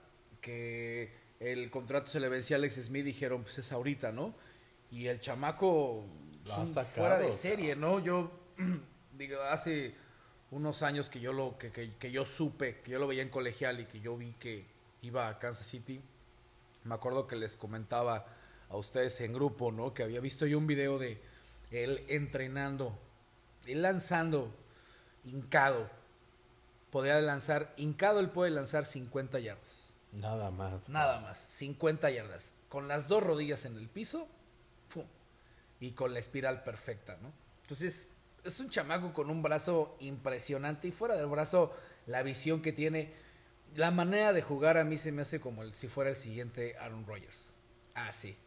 que 0.41 1.13
el 1.39 1.69
contrato 1.69 2.07
se 2.07 2.19
le 2.19 2.29
vencía 2.29 2.57
a 2.57 2.59
Alex 2.59 2.75
Smith, 2.75 3.05
dijeron, 3.05 3.43
pues 3.43 3.57
es 3.57 3.71
ahorita, 3.71 4.11
¿no? 4.11 4.35
Y 4.91 5.07
el 5.07 5.19
chamaco 5.19 6.05
fuera 6.93 7.17
de 7.19 7.31
serie, 7.31 7.75
¿no? 7.75 7.99
Yo 7.99 8.31
digo, 9.17 9.41
hace 9.41 9.95
unos 10.51 10.83
años 10.83 11.09
que 11.09 11.19
yo 11.19 11.33
lo 11.33 11.57
que, 11.57 11.71
que, 11.71 12.11
yo 12.11 12.25
supe, 12.25 12.81
que 12.81 12.91
yo 12.91 12.99
lo 12.99 13.07
veía 13.07 13.23
en 13.23 13.29
colegial 13.29 13.79
y 13.79 13.85
que 13.85 13.99
yo 13.99 14.15
vi 14.15 14.33
que 14.33 14.65
iba 15.05 15.27
a 15.27 15.39
Kansas 15.39 15.67
City, 15.67 16.01
me 16.83 16.95
acuerdo 16.95 17.27
que 17.27 17.35
les 17.35 17.57
comentaba 17.57 18.25
a 18.69 18.77
ustedes 18.77 19.19
en 19.21 19.33
grupo, 19.33 19.71
¿no? 19.71 19.93
Que 19.93 20.03
había 20.03 20.19
visto 20.19 20.45
yo 20.45 20.57
un 20.57 20.67
video 20.67 20.97
de 20.97 21.21
él 21.71 22.05
entrenando, 22.07 22.97
él 23.65 23.81
lanzando, 23.81 24.53
hincado. 25.23 25.89
Podría 26.91 27.19
lanzar, 27.19 27.73
hincado 27.77 28.19
él 28.19 28.29
puede 28.29 28.51
lanzar 28.51 28.85
50 28.85 29.39
yardas. 29.39 29.93
Nada 30.13 30.49
más. 30.51 30.89
Nada 30.89 31.19
más, 31.19 31.45
50 31.49 32.09
yardas. 32.11 32.53
Con 32.69 32.87
las 32.87 33.07
dos 33.07 33.23
rodillas 33.23 33.65
en 33.65 33.77
el 33.77 33.89
piso, 33.89 34.27
y 35.79 35.91
con 35.91 36.13
la 36.13 36.19
espiral 36.19 36.63
perfecta, 36.63 37.17
¿no? 37.21 37.31
Entonces, 37.61 38.11
es 38.43 38.59
un 38.59 38.69
chamaco 38.69 39.13
con 39.13 39.29
un 39.29 39.41
brazo 39.41 39.95
impresionante 39.99 40.87
y 40.87 40.91
fuera 40.91 41.15
del 41.15 41.27
brazo, 41.27 41.73
la 42.05 42.23
visión 42.23 42.61
que 42.61 42.71
tiene, 42.71 43.13
la 43.75 43.91
manera 43.91 44.33
de 44.33 44.41
jugar 44.41 44.77
a 44.77 44.83
mí 44.83 44.97
se 44.97 45.11
me 45.11 45.21
hace 45.21 45.39
como 45.39 45.63
el, 45.63 45.73
si 45.73 45.87
fuera 45.87 46.09
el 46.09 46.15
siguiente 46.15 46.75
Aaron 46.77 47.05
Rodgers. 47.05 47.53
Así. 47.93 48.37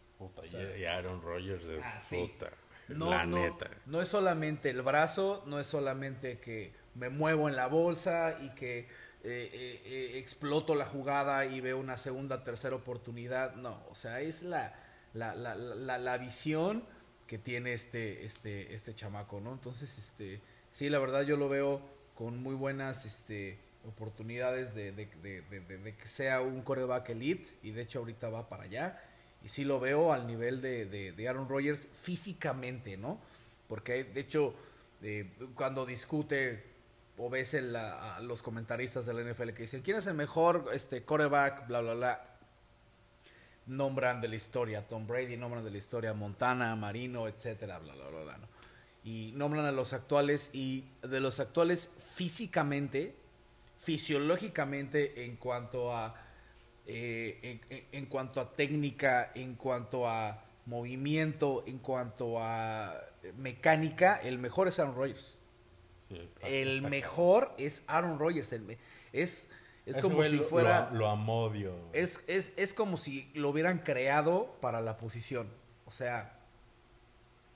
y 0.78 0.84
Aaron 0.84 1.22
Rodgers 1.22 1.66
es 1.66 1.84
puta. 2.10 2.50
No, 2.88 3.10
la 3.10 3.26
neta. 3.26 3.70
No 3.86 4.00
es 4.00 4.08
solamente 4.08 4.70
el 4.70 4.82
brazo, 4.82 5.42
no 5.46 5.60
es 5.60 5.66
solamente 5.66 6.38
que 6.38 6.72
me 6.94 7.10
muevo 7.10 7.48
en 7.48 7.56
la 7.56 7.66
bolsa 7.66 8.38
y 8.40 8.50
que 8.50 8.80
eh, 8.80 8.86
eh, 9.24 9.82
eh, 9.84 10.18
exploto 10.18 10.74
la 10.74 10.86
jugada 10.86 11.44
y 11.44 11.60
veo 11.60 11.78
una 11.78 11.96
segunda, 11.96 12.44
tercera 12.44 12.76
oportunidad. 12.76 13.54
No, 13.56 13.82
o 13.90 13.94
sea, 13.94 14.20
es 14.20 14.42
la, 14.42 14.74
la, 15.12 15.34
la, 15.34 15.54
la, 15.54 15.98
la 15.98 16.18
visión 16.18 16.84
que 17.26 17.36
tiene 17.38 17.74
este, 17.74 18.24
este, 18.24 18.74
este 18.74 18.94
chamaco, 18.94 19.40
¿no? 19.40 19.52
Entonces, 19.52 19.98
este, 19.98 20.40
sí, 20.70 20.88
la 20.88 20.98
verdad 20.98 21.22
yo 21.22 21.36
lo 21.36 21.48
veo 21.50 21.82
con 22.14 22.42
muy 22.42 22.54
buenas 22.54 23.04
este, 23.04 23.58
oportunidades 23.86 24.74
de, 24.74 25.08
que 25.98 26.08
sea 26.08 26.40
un 26.40 26.62
coreback 26.62 27.10
elite 27.10 27.50
y 27.62 27.70
de 27.70 27.82
hecho 27.82 28.00
ahorita 28.00 28.28
va 28.28 28.48
para 28.48 28.64
allá. 28.64 29.02
Y 29.42 29.48
sí 29.48 29.64
lo 29.64 29.78
veo 29.78 30.12
al 30.12 30.26
nivel 30.26 30.60
de, 30.60 31.26
Aaron 31.28 31.48
Rodgers 31.48 31.88
físicamente, 31.92 32.96
¿no? 32.96 33.20
Porque 33.68 34.04
de 34.04 34.20
hecho, 34.20 34.54
eh, 35.02 35.30
cuando 35.54 35.86
discute 35.86 36.64
o 37.16 37.28
ves 37.28 37.54
a 37.54 38.20
los 38.20 38.42
comentaristas 38.42 39.06
de 39.06 39.14
la 39.14 39.22
NFL 39.22 39.50
que 39.50 39.62
dicen, 39.62 39.82
¿quién 39.82 39.96
es 39.96 40.06
el 40.06 40.14
mejor 40.14 40.70
este, 40.72 41.02
coreback? 41.02 41.66
Bla, 41.66 41.80
bla, 41.80 41.94
bla 41.94 42.38
nombran 43.68 44.20
de 44.20 44.28
la 44.28 44.36
historia 44.36 44.86
Tom 44.86 45.06
Brady, 45.06 45.36
nombran 45.36 45.62
de 45.62 45.70
la 45.70 45.78
historia 45.78 46.14
Montana, 46.14 46.74
Marino, 46.74 47.28
etcétera, 47.28 47.78
bla, 47.78 47.94
bla, 47.94 48.08
bla. 48.08 48.38
Y 49.04 49.32
nombran 49.36 49.64
a 49.66 49.72
los 49.72 49.92
actuales 49.92 50.50
y 50.52 50.86
de 51.02 51.20
los 51.20 51.38
actuales 51.38 51.90
físicamente, 52.14 53.14
fisiológicamente 53.88 55.24
en 55.24 55.36
cuanto 55.36 55.96
a 55.96 56.14
eh, 56.84 57.58
en, 57.90 58.04
cuanto 58.04 58.38
a 58.38 58.54
técnica, 58.54 59.32
en 59.34 59.54
cuanto 59.54 60.06
a 60.06 60.44
movimiento, 60.66 61.64
en 61.66 61.78
cuanto 61.78 62.38
a 62.38 63.00
mecánica, 63.38 64.16
el 64.16 64.38
mejor 64.38 64.68
es 64.68 64.78
Aaron 64.78 64.94
Rodgers. 64.94 65.38
el 66.42 66.82
mejor 66.82 67.54
es 67.56 67.82
Aaron 67.86 68.18
Rodgers. 68.18 68.54
es 69.14 69.48
es 69.86 69.98
como 70.00 70.22
si 70.22 70.36
fuera. 70.36 70.90
Lo, 70.92 71.08
amodio. 71.08 71.72
Es, 71.94 72.22
es, 72.26 72.52
es 72.58 72.74
como 72.74 72.98
si 72.98 73.30
lo 73.32 73.48
hubieran 73.48 73.78
creado 73.78 74.54
para 74.60 74.82
la 74.82 74.98
posición. 74.98 75.48
O 75.86 75.90
sea, 75.90 76.38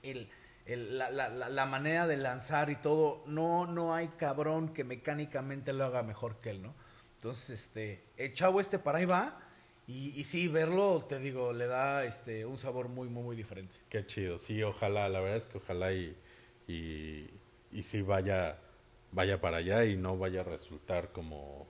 el, 0.01 0.27
el, 0.65 0.97
la, 0.97 1.09
la, 1.09 1.29
la, 1.29 1.65
manera 1.65 2.07
de 2.07 2.17
lanzar 2.17 2.69
y 2.69 2.75
todo. 2.75 3.23
No, 3.27 3.65
no 3.65 3.93
hay 3.93 4.09
cabrón 4.09 4.73
que 4.73 4.83
mecánicamente 4.83 5.73
lo 5.73 5.85
haga 5.85 6.03
mejor 6.03 6.39
que 6.39 6.51
él, 6.51 6.61
¿no? 6.61 6.73
Entonces, 7.17 7.61
este. 7.61 8.03
El 8.17 8.33
chavo 8.33 8.59
este 8.61 8.79
para 8.79 8.99
ahí 8.99 9.05
va. 9.05 9.39
Y, 9.87 10.17
y 10.19 10.23
sí, 10.23 10.47
verlo, 10.47 11.05
te 11.07 11.19
digo, 11.19 11.51
le 11.51 11.67
da 11.67 12.05
este 12.05 12.45
un 12.45 12.57
sabor 12.57 12.87
muy, 12.87 13.09
muy, 13.09 13.23
muy 13.23 13.35
diferente. 13.35 13.75
Qué 13.89 14.05
chido. 14.05 14.39
Sí, 14.39 14.63
ojalá. 14.63 15.09
La 15.09 15.19
verdad 15.19 15.37
es 15.37 15.47
que 15.47 15.57
ojalá 15.57 15.91
y. 15.93 16.15
Y, 16.67 17.29
y 17.73 17.83
sí 17.83 18.01
vaya, 18.01 18.57
vaya 19.11 19.41
para 19.41 19.57
allá 19.57 19.83
y 19.83 19.97
no 19.97 20.17
vaya 20.17 20.41
a 20.41 20.43
resultar 20.45 21.11
como 21.11 21.67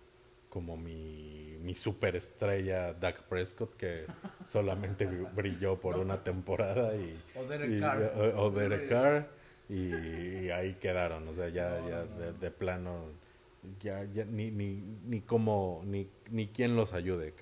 como 0.54 0.78
mi, 0.78 1.58
mi 1.64 1.74
superestrella 1.74 2.94
Dak 2.94 3.24
Prescott 3.24 3.76
que 3.76 4.06
solamente 4.46 5.08
brilló 5.08 5.80
por 5.80 5.98
una 5.98 6.24
temporada 6.24 6.96
y 6.96 7.20
o 7.36 7.44
Derek 7.46 7.80
Carr, 7.80 8.14
o, 8.38 8.52
Derek 8.52 8.88
Carr 8.88 9.28
y, 9.68 10.52
ahí 10.52 10.76
quedaron 10.76 11.28
o 11.28 11.34
sea 11.34 11.50
ya, 11.50 11.82
ya 11.90 12.04
de, 12.06 12.52
plano 12.52 13.06
ya, 13.82 14.04
ya 14.14 14.26
ni, 14.26 14.52
ni, 14.52 14.84
ni 15.08 15.22
cómo 15.22 15.82
ni, 15.86 16.08
ni 16.30 16.50
quién 16.50 16.76
los 16.76 16.94
ayude 16.94 17.34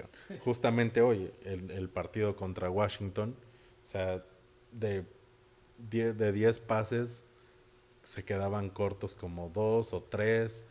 justamente 0.46 1.02
hoy 1.02 1.34
el, 1.44 1.70
el 1.70 1.90
partido 1.90 2.38
contra 2.38 2.70
Washington 2.70 3.36
o 3.82 3.86
sea 3.86 4.24
de 4.72 5.04
10 5.90 6.18
de 6.18 6.32
10 6.32 6.60
pases 6.60 7.26
se 8.04 8.24
quedaban 8.24 8.70
cortos 8.70 9.16
como 9.16 9.50
dos 9.50 9.92
o 9.92 10.02
tres 10.02 10.66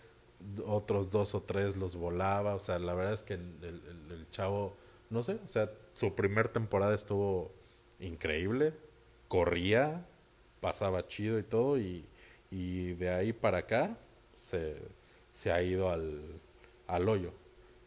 otros 0.67 1.11
dos 1.11 1.35
o 1.35 1.43
tres 1.43 1.77
los 1.77 1.97
volaba, 1.97 2.55
o 2.55 2.61
sea, 2.61 2.79
la 2.79 2.95
verdad 2.95 3.15
es 3.15 3.23
que 3.23 3.35
el, 3.35 4.27
chavo, 4.31 4.77
no 5.11 5.23
sé, 5.23 5.39
o 5.45 5.49
sea, 5.49 5.71
su 5.95 6.15
primer 6.15 6.49
temporada 6.49 6.95
estuvo 6.95 7.53
increíble, 7.99 8.73
corría, 9.29 10.07
pasaba 10.61 11.07
chido 11.09 11.39
y 11.39 11.43
todo, 11.43 11.79
y, 11.79 12.07
y 12.51 12.93
de 12.95 13.11
ahí 13.11 13.33
para 13.33 13.59
acá 13.59 13.97
se, 14.35 14.77
se 15.33 15.53
ha 15.53 15.63
ido 15.63 15.91
al, 15.91 16.41
al 16.87 17.09
hoyo. 17.09 17.33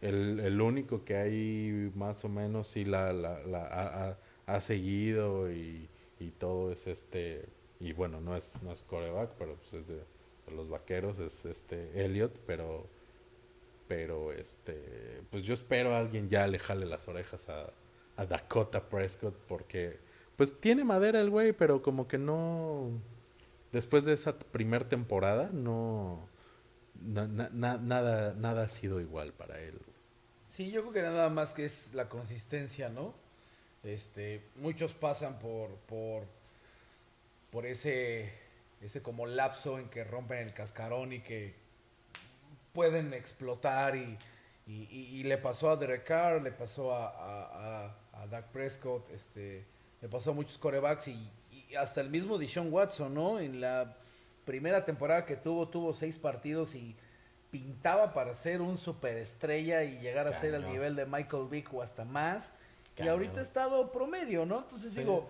El, 0.02 0.40
el 0.42 0.62
único 0.62 1.06
que 1.06 1.16
hay 1.16 1.92
más 1.96 2.26
o 2.26 2.30
menos 2.30 2.68
sí 2.68 2.84
la, 2.84 3.14
la, 3.14 3.42
la 3.44 3.66
ha, 3.66 4.18
ha, 4.54 4.62
seguido 4.62 5.50
y, 5.52 5.88
y 6.20 6.32
todo 6.32 6.72
es 6.74 6.88
este, 6.88 7.46
y 7.80 7.94
bueno, 7.94 8.20
no 8.20 8.36
es, 8.36 8.62
no 8.64 8.74
es 8.74 8.84
coreback, 8.84 9.32
pero 9.38 9.56
pues 9.56 9.74
es 9.74 9.88
los 10.52 10.70
vaqueros 10.70 11.20
es 11.20 11.46
este 11.46 12.04
Elliot, 12.04 12.38
pero 12.46 12.88
pero 13.88 14.32
este 14.32 15.22
pues 15.30 15.44
yo 15.44 15.54
espero 15.54 15.94
a 15.94 16.00
alguien 16.00 16.30
ya 16.30 16.48
le 16.48 16.60
jale 16.60 16.86
las 16.86 17.08
orejas 17.08 17.50
a, 17.50 17.72
a 18.16 18.26
Dakota 18.26 18.90
Prescott 18.90 19.36
porque 19.48 20.00
pues 20.36 20.60
tiene 20.60 20.84
madera 20.84 21.20
el 21.20 21.30
güey, 21.30 21.54
pero 21.54 21.82
como 21.82 22.08
que 22.08 22.18
no 22.18 22.90
después 23.72 24.06
de 24.06 24.14
esa 24.14 24.38
primer 24.38 24.84
temporada 24.86 25.50
no 25.54 26.28
nada 27.02 28.34
nada 28.34 28.64
ha 28.64 28.70
sido 28.70 29.00
igual 29.02 29.34
para 29.34 29.60
él. 29.62 29.80
Sí, 30.48 30.72
yo 30.72 30.82
creo 30.82 30.94
que 30.94 31.02
nada 31.02 31.30
más 31.30 31.54
que 31.54 31.66
es 31.66 31.94
la 31.94 32.10
consistencia, 32.10 32.90
¿no? 32.90 33.16
Este, 33.84 34.44
muchos 34.56 34.94
pasan 34.94 35.40
por 35.40 35.72
por 35.88 36.26
por 37.52 37.66
ese 37.66 38.43
ese 38.84 39.02
como 39.02 39.26
lapso 39.26 39.80
en 39.80 39.90
que 39.90 40.04
rompen 40.04 40.40
el 40.40 40.54
cascarón 40.54 41.14
y 41.14 41.22
que 41.22 41.56
pueden 42.74 43.14
explotar 43.14 43.96
y, 43.96 44.18
y, 44.66 45.24
le 45.24 45.38
pasó 45.38 45.70
a 45.70 45.76
Derek 45.76 46.06
Carr, 46.06 46.42
le 46.42 46.52
pasó 46.52 46.96
a, 46.96 47.08
a, 47.10 47.96
a, 48.14 48.28
Dak 48.28 48.48
Prescott, 48.48 49.10
este, 49.12 49.66
le 50.02 50.08
pasó 50.08 50.32
a 50.32 50.34
muchos 50.34 50.58
corebacks 50.58 51.08
y, 51.10 51.30
hasta 51.78 52.02
el 52.02 52.10
mismo 52.10 52.38
Dishon 52.38 52.72
Watson, 52.72 53.14
¿no? 53.14 53.40
En 53.40 53.60
la 53.62 53.98
primera 54.46 54.86
temporada 54.86 55.26
que 55.26 55.36
tuvo, 55.36 55.68
tuvo 55.68 55.94
seis 55.94 56.18
partidos 56.18 56.76
y 56.76 56.96
pintaba 57.52 58.14
para 58.14 58.34
ser 58.36 58.62
un 58.62 58.78
superestrella 58.78 59.84
y 59.84 60.00
llegar 60.00 60.28
a 60.28 60.34
ser 60.34 60.56
al 60.56 60.66
nivel 60.66 60.96
de 60.96 61.06
Michael 61.06 61.48
Vick 61.50 61.74
o 61.74 61.82
hasta 61.82 62.06
más. 62.06 62.54
Y 62.98 63.08
ahorita 63.08 63.40
ha 63.40 63.44
estado 63.44 63.92
promedio, 63.92 64.46
¿no? 64.46 64.60
Entonces 64.60 64.96
digo, 64.96 65.30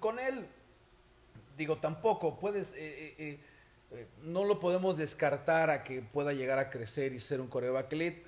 con 0.00 0.18
él 0.18 0.46
digo, 1.56 1.76
tampoco 1.78 2.38
puedes, 2.38 2.74
eh, 2.74 3.14
eh, 3.18 3.40
eh, 3.92 4.06
no 4.22 4.44
lo 4.44 4.60
podemos 4.60 4.96
descartar 4.96 5.70
a 5.70 5.82
que 5.82 6.02
pueda 6.02 6.32
llegar 6.32 6.58
a 6.58 6.70
crecer 6.70 7.12
y 7.12 7.20
ser 7.20 7.40
un 7.40 7.48
coreback 7.48 7.92
elite, 7.92 8.24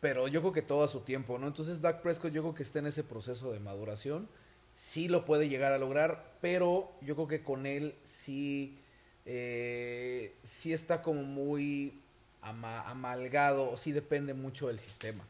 pero 0.00 0.28
yo 0.28 0.40
creo 0.40 0.52
que 0.52 0.62
todo 0.62 0.84
a 0.84 0.88
su 0.88 1.00
tiempo, 1.00 1.38
¿no? 1.38 1.46
Entonces 1.46 1.80
Dak 1.80 2.02
Prescott 2.02 2.32
yo 2.32 2.42
creo 2.42 2.54
que 2.54 2.62
está 2.62 2.78
en 2.78 2.86
ese 2.86 3.04
proceso 3.04 3.52
de 3.52 3.60
maduración, 3.60 4.28
sí 4.74 5.08
lo 5.08 5.24
puede 5.24 5.48
llegar 5.48 5.72
a 5.72 5.78
lograr, 5.78 6.36
pero 6.40 6.92
yo 7.00 7.14
creo 7.14 7.28
que 7.28 7.42
con 7.42 7.66
él 7.66 7.94
sí, 8.04 8.78
sí 9.24 10.72
está 10.72 11.02
como 11.02 11.22
muy 11.22 12.02
amalgado, 12.42 13.70
o 13.70 13.76
sí 13.76 13.92
depende 13.92 14.34
mucho 14.34 14.68
del 14.68 14.78
sistema. 14.78 15.26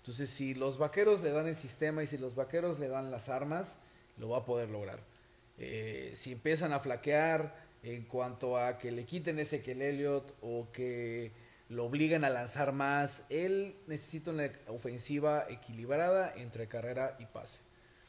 Entonces, 0.00 0.30
si 0.30 0.54
los 0.54 0.78
vaqueros 0.78 1.20
le 1.20 1.32
dan 1.32 1.46
el 1.46 1.56
sistema 1.56 2.02
y 2.02 2.06
si 2.06 2.16
los 2.16 2.34
vaqueros 2.34 2.78
le 2.78 2.88
dan 2.88 3.10
las 3.10 3.28
armas, 3.28 3.78
lo 4.18 4.30
va 4.30 4.38
a 4.38 4.44
poder 4.44 4.70
lograr. 4.70 5.00
Eh, 5.58 6.12
si 6.14 6.32
empiezan 6.32 6.72
a 6.72 6.80
flaquear 6.80 7.66
en 7.82 8.04
cuanto 8.04 8.58
a 8.58 8.78
que 8.78 8.90
le 8.90 9.04
quiten 9.04 9.38
ese 9.38 9.62
que 9.62 9.72
el 9.72 9.82
Elliot 9.82 10.34
o 10.42 10.68
que 10.72 11.32
lo 11.68 11.84
obliguen 11.84 12.24
a 12.24 12.30
lanzar 12.30 12.72
más, 12.72 13.24
él 13.28 13.76
necesita 13.86 14.30
una 14.30 14.50
ofensiva 14.68 15.46
equilibrada 15.48 16.32
entre 16.36 16.68
carrera 16.68 17.16
y 17.18 17.26
pase. 17.26 17.60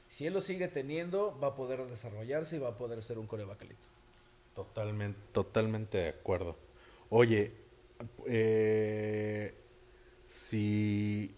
Si 0.07 0.25
él 0.25 0.33
lo 0.33 0.41
sigue 0.41 0.67
teniendo, 0.67 1.38
va 1.39 1.49
a 1.49 1.55
poder 1.55 1.86
desarrollarse 1.88 2.55
y 2.55 2.60
va 2.60 2.69
a 2.69 2.77
poder 2.77 3.01
ser 3.01 3.17
un 3.17 3.27
coreback 3.27 3.65
Totalmente, 4.55 5.19
totalmente 5.31 5.97
de 5.97 6.10
acuerdo. 6.10 6.55
Oye, 7.10 7.51
eh, 8.25 9.53
si... 10.27 11.36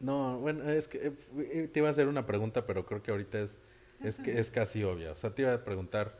No, 0.00 0.38
bueno, 0.38 0.68
es 0.70 0.86
que 0.86 1.12
eh, 1.38 1.68
te 1.72 1.80
iba 1.80 1.88
a 1.88 1.90
hacer 1.90 2.06
una 2.06 2.26
pregunta, 2.26 2.66
pero 2.66 2.86
creo 2.86 3.02
que 3.02 3.10
ahorita 3.10 3.40
es, 3.40 3.58
es, 4.02 4.16
que, 4.16 4.38
es 4.38 4.50
casi 4.50 4.84
obvia. 4.84 5.12
O 5.12 5.16
sea, 5.16 5.34
te 5.34 5.42
iba 5.42 5.54
a 5.54 5.64
preguntar 5.64 6.16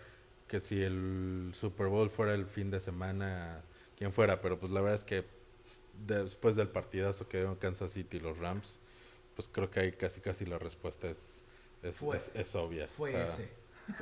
que 0.47 0.61
si 0.61 0.83
el 0.83 1.53
Super 1.55 1.89
Bowl 1.89 2.11
fuera 2.11 2.35
el 2.35 2.47
fin 2.47 2.71
de 2.71 2.81
semana, 2.81 3.63
quién 3.97 4.13
fuera, 4.13 4.41
pero 4.41 4.59
pues 4.59 4.73
la 4.73 4.81
verdad 4.81 4.95
es 4.95 5.05
que 5.05 5.25
después 6.07 6.57
del 6.57 6.69
partidazo 6.69 7.29
que 7.29 7.39
dieron 7.39 7.57
Kansas 7.57 7.93
City 7.93 8.19
y 8.19 8.21
los 8.21 8.39
Rams, 8.39 8.81
pues 9.35 9.49
creo 9.49 9.71
que 9.71 9.81
ahí 9.81 9.93
casi 9.93 10.21
casi 10.21 10.47
la 10.47 10.59
respuesta 10.59 11.09
es, 11.09 11.43
es, 11.83 12.03
es, 12.35 12.55
obvia. 12.55 12.89
Fue 12.89 13.23
ese. 13.23 13.49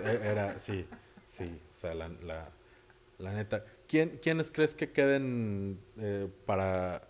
E, 0.02 0.10
era, 0.24 0.58
sí, 0.58 0.86
sí, 1.26 1.60
o 1.72 1.74
sea, 1.74 1.94
la, 1.94 2.08
la, 3.18 3.32
neta. 3.32 3.64
¿Quién, 3.86 4.18
¿Quiénes 4.22 4.50
crees 4.50 4.74
que 4.74 4.92
queden 4.92 5.78
eh, 5.98 6.28
para 6.46 7.08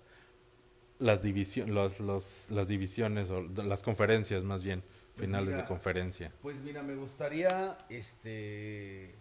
las, 0.98 1.22
división, 1.22 1.74
los, 1.74 2.00
los, 2.00 2.50
las 2.50 2.68
divisiones 2.68 3.30
o 3.30 3.42
las 3.42 3.82
conferencias 3.82 4.44
más 4.44 4.64
bien, 4.64 4.82
pues 5.16 5.26
finales 5.26 5.56
de 5.56 5.64
conferencia? 5.64 6.32
Pues 6.42 6.60
mira, 6.60 6.82
me 6.82 6.94
gustaría, 6.94 7.78
este 7.88 9.14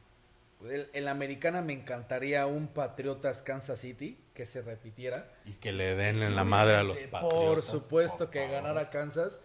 en 0.94 1.06
la 1.06 1.12
americana 1.12 1.62
me 1.62 1.74
encantaría 1.74 2.46
un 2.48 2.68
Patriotas 2.68 3.42
Kansas 3.42 3.80
City 3.80 4.18
que 4.34 4.46
se 4.46 4.62
repitiera. 4.62 5.32
Y 5.46 5.54
que 5.54 5.72
le 5.72 5.96
den 5.96 6.24
en 6.24 6.36
la 6.36 6.44
madre 6.44 6.76
a 6.76 6.84
los 6.84 7.02
Patriotas. 7.04 7.40
Por 7.40 7.62
supuesto 7.62 8.30
que 8.30 8.48
ganara 8.48 8.90
Kansas. 8.90 9.40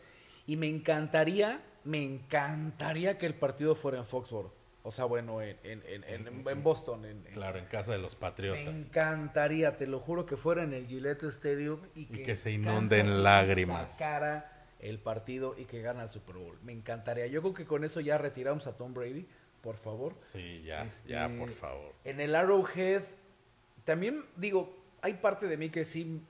Y 0.47 0.57
me 0.57 0.67
encantaría, 0.67 1.63
me 1.85 2.03
encantaría 2.03 3.19
que 3.19 3.27
el 3.27 3.35
partido 3.35 3.75
fuera 3.75 3.99
en 3.99 4.07
Foxborough. 4.07 4.53
O 4.83 4.91
sea, 4.91 5.05
bueno, 5.05 5.43
en, 5.43 5.59
en, 5.63 5.83
en, 6.05 6.49
en 6.49 6.63
Boston. 6.63 7.05
claro, 7.35 7.59
en 7.59 7.67
casa 7.67 7.93
de 7.93 7.99
los 7.99 8.17
Patriotas. 8.17 8.65
Me 8.65 8.81
encantaría, 8.81 9.77
te 9.77 9.87
lo 9.87 10.01
juro, 10.01 10.25
que 10.25 10.39
fuera 10.39 10.63
en 10.63 10.73
el 10.73 10.87
Gillette 10.87 11.25
Stadium 11.25 11.81
y 11.95 12.07
que, 12.07 12.37
se 12.37 12.53
inunden 12.53 13.23
lágrimas. 13.23 13.99
Sacara 13.99 14.60
el 14.81 14.99
partido 14.99 15.55
y 15.59 15.65
que 15.65 15.83
gana 15.83 16.03
el 16.05 16.11
Super 16.11 16.37
Bowl. 16.37 16.59
Me 16.63 16.73
encantaría. 16.73 17.27
Yo 17.27 17.41
creo 17.43 17.55
que 17.55 17.67
con 17.67 17.85
eso 17.85 18.01
ya 18.01 18.19
retiramos 18.19 18.67
a 18.67 18.77
Tom 18.77 18.95
Brady 18.95 19.27
por 19.61 19.77
favor. 19.77 20.15
Sí, 20.21 20.63
ya, 20.65 20.87
ya, 21.07 21.27
este, 21.27 21.39
por 21.39 21.51
favor. 21.53 21.95
En 22.05 22.21
el 22.21 22.35
Arrowhead, 22.35 23.03
también 23.85 24.25
digo, 24.37 24.77
hay 25.03 25.15
parte 25.15 25.47
de 25.47 25.57
mí 25.57 25.71
que 25.71 25.85
sí, 25.85 26.23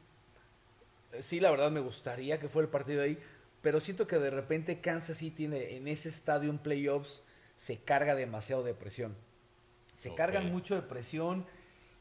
sí, 1.20 1.40
la 1.40 1.50
verdad 1.50 1.70
me 1.70 1.80
gustaría 1.80 2.40
que 2.40 2.48
fuera 2.48 2.66
el 2.66 2.70
partido 2.70 3.02
ahí, 3.02 3.18
pero 3.62 3.80
siento 3.80 4.06
que 4.06 4.18
de 4.18 4.30
repente 4.30 4.80
Kansas 4.80 5.18
City 5.18 5.36
tiene 5.36 5.76
en 5.76 5.88
ese 5.88 6.08
estadio 6.08 6.50
en 6.50 6.58
playoffs 6.58 7.22
se 7.56 7.78
carga 7.78 8.14
demasiado 8.14 8.62
de 8.62 8.74
presión. 8.74 9.16
Se 9.94 10.14
cargan 10.14 10.50
mucho 10.50 10.74
de 10.74 10.82
presión 10.82 11.46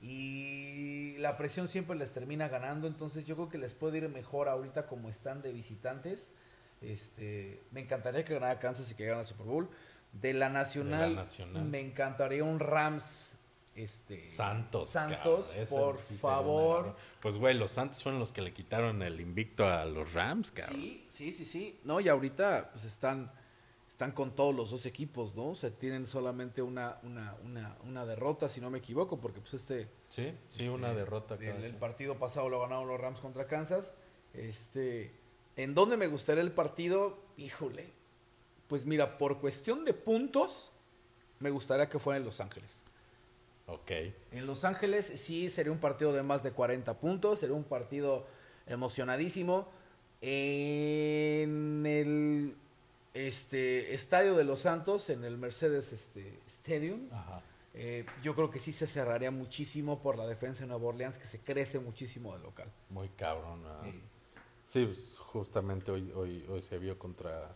y 0.01 1.17
la 1.17 1.37
presión 1.37 1.67
siempre 1.67 1.97
les 1.97 2.11
termina 2.11 2.47
ganando, 2.47 2.87
entonces 2.87 3.25
yo 3.25 3.35
creo 3.35 3.49
que 3.49 3.57
les 3.57 3.73
puede 3.73 3.97
ir 3.97 4.09
mejor 4.09 4.47
ahorita 4.47 4.87
como 4.87 5.09
están 5.09 5.41
de 5.41 5.51
visitantes. 5.51 6.31
Este, 6.81 7.61
me 7.71 7.81
encantaría 7.81 8.23
que 8.23 8.33
ganara 8.33 8.59
Kansas 8.59 8.89
y 8.91 8.95
que 8.95 9.05
ganara 9.05 9.25
Super 9.25 9.45
Bowl. 9.45 9.69
De 10.13 10.33
la 10.33 10.49
Nacional, 10.49 11.23
me 11.69 11.81
encantaría 11.81 12.43
un 12.43 12.59
Rams 12.59 13.35
este 13.75 14.25
Santos 14.25 14.89
Santos 14.89 15.53
por 15.69 15.99
favor. 16.01 16.95
pues 17.21 17.35
güey 17.35 17.55
los 17.55 17.71
Santos 17.71 18.03
fueron 18.03 18.19
los 18.19 18.33
que 18.33 18.41
le 18.41 18.51
quitaron 18.51 19.01
el 19.03 19.21
invicto 19.21 19.67
a 19.67 19.85
los 19.85 20.13
Rams 20.13 20.51
cabrón. 20.51 20.81
Sí 20.81 21.05
sí 21.07 21.31
sí 21.31 21.45
sí. 21.45 21.79
No 21.83 21.99
y 21.99 22.09
ahorita 22.09 22.71
pues 22.71 22.85
están 22.85 23.31
están 23.99 24.11
con 24.13 24.35
todos 24.35 24.55
los 24.55 24.71
dos 24.71 24.85
equipos 24.85 25.35
no 25.35 25.49
o 25.49 25.55
sea 25.55 25.71
tienen 25.71 26.07
solamente 26.07 26.61
una 26.61 26.99
una 27.03 27.35
una, 27.43 27.77
una 27.83 28.05
derrota 28.05 28.47
si 28.47 28.61
no 28.61 28.69
me 28.69 28.77
equivoco 28.77 29.19
porque 29.19 29.41
pues 29.41 29.53
este 29.55 29.89
sí 30.07 30.33
sí 30.47 30.69
una 30.69 30.87
este, 30.87 30.99
derrota 30.99 31.35
el, 31.35 31.65
el, 31.65 31.75
partido 31.75 32.17
pasado 32.17 32.47
lo 32.47 32.61
ganaron 32.61 32.87
los 32.87 32.99
Rams 32.99 33.19
contra 33.19 33.45
Kansas 33.47 33.91
este 34.33 35.11
en 35.57 35.75
dónde 35.75 35.97
me 35.97 36.07
gustaría 36.07 36.43
el 36.43 36.53
partido 36.53 37.17
híjole 37.35 37.99
pues 38.69 38.85
mira, 38.85 39.17
por 39.17 39.39
cuestión 39.39 39.83
de 39.83 39.95
puntos, 39.95 40.71
me 41.39 41.49
gustaría 41.49 41.89
que 41.89 41.97
fuera 41.97 42.17
en 42.17 42.23
Los 42.23 42.39
Ángeles. 42.39 42.83
Ok. 43.65 43.91
En 44.31 44.45
Los 44.45 44.63
Ángeles 44.63 45.07
sí 45.07 45.49
sería 45.49 45.71
un 45.71 45.79
partido 45.79 46.13
de 46.13 46.21
más 46.21 46.43
de 46.43 46.51
40 46.51 46.99
puntos, 46.99 47.39
sería 47.39 47.55
un 47.55 47.63
partido 47.63 48.27
emocionadísimo. 48.67 49.67
En 50.21 51.83
el 51.83 52.55
este 53.27 53.93
estadio 53.93 54.35
de 54.35 54.43
Los 54.43 54.61
Santos, 54.61 55.09
en 55.09 55.23
el 55.23 55.37
Mercedes 55.37 55.93
este, 55.93 56.39
Stadium, 56.47 57.09
eh, 57.73 58.05
yo 58.23 58.35
creo 58.35 58.49
que 58.49 58.59
sí 58.59 58.71
se 58.71 58.87
cerraría 58.87 59.31
muchísimo 59.31 60.01
por 60.01 60.17
la 60.17 60.25
defensa 60.27 60.61
de 60.61 60.67
Nueva 60.67 60.87
Orleans, 60.87 61.19
que 61.19 61.25
se 61.25 61.39
crece 61.39 61.79
muchísimo 61.79 62.35
de 62.35 62.43
local. 62.43 62.71
Muy 62.89 63.09
cabrón. 63.09 63.63
Sí, 64.65 64.85
pues, 64.85 65.17
justamente 65.19 65.91
hoy, 65.91 66.11
hoy, 66.15 66.45
hoy 66.47 66.61
se 66.61 66.77
vio 66.77 66.97
contra 66.97 67.55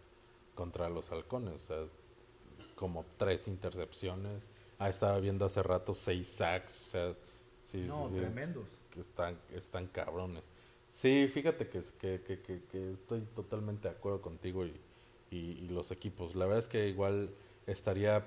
contra 0.55 0.89
los 0.89 1.11
halcones. 1.11 1.53
O 1.53 1.59
sea, 1.59 1.97
como 2.75 3.05
tres 3.17 3.47
intercepciones. 3.47 4.43
Ah, 4.79 4.89
estaba 4.89 5.19
viendo 5.19 5.45
hace 5.45 5.63
rato 5.63 5.93
seis 5.93 6.27
sacks. 6.27 6.81
O 6.81 6.85
sea, 6.85 7.15
sí, 7.63 7.85
no, 7.87 8.09
tremendos. 8.09 8.67
Que 8.91 9.01
están, 9.01 9.39
están 9.51 9.87
cabrones. 9.87 10.43
Sí, 10.91 11.27
fíjate 11.27 11.67
que, 11.69 11.81
que, 11.99 12.21
que, 12.21 12.63
que, 12.69 12.91
estoy 12.93 13.21
totalmente 13.35 13.87
de 13.87 13.95
acuerdo 13.95 14.21
contigo 14.21 14.63
y, 14.65 14.79
y, 15.33 15.67
los 15.69 15.91
equipos. 15.91 16.35
La 16.35 16.45
verdad 16.45 16.59
es 16.59 16.67
que 16.67 16.87
igual 16.87 17.33
estaría 17.67 18.25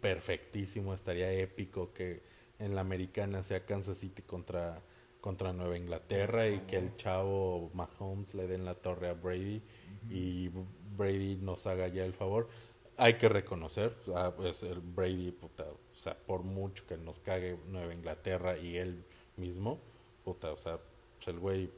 perfectísimo, 0.00 0.94
estaría 0.94 1.32
épico 1.32 1.92
que 1.92 2.22
en 2.58 2.74
la 2.74 2.82
americana 2.82 3.42
sea 3.42 3.64
Kansas 3.64 3.98
City 3.98 4.22
contra, 4.22 4.80
contra 5.20 5.52
Nueva 5.52 5.76
Inglaterra 5.76 6.48
y 6.48 6.60
que 6.60 6.76
el 6.76 6.96
chavo 6.96 7.70
Mahomes 7.74 8.34
le 8.34 8.46
den 8.46 8.64
la 8.64 8.74
torre 8.74 9.08
a 9.08 9.14
Brady 9.14 9.62
y 10.08 10.50
Brady 10.96 11.36
nos 11.36 11.66
haga 11.66 11.88
ya 11.88 12.04
el 12.04 12.12
favor. 12.12 12.48
Hay 12.96 13.14
que 13.14 13.30
reconocer, 13.30 13.96
ah, 14.14 14.32
pues 14.36 14.62
el 14.62 14.80
Brady, 14.80 15.30
puta, 15.30 15.64
o 15.64 15.96
sea, 15.96 16.14
por 16.14 16.42
mucho 16.42 16.86
que 16.86 16.98
nos 16.98 17.18
cague 17.18 17.58
Nueva 17.68 17.94
Inglaterra 17.94 18.58
y 18.58 18.76
él 18.76 19.04
mismo, 19.36 19.78
puta, 20.22 20.52
o 20.52 20.58
sea, 20.58 20.78
pues 21.16 21.28
el 21.28 21.38
güey 21.38 21.70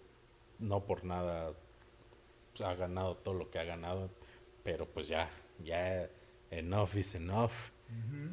no 0.59 0.85
por 0.85 1.05
nada 1.05 1.53
ha 2.61 2.75
ganado 2.75 3.17
todo 3.17 3.35
lo 3.35 3.51
que 3.51 3.59
ha 3.59 3.65
ganado, 3.65 4.11
pero 4.63 4.87
pues 4.87 5.09
ya, 5.09 5.31
ya 5.63 6.09
enough 6.51 6.97
is 6.97 7.15
enough. 7.15 7.53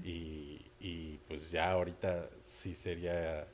y, 0.03 0.71
y, 0.79 1.17
pues 1.27 1.51
ya 1.51 1.71
ahorita 1.71 2.29
sí 2.43 2.75
sería, 2.75 3.47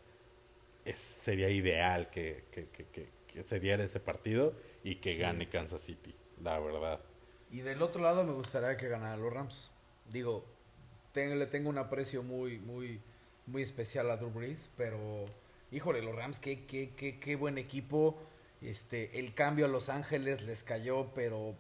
es, 0.83 0.97
sería 0.97 1.49
ideal 1.49 2.09
que, 2.09 2.45
que, 2.51 2.67
que, 2.67 2.85
que, 3.27 3.43
se 3.43 3.59
diera 3.59 3.83
ese 3.83 3.99
partido 3.99 4.53
y 4.83 4.95
que 4.95 5.17
gane 5.17 5.49
Kansas 5.49 5.81
City, 5.81 6.15
la 6.41 6.59
verdad. 6.59 7.01
Y 7.51 7.61
del 7.61 7.81
otro 7.81 8.01
lado 8.01 8.23
me 8.23 8.33
gustaría 8.33 8.77
que 8.77 8.87
ganaran 8.87 9.21
los 9.21 9.33
Rams. 9.33 9.71
Digo, 10.09 10.45
le 11.13 11.45
tengo 11.47 11.69
un 11.69 11.77
aprecio 11.77 12.23
muy, 12.23 12.59
muy, 12.59 13.01
muy 13.45 13.61
especial 13.61 14.09
a 14.11 14.17
Drew 14.17 14.29
Brees, 14.29 14.69
pero 14.77 15.25
híjole, 15.71 16.01
los 16.01 16.15
Rams, 16.15 16.39
qué, 16.39 16.65
qué, 16.65 16.91
qué, 16.95 17.19
qué 17.19 17.35
buen 17.35 17.57
equipo. 17.57 18.17
Este, 18.61 19.19
el 19.19 19.33
cambio 19.33 19.65
a 19.65 19.69
Los 19.69 19.89
Ángeles 19.89 20.43
les 20.43 20.63
cayó, 20.63 21.11
pero 21.13 21.55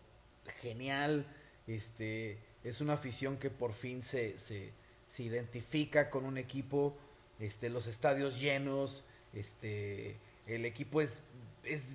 genial. 0.61 1.25
Este, 1.67 2.39
es 2.63 2.81
una 2.81 2.93
afición 2.93 3.37
que 3.37 3.49
por 3.49 3.73
fin 3.73 4.03
se, 4.03 4.37
se, 4.39 4.71
se 5.07 5.23
identifica 5.23 6.09
con 6.09 6.25
un 6.25 6.37
equipo. 6.37 6.95
Este, 7.39 7.69
los 7.69 7.87
estadios 7.87 8.39
llenos, 8.39 9.03
este, 9.33 10.17
el 10.47 10.65
equipo 10.65 11.01
es, 11.01 11.19
es 11.63 11.85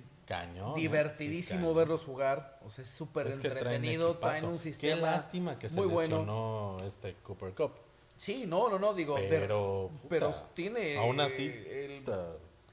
Divertidísimo 0.75 1.73
verlos 1.73 2.05
jugar. 2.05 2.59
O 2.65 2.69
sea, 2.69 2.83
es 2.83 2.89
súper 2.89 3.27
entretenido. 3.27 4.17
Traen, 4.17 4.45
un 4.45 4.59
sistema. 4.59 4.95
Qué 4.95 5.01
lástima 5.01 5.59
que 5.59 5.69
se 5.69 5.75
muy 5.81 5.89
lesionó 5.89 6.77
este 6.87 7.15
Cooper 7.23 7.53
Cup. 7.53 7.71
Sí, 8.17 8.45
no, 8.47 8.69
no, 8.69 8.79
no, 8.79 8.93
digo. 8.93 9.15
Pero, 9.15 9.91
pero 10.07 10.33
tiene. 10.53 10.97
Aún 10.97 11.19
así. 11.19 11.47
El 11.69 12.03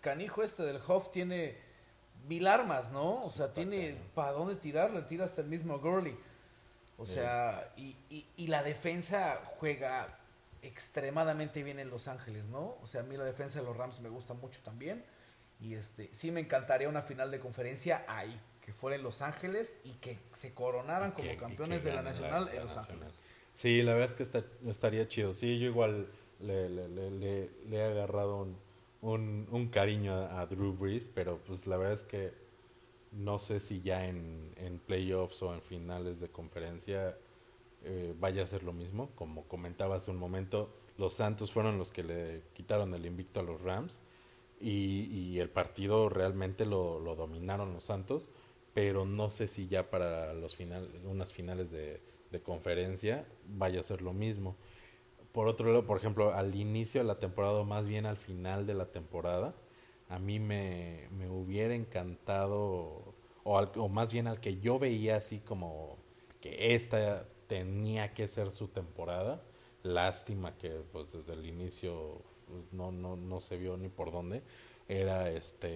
canijo 0.00 0.42
este 0.42 0.62
del 0.62 0.78
Hoff 0.86 1.10
tiene 1.10 1.56
mil 2.28 2.46
armas, 2.46 2.90
¿no? 2.92 3.20
O 3.22 3.30
sea, 3.30 3.52
tiene 3.52 3.96
para 4.14 4.32
dónde 4.32 4.54
tirar, 4.56 4.90
le 4.92 5.02
tira 5.02 5.24
hasta 5.24 5.40
el 5.40 5.48
mismo 5.48 5.78
Gurley. 5.78 6.16
O 6.98 7.06
sea, 7.06 7.72
y, 7.76 7.96
y, 8.10 8.26
y, 8.36 8.48
la 8.48 8.64
defensa 8.64 9.40
juega 9.44 10.18
extremadamente 10.62 11.62
bien 11.62 11.78
en 11.78 11.90
Los 11.90 12.08
Ángeles, 12.08 12.46
¿no? 12.48 12.76
O 12.82 12.86
sea, 12.86 13.02
a 13.02 13.04
mí 13.04 13.16
la 13.16 13.24
defensa 13.24 13.60
de 13.60 13.64
los 13.64 13.76
Rams 13.76 14.00
me 14.00 14.08
gusta 14.08 14.34
mucho 14.34 14.60
también. 14.64 15.04
Y 15.60 15.74
este, 15.74 16.10
sí 16.12 16.32
me 16.32 16.40
encantaría 16.40 16.88
una 16.88 17.02
final 17.02 17.30
de 17.30 17.38
conferencia 17.38 18.04
ahí, 18.08 18.40
que 18.60 18.72
fuera 18.72 18.96
en 18.96 19.04
Los 19.04 19.22
Ángeles 19.22 19.76
y 19.84 19.92
que 19.94 20.18
se 20.34 20.54
coronaran 20.54 21.12
como 21.12 21.36
campeones 21.36 21.84
de 21.84 21.94
la 21.94 22.02
Nacional 22.02 22.48
en 22.52 22.64
Los 22.64 22.76
Ángeles. 22.76 23.22
Sí, 23.52 23.82
la 23.82 23.94
verdad 23.94 24.16
es 24.18 24.30
que 24.30 24.68
estaría 24.68 25.06
chido. 25.06 25.34
Sí, 25.34 25.58
yo 25.58 25.66
igual 25.66 26.08
le, 26.40 26.68
le, 26.68 26.88
le, 26.88 27.50
le 27.64 27.76
he 27.76 27.84
agarrado 27.84 28.42
un, 28.42 28.58
un, 29.00 29.46
un 29.50 29.68
cariño 29.68 30.14
a, 30.14 30.46
Drew 30.46 30.72
Brees, 30.72 31.10
pero 31.14 31.38
pues 31.46 31.66
la 31.66 31.76
verdad 31.76 31.94
es 31.94 32.02
que 32.04 32.32
no 33.12 33.38
sé 33.38 33.60
si 33.60 33.80
ya 33.80 34.06
en, 34.06 34.52
en 34.56 34.78
playoffs 34.78 35.42
o 35.42 35.54
en 35.54 35.62
finales 35.62 36.20
de 36.20 36.28
conferencia 36.28 37.16
eh, 37.84 38.14
vaya 38.18 38.42
a 38.42 38.46
ser 38.46 38.62
lo 38.62 38.72
mismo. 38.72 39.10
Como 39.14 39.44
comentaba 39.44 39.96
hace 39.96 40.10
un 40.10 40.16
momento, 40.16 40.70
los 40.98 41.14
Santos 41.14 41.52
fueron 41.52 41.78
los 41.78 41.92
que 41.92 42.02
le 42.02 42.42
quitaron 42.54 42.92
el 42.94 43.06
invicto 43.06 43.40
a 43.40 43.42
los 43.42 43.60
Rams 43.60 44.02
y, 44.60 45.04
y 45.12 45.38
el 45.38 45.48
partido 45.48 46.08
realmente 46.08 46.66
lo, 46.66 46.98
lo, 46.98 47.14
dominaron 47.14 47.72
los 47.72 47.84
Santos, 47.84 48.30
pero 48.74 49.06
no 49.06 49.30
sé 49.30 49.46
si 49.48 49.68
ya 49.68 49.90
para 49.90 50.34
los 50.34 50.56
final, 50.56 50.90
unas 51.04 51.32
finales 51.32 51.70
de, 51.70 52.00
de 52.30 52.40
conferencia 52.40 53.26
vaya 53.46 53.80
a 53.80 53.84
ser 53.84 54.02
lo 54.02 54.12
mismo. 54.12 54.56
Por 55.32 55.46
otro 55.48 55.68
lado, 55.68 55.86
por 55.86 55.98
ejemplo, 55.98 56.34
al 56.34 56.54
inicio 56.54 57.00
de 57.00 57.06
la 57.06 57.18
temporada, 57.18 57.54
o 57.54 57.64
más 57.64 57.86
bien 57.86 58.06
al 58.06 58.16
final 58.16 58.66
de 58.66 58.74
la 58.74 58.86
temporada, 58.86 59.54
a 60.08 60.18
mí 60.18 60.40
me, 60.40 61.08
me 61.10 61.28
hubiera 61.28 61.74
encantado, 61.74 63.14
o, 63.44 63.58
al, 63.58 63.70
o 63.76 63.88
más 63.88 64.12
bien 64.12 64.26
al 64.26 64.40
que 64.40 64.58
yo 64.58 64.78
veía 64.78 65.16
así 65.16 65.38
como 65.40 65.98
que 66.40 66.74
esta 66.74 67.26
tenía 67.46 68.14
que 68.14 68.28
ser 68.28 68.50
su 68.50 68.68
temporada. 68.68 69.42
Lástima 69.82 70.56
que 70.56 70.70
pues 70.92 71.12
desde 71.12 71.34
el 71.34 71.46
inicio 71.46 72.22
no, 72.72 72.90
no, 72.90 73.16
no 73.16 73.40
se 73.40 73.56
vio 73.56 73.76
ni 73.76 73.88
por 73.88 74.10
dónde. 74.10 74.42
Era 74.88 75.30
este 75.30 75.68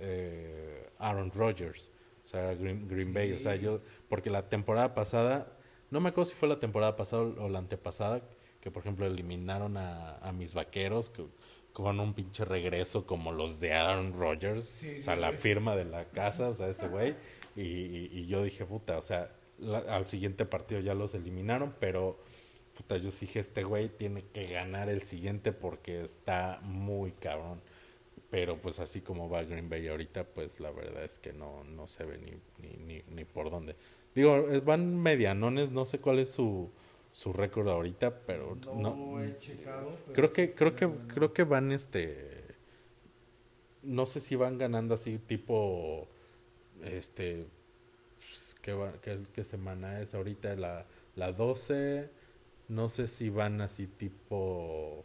eh, 0.00 0.86
Aaron 0.98 1.30
Rodgers, 1.30 1.90
o 2.24 2.28
sea, 2.28 2.54
Green, 2.54 2.88
Green 2.88 3.14
Bay. 3.14 3.32
O 3.32 3.38
sea, 3.38 3.54
yo, 3.56 3.78
porque 4.08 4.28
la 4.30 4.48
temporada 4.48 4.94
pasada, 4.94 5.56
no 5.90 6.00
me 6.00 6.08
acuerdo 6.08 6.30
si 6.30 6.36
fue 6.36 6.48
la 6.48 6.58
temporada 6.58 6.96
pasada 6.96 7.22
o 7.22 7.48
la 7.48 7.60
antepasada, 7.60 8.22
que 8.60 8.70
por 8.70 8.82
ejemplo 8.82 9.06
eliminaron 9.06 9.76
a, 9.76 10.16
a 10.18 10.32
mis 10.32 10.54
vaqueros 10.54 11.10
que, 11.10 11.24
con 11.72 12.00
un 12.00 12.14
pinche 12.14 12.44
regreso 12.44 13.06
como 13.06 13.32
los 13.32 13.60
de 13.60 13.72
Aaron 13.72 14.12
Rodgers, 14.12 14.64
sí, 14.64 14.98
o 14.98 15.02
sea, 15.02 15.14
sí, 15.14 15.20
la 15.20 15.30
sí. 15.30 15.36
firma 15.38 15.76
de 15.76 15.84
la 15.84 16.04
casa, 16.06 16.48
o 16.48 16.54
sea, 16.54 16.68
ese 16.68 16.88
güey. 16.88 17.14
Y, 17.56 17.62
y, 17.62 18.10
y, 18.12 18.26
yo 18.26 18.42
dije, 18.42 18.64
puta, 18.64 18.98
o 18.98 19.02
sea, 19.02 19.30
la, 19.58 19.78
al 19.78 20.06
siguiente 20.06 20.44
partido 20.44 20.80
ya 20.80 20.94
los 20.94 21.14
eliminaron, 21.14 21.74
pero 21.78 22.18
puta, 22.76 22.96
yo 22.96 23.10
dije, 23.10 23.40
este 23.40 23.62
güey 23.62 23.88
tiene 23.88 24.24
que 24.32 24.48
ganar 24.48 24.88
el 24.88 25.02
siguiente 25.02 25.52
porque 25.52 25.98
está 25.98 26.60
muy 26.62 27.12
cabrón. 27.12 27.60
Pero 28.30 28.60
pues 28.60 28.78
así 28.78 29.00
como 29.00 29.28
va 29.28 29.42
Green 29.42 29.68
Bay 29.68 29.88
ahorita, 29.88 30.22
pues 30.24 30.60
la 30.60 30.70
verdad 30.70 31.02
es 31.02 31.18
que 31.18 31.32
no, 31.32 31.64
no 31.64 31.88
se 31.88 32.04
ve 32.04 32.16
ni, 32.18 32.30
ni, 32.58 32.76
ni, 32.76 33.02
ni 33.08 33.24
por 33.24 33.50
dónde. 33.50 33.74
Digo, 34.14 34.46
van 34.64 35.02
medianones, 35.02 35.72
no 35.72 35.84
sé 35.84 35.98
cuál 35.98 36.20
es 36.20 36.30
su, 36.30 36.70
su 37.12 37.32
récord 37.32 37.68
ahorita, 37.68 38.20
pero 38.26 38.56
no, 38.66 38.74
no. 38.96 39.22
he 39.22 39.38
checado. 39.38 39.90
Pero 40.06 40.12
creo 40.14 40.32
que 40.32 40.54
creo 40.54 40.76
que 40.76 40.90
creo 41.14 41.32
que 41.32 41.44
van 41.44 41.72
este 41.72 42.40
no 43.82 44.06
sé 44.06 44.20
si 44.20 44.36
van 44.36 44.58
ganando 44.58 44.94
así 44.94 45.18
tipo 45.18 46.08
este 46.82 47.46
pues, 48.18 48.56
¿qué, 48.60 48.72
va- 48.74 48.92
qué- 49.00 49.22
qué 49.32 49.44
semana 49.44 50.00
es 50.00 50.14
ahorita 50.14 50.54
la 50.56 50.86
la 51.16 51.32
12 51.32 52.10
no 52.68 52.88
sé 52.88 53.08
si 53.08 53.30
van 53.30 53.60
así 53.60 53.86
tipo 53.86 55.04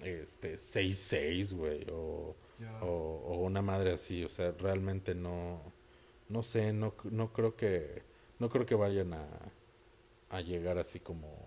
este 0.00 0.58
6-6 0.58 1.54
güey 1.54 1.86
o, 1.92 2.36
o, 2.82 2.86
o 2.86 3.38
una 3.42 3.62
madre 3.62 3.92
así 3.92 4.24
o 4.24 4.28
sea 4.28 4.52
realmente 4.52 5.14
no 5.14 5.60
no 6.28 6.42
sé 6.42 6.72
no 6.72 6.94
no 7.04 7.32
creo 7.32 7.56
que 7.56 8.02
no 8.38 8.48
creo 8.50 8.66
que 8.66 8.74
vayan 8.74 9.12
a 9.14 9.28
a 10.30 10.40
llegar 10.40 10.78
así 10.78 11.00
como 11.00 11.43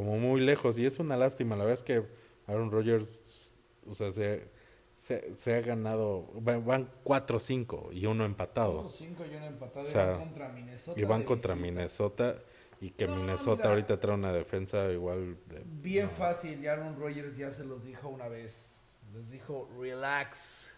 como 0.00 0.18
muy 0.18 0.40
lejos 0.40 0.78
y 0.78 0.86
es 0.86 0.98
una 0.98 1.16
lástima 1.16 1.56
la 1.56 1.64
verdad 1.64 1.78
es 1.80 1.84
que 1.84 2.02
Aaron 2.46 2.70
Rodgers 2.70 3.54
o 3.86 3.94
sea 3.94 4.10
se 4.12 4.48
se, 4.96 5.32
se 5.34 5.54
ha 5.54 5.60
ganado 5.62 6.30
va- 6.46 6.58
van 6.58 6.90
4-5 7.04 7.90
y 7.92 8.04
uno 8.06 8.24
empatado 8.24 8.78
Otros 8.80 8.96
cinco 8.96 9.24
y 9.24 9.34
uno 9.34 9.46
empatado. 9.46 9.80
O 9.86 9.88
y 9.88 9.92
sea, 9.92 10.04
van 10.10 10.18
contra 10.18 10.48
Minnesota. 10.50 11.00
y 11.00 11.04
van 11.04 11.22
contra 11.24 11.54
visita. 11.54 11.66
Minnesota 11.70 12.38
y 12.82 12.90
que 12.90 13.06
No, 13.06 13.16
Minnesota 13.16 13.56
mira. 13.62 13.70
ahorita 13.70 14.00
trae 14.00 14.14
una 14.14 14.32
defensa 14.32 14.90
igual 14.92 15.36
de, 15.48 15.62
Bien 15.64 16.06
no, 16.06 16.10
fácil, 16.12 16.62
y 16.62 16.66
Aaron 16.66 16.98
Rodgers 17.00 17.36
ya 17.36 17.50
se 17.52 17.64
los 17.64 17.84
dijo 17.84 18.08
una 18.08 18.28
vez. 18.28 18.76
Les 19.14 19.30
dijo, 19.30 19.68
relax, 19.78 20.72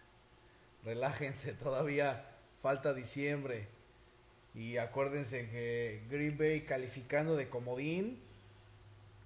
relájense, 0.85 1.53
todavía 1.62 2.25
falta 2.61 2.95
diciembre. 2.95 3.66
Y 4.55 4.77
acuérdense 4.77 5.49
que 5.51 6.03
Green 6.11 6.37
Bay 6.39 6.61
calificando 6.62 7.35
de 7.37 7.49
comodín 7.49 8.20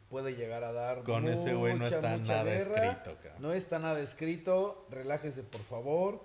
puede 0.08 0.34
llegar 0.34 0.64
a 0.64 0.72
dar 0.72 1.02
con 1.02 1.28
ese 1.28 1.54
güey 1.54 1.74
no 1.74 1.84
mucha, 1.84 1.96
está 1.96 2.16
mucha 2.16 2.32
nada 2.32 2.44
guerra. 2.44 2.90
escrito 2.90 3.16
cabrón. 3.22 3.42
No 3.42 3.52
está 3.52 3.78
nada 3.78 4.00
escrito, 4.00 4.86
relájese 4.90 5.42
por 5.42 5.62
favor. 5.62 6.20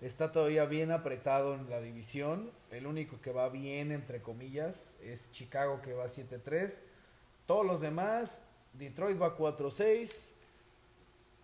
Está 0.00 0.30
todavía 0.30 0.66
bien 0.66 0.90
apretado 0.90 1.54
en 1.54 1.70
la 1.70 1.80
división. 1.80 2.50
El 2.70 2.86
único 2.86 3.20
que 3.20 3.32
va 3.32 3.48
bien, 3.48 3.92
entre 3.92 4.20
comillas, 4.20 4.94
es 5.02 5.30
Chicago 5.32 5.80
que 5.80 5.94
va 5.94 6.06
7-3. 6.06 6.80
Todos 7.46 7.64
los 7.64 7.80
demás, 7.80 8.42
Detroit 8.74 9.20
va 9.20 9.36
4-6. 9.36 10.32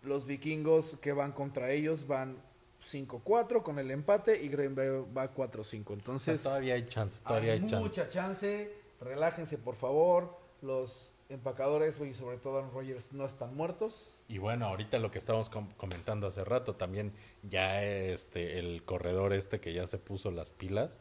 Los 0.03 0.25
vikingos 0.25 0.97
que 1.01 1.13
van 1.13 1.31
contra 1.31 1.71
ellos 1.71 2.05
van 2.05 2.37
5-4 2.83 3.63
con 3.63 3.79
el 3.79 3.89
empate 3.89 4.43
y 4.43 4.49
Green 4.49 4.75
Bay 4.75 4.89
va 4.89 5.33
4-5. 5.33 5.57
O 5.63 5.63
sea, 5.63 5.95
Entonces, 5.95 6.43
todavía 6.43 6.75
hay 6.75 6.85
chance 6.87 7.19
todavía 7.25 7.53
hay 7.53 7.59
hay, 7.59 7.65
chance 7.65 7.83
mucha 7.83 8.09
chance. 8.09 8.71
Relájense 8.99 9.57
por 9.57 9.75
favor. 9.75 10.37
Los 10.61 11.12
empacadores 11.29 11.99
y 11.99 12.13
sobre 12.13 12.37
todo 12.37 12.57
Aaron 12.57 12.71
Rodgers 12.71 13.13
no 13.13 13.25
están 13.25 13.55
muertos. 13.55 14.21
Y 14.27 14.37
bueno, 14.37 14.65
ahorita 14.67 14.99
lo 14.99 15.11
que 15.11 15.19
estábamos 15.19 15.49
com- 15.49 15.71
comentando 15.77 16.27
hace 16.27 16.43
rato, 16.43 16.75
también 16.75 17.13
ya 17.43 17.83
este 17.83 18.59
el 18.59 18.83
corredor 18.83 19.33
este 19.33 19.59
que 19.59 19.73
ya 19.73 19.87
se 19.87 19.97
puso 19.97 20.31
las 20.31 20.51
pilas, 20.51 20.99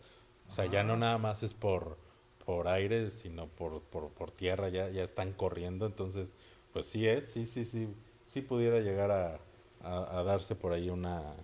o 0.49 0.53
sea, 0.53 0.67
ya 0.67 0.85
no 0.85 0.97
nada 0.97 1.19
más 1.19 1.43
es 1.43 1.55
por 1.55 1.99
por 2.45 2.67
aire, 2.67 3.11
sino 3.13 3.47
por, 3.47 3.83
por, 3.83 4.11
por 4.11 4.33
tierra, 4.33 4.69
ya, 4.69 4.91
ya 4.91 5.05
están 5.05 5.33
corriendo, 5.33 5.87
entonces, 5.87 6.35
pues 6.73 6.87
sí 6.87 7.07
es, 7.07 7.31
sí, 7.31 7.47
sí, 7.47 7.65
sí, 7.65 7.87
sí 8.27 8.41
pudiera 8.43 8.81
llegar 8.81 9.13
a, 9.13 9.39
a, 9.81 10.19
a 10.19 10.23
darse 10.25 10.57
por 10.57 10.73
ahí 10.73 10.91
una, 10.91 11.37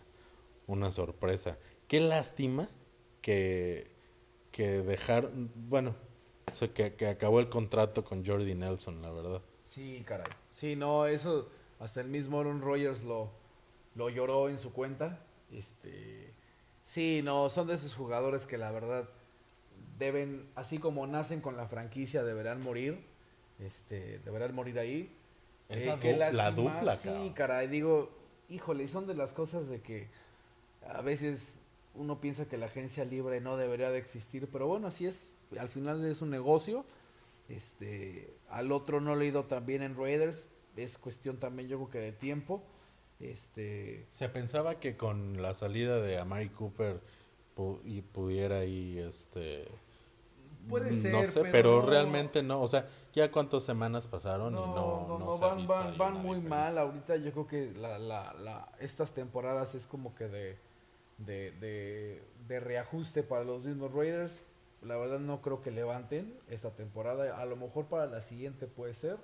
una 0.66 0.90
sorpresa. 0.90 1.56
Qué 1.86 2.00
lástima 2.00 2.68
que, 3.22 3.92
que 4.50 4.82
dejar, 4.82 5.30
bueno, 5.54 5.94
que, 6.74 6.94
que 6.94 7.06
acabó 7.06 7.40
el 7.40 7.48
contrato 7.48 8.04
con 8.04 8.24
Jordi 8.24 8.54
Nelson, 8.54 9.02
la 9.02 9.10
verdad. 9.10 9.42
Sí, 9.62 10.02
caray. 10.06 10.26
Sí, 10.52 10.76
no, 10.76 11.06
eso 11.06 11.48
hasta 11.78 12.00
el 12.00 12.08
mismo 12.08 12.40
Aaron 12.40 12.60
Rodgers 12.60 13.04
lo, 13.04 13.30
lo 13.94 14.08
lloró 14.10 14.48
en 14.48 14.58
su 14.58 14.72
cuenta. 14.72 15.20
Este, 15.52 16.32
sí, 16.84 17.20
no, 17.24 17.48
son 17.48 17.66
de 17.68 17.74
esos 17.74 17.94
jugadores 17.94 18.46
que 18.46 18.58
la 18.58 18.70
verdad 18.70 19.08
deben, 19.98 20.48
así 20.54 20.78
como 20.78 21.06
nacen 21.06 21.40
con 21.40 21.56
la 21.56 21.66
franquicia, 21.66 22.24
deberán 22.24 22.62
morir. 22.62 23.04
Este, 23.58 24.18
deberán 24.20 24.54
morir 24.54 24.78
ahí. 24.78 25.14
Esa 25.68 25.94
Eh, 26.02 26.12
du- 26.30 26.36
la 26.36 26.50
dupla, 26.50 26.96
Sí, 26.96 27.08
cabrón. 27.08 27.32
caray, 27.34 27.66
digo, 27.68 28.10
híjole, 28.48 28.84
y 28.84 28.88
son 28.88 29.06
de 29.06 29.14
las 29.14 29.34
cosas 29.34 29.68
de 29.68 29.80
que 29.82 30.08
a 30.88 31.02
veces 31.02 31.56
uno 31.94 32.20
piensa 32.20 32.46
que 32.46 32.56
la 32.56 32.66
agencia 32.66 33.04
libre 33.04 33.40
no 33.40 33.56
debería 33.56 33.90
de 33.90 33.98
existir, 33.98 34.48
pero 34.50 34.66
bueno, 34.68 34.86
así 34.86 35.06
es, 35.06 35.30
al 35.58 35.68
final 35.68 36.04
es 36.04 36.22
un 36.22 36.30
negocio. 36.30 36.84
Este, 37.48 38.36
al 38.50 38.72
otro 38.72 39.00
no 39.00 39.16
le 39.16 39.24
he 39.24 39.28
ido 39.28 39.44
tan 39.44 39.64
bien 39.64 39.82
en 39.82 39.96
Raiders, 39.96 40.48
es 40.76 40.98
cuestión 40.98 41.38
también 41.38 41.68
yo 41.68 41.78
creo 41.78 41.90
que 41.90 41.98
de 41.98 42.12
tiempo. 42.12 42.62
Este, 43.20 44.06
Se 44.10 44.28
pensaba 44.28 44.78
que 44.78 44.96
con 44.96 45.40
la 45.42 45.54
salida 45.54 46.00
de 46.00 46.18
Amari 46.18 46.50
Cooper 46.50 47.00
pu- 47.56 47.80
y 47.84 48.02
pudiera 48.02 48.58
ahí 48.58 48.98
este 48.98 49.66
Puede 50.68 50.92
ser, 50.92 51.12
no 51.12 51.24
sé, 51.24 51.42
pero 51.50 51.80
realmente 51.80 52.42
no, 52.42 52.60
o 52.60 52.68
sea, 52.68 52.86
ya 53.14 53.32
cuántas 53.32 53.64
semanas 53.64 54.06
pasaron 54.06 54.52
y 54.52 54.56
no 54.56 54.66
no, 54.66 55.06
no, 55.08 55.18
no, 55.18 55.32
se 55.32 55.42
ha 55.44 55.48
van, 55.48 55.56
visto 55.56 55.72
van, 55.72 55.98
van 55.98 56.12
muy 56.14 56.36
diferencia. 56.40 56.48
mal. 56.50 56.78
Ahorita 56.78 57.16
yo 57.16 57.32
creo 57.32 57.46
que 57.46 57.72
la, 57.72 57.98
la, 57.98 58.34
la, 58.34 58.70
estas 58.78 59.12
temporadas 59.14 59.74
es 59.74 59.86
como 59.86 60.14
que 60.14 60.28
de, 60.28 60.58
de, 61.16 61.52
de, 61.52 62.22
de 62.46 62.60
reajuste 62.60 63.22
para 63.22 63.44
los 63.44 63.64
mismos 63.64 63.90
Raiders. 63.92 64.44
La 64.82 64.96
verdad 64.96 65.18
no 65.18 65.42
creo 65.42 65.60
que 65.62 65.70
levanten 65.70 66.38
esta 66.48 66.70
temporada. 66.70 67.40
A 67.40 67.44
lo 67.44 67.56
mejor 67.56 67.86
para 67.86 68.06
la 68.06 68.20
siguiente 68.20 68.66
puede 68.66 68.94
ser. 68.94 69.16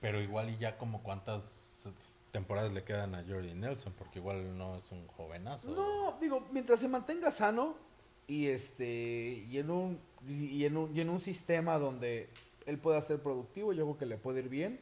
Pero 0.00 0.20
igual 0.20 0.50
y 0.50 0.58
ya 0.58 0.78
como 0.78 1.02
cuántas 1.02 1.88
temporadas 2.30 2.72
le 2.72 2.82
quedan 2.82 3.14
a 3.14 3.22
Jordi 3.22 3.54
Nelson, 3.54 3.92
porque 3.96 4.18
igual 4.18 4.58
no 4.58 4.76
es 4.76 4.90
un 4.90 5.06
jovenazo. 5.06 5.70
No, 5.70 6.18
digo, 6.20 6.46
mientras 6.50 6.80
se 6.80 6.88
mantenga 6.88 7.30
sano 7.30 7.76
y 8.26 8.46
este 8.46 9.44
y 9.48 9.58
en 9.58 9.70
un 9.70 10.00
y 10.26 10.64
en 10.64 10.76
un, 10.76 10.96
y 10.96 11.00
en 11.00 11.10
un 11.10 11.20
sistema 11.20 11.78
donde 11.78 12.28
él 12.66 12.78
pueda 12.78 13.00
ser 13.02 13.22
productivo, 13.22 13.72
yo 13.72 13.84
creo 13.84 13.98
que 13.98 14.06
le 14.06 14.16
puede 14.16 14.40
ir 14.40 14.48
bien. 14.48 14.80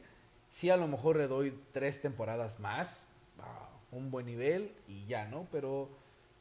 Sí, 0.49 0.69
a 0.69 0.77
lo 0.77 0.87
mejor 0.87 1.17
le 1.17 1.27
doy 1.27 1.53
tres 1.71 2.01
temporadas 2.01 2.59
más 2.59 3.05
a 3.39 3.69
un 3.91 4.09
buen 4.09 4.25
nivel 4.25 4.71
y 4.87 5.05
ya, 5.05 5.27
¿no? 5.27 5.47
Pero 5.51 5.89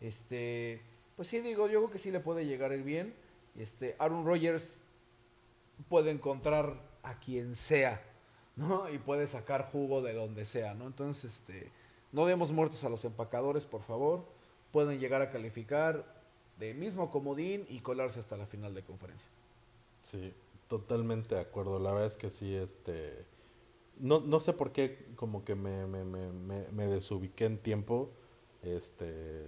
este, 0.01 0.81
pues 1.17 1.29
sí 1.29 1.41
digo, 1.41 1.69
yo 1.69 1.81
creo 1.81 1.91
que 1.91 1.99
sí 1.99 2.11
le 2.11 2.21
puede 2.21 2.47
llegar 2.47 2.73
a 2.73 2.77
ir 2.77 2.85
bien. 2.85 3.15
Este, 3.57 3.97
Aaron 3.99 4.25
Rodgers 4.25 4.79
puede 5.89 6.11
encontrar 6.11 6.81
a 7.03 7.19
quien 7.19 7.55
sea, 7.55 8.03
¿no? 8.57 8.89
Y 8.91 8.99
puede 8.99 9.27
sacar 9.27 9.71
jugo 9.71 10.03
de 10.03 10.15
donde 10.15 10.45
sea, 10.45 10.75
¿no? 10.75 10.87
Entonces, 10.87 11.33
este, 11.33 11.71
no 12.13 12.27
demos 12.27 12.53
muertos 12.53 12.85
a 12.85 12.89
los 12.89 13.05
empacadores, 13.05 13.67
por 13.67 13.83
favor. 13.83 14.25
Pueden 14.71 15.01
llegar 15.01 15.23
a 15.23 15.31
calificar. 15.31 16.21
de 16.59 16.75
mismo 16.75 17.11
comodín 17.11 17.67
y 17.69 17.81
colarse 17.81 18.21
hasta 18.21 18.37
la 18.37 18.47
final 18.47 18.75
de 18.75 18.83
conferencia. 18.83 19.29
Sí, 20.03 20.33
totalmente 20.69 21.35
de 21.35 21.41
acuerdo. 21.41 21.79
La 21.81 21.91
verdad 21.91 22.07
es 22.07 22.17
que 22.17 22.31
sí, 22.31 22.55
este... 22.55 23.25
No, 23.99 24.21
no 24.21 24.39
sé 24.39 24.53
por 24.53 24.71
qué 24.71 25.07
como 25.17 25.45
que 25.45 25.55
me, 25.55 25.87
me, 25.87 26.05
me, 26.05 26.69
me, 26.71 26.87
desubiqué 26.87 27.47
en 27.47 27.59
tiempo. 27.59 28.11
Este, 28.63 29.45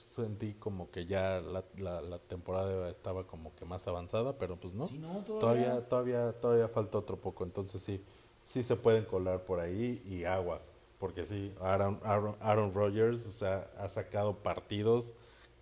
sentí 0.00 0.54
como 0.54 0.90
que 0.90 1.06
ya 1.06 1.40
la, 1.40 1.64
la, 1.76 2.00
la, 2.00 2.18
temporada 2.18 2.88
estaba 2.90 3.26
como 3.26 3.54
que 3.54 3.64
más 3.64 3.86
avanzada, 3.88 4.38
pero 4.38 4.56
pues 4.56 4.74
no. 4.74 4.88
todavía. 5.24 5.86
todavía, 5.88 6.32
todavía, 6.32 6.68
falta 6.68 6.98
otro 6.98 7.16
poco, 7.16 7.44
entonces 7.44 7.82
sí, 7.82 8.02
sí 8.44 8.62
se 8.62 8.76
pueden 8.76 9.04
colar 9.04 9.44
por 9.44 9.60
ahí 9.60 10.02
y 10.06 10.24
aguas, 10.24 10.72
porque 10.98 11.24
sí, 11.24 11.54
Aaron, 11.60 12.00
Aaron, 12.02 12.36
Aaron 12.40 12.74
Rodgers, 12.74 13.26
o 13.26 13.32
sea, 13.32 13.70
ha 13.78 13.88
sacado 13.88 14.36
partidos 14.36 15.14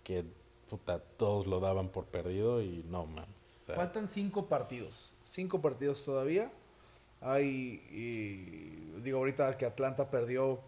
que 0.03 0.25
puta, 0.69 0.99
todos 0.99 1.47
lo 1.47 1.59
daban 1.59 1.89
por 1.89 2.05
perdido 2.05 2.61
y 2.61 2.83
no, 2.87 3.05
man. 3.05 3.25
Faltan 3.75 4.07
cinco 4.07 4.47
partidos, 4.47 5.13
cinco 5.25 5.61
partidos 5.61 6.03
todavía. 6.03 6.51
Hay, 7.21 7.83
y, 7.91 9.01
digo, 9.01 9.19
ahorita 9.19 9.57
que 9.57 9.65
Atlanta 9.65 10.09
perdió 10.09 10.59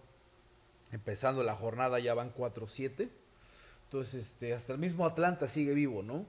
empezando 0.92 1.44
la 1.44 1.56
jornada 1.56 2.00
ya 2.00 2.14
van 2.14 2.34
4-7 2.34 3.10
entonces, 3.92 4.28
este, 4.28 4.54
hasta 4.54 4.72
el 4.72 4.80
mismo 4.80 5.06
Atlanta 5.06 5.50
sigue 5.50 5.74
vivo, 5.74 6.02
¿no? 6.02 6.26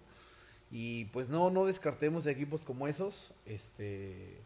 Y 0.72 1.04
pues 1.06 1.28
no, 1.28 1.48
no 1.48 1.64
descartemos 1.64 2.26
equipos 2.26 2.64
como 2.64 2.88
esos. 2.88 3.32
Este, 3.46 4.40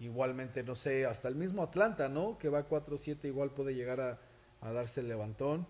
igualmente, 0.00 0.62
no 0.62 0.74
sé, 0.74 1.06
hasta 1.06 1.28
el 1.28 1.34
mismo 1.34 1.62
Atlanta, 1.62 2.10
¿no? 2.10 2.36
Que 2.36 2.50
va 2.50 2.68
4-7, 2.68 3.24
igual 3.24 3.52
puede 3.52 3.74
llegar 3.74 4.02
a, 4.02 4.18
a 4.60 4.70
darse 4.70 5.00
el 5.00 5.08
levantón. 5.08 5.66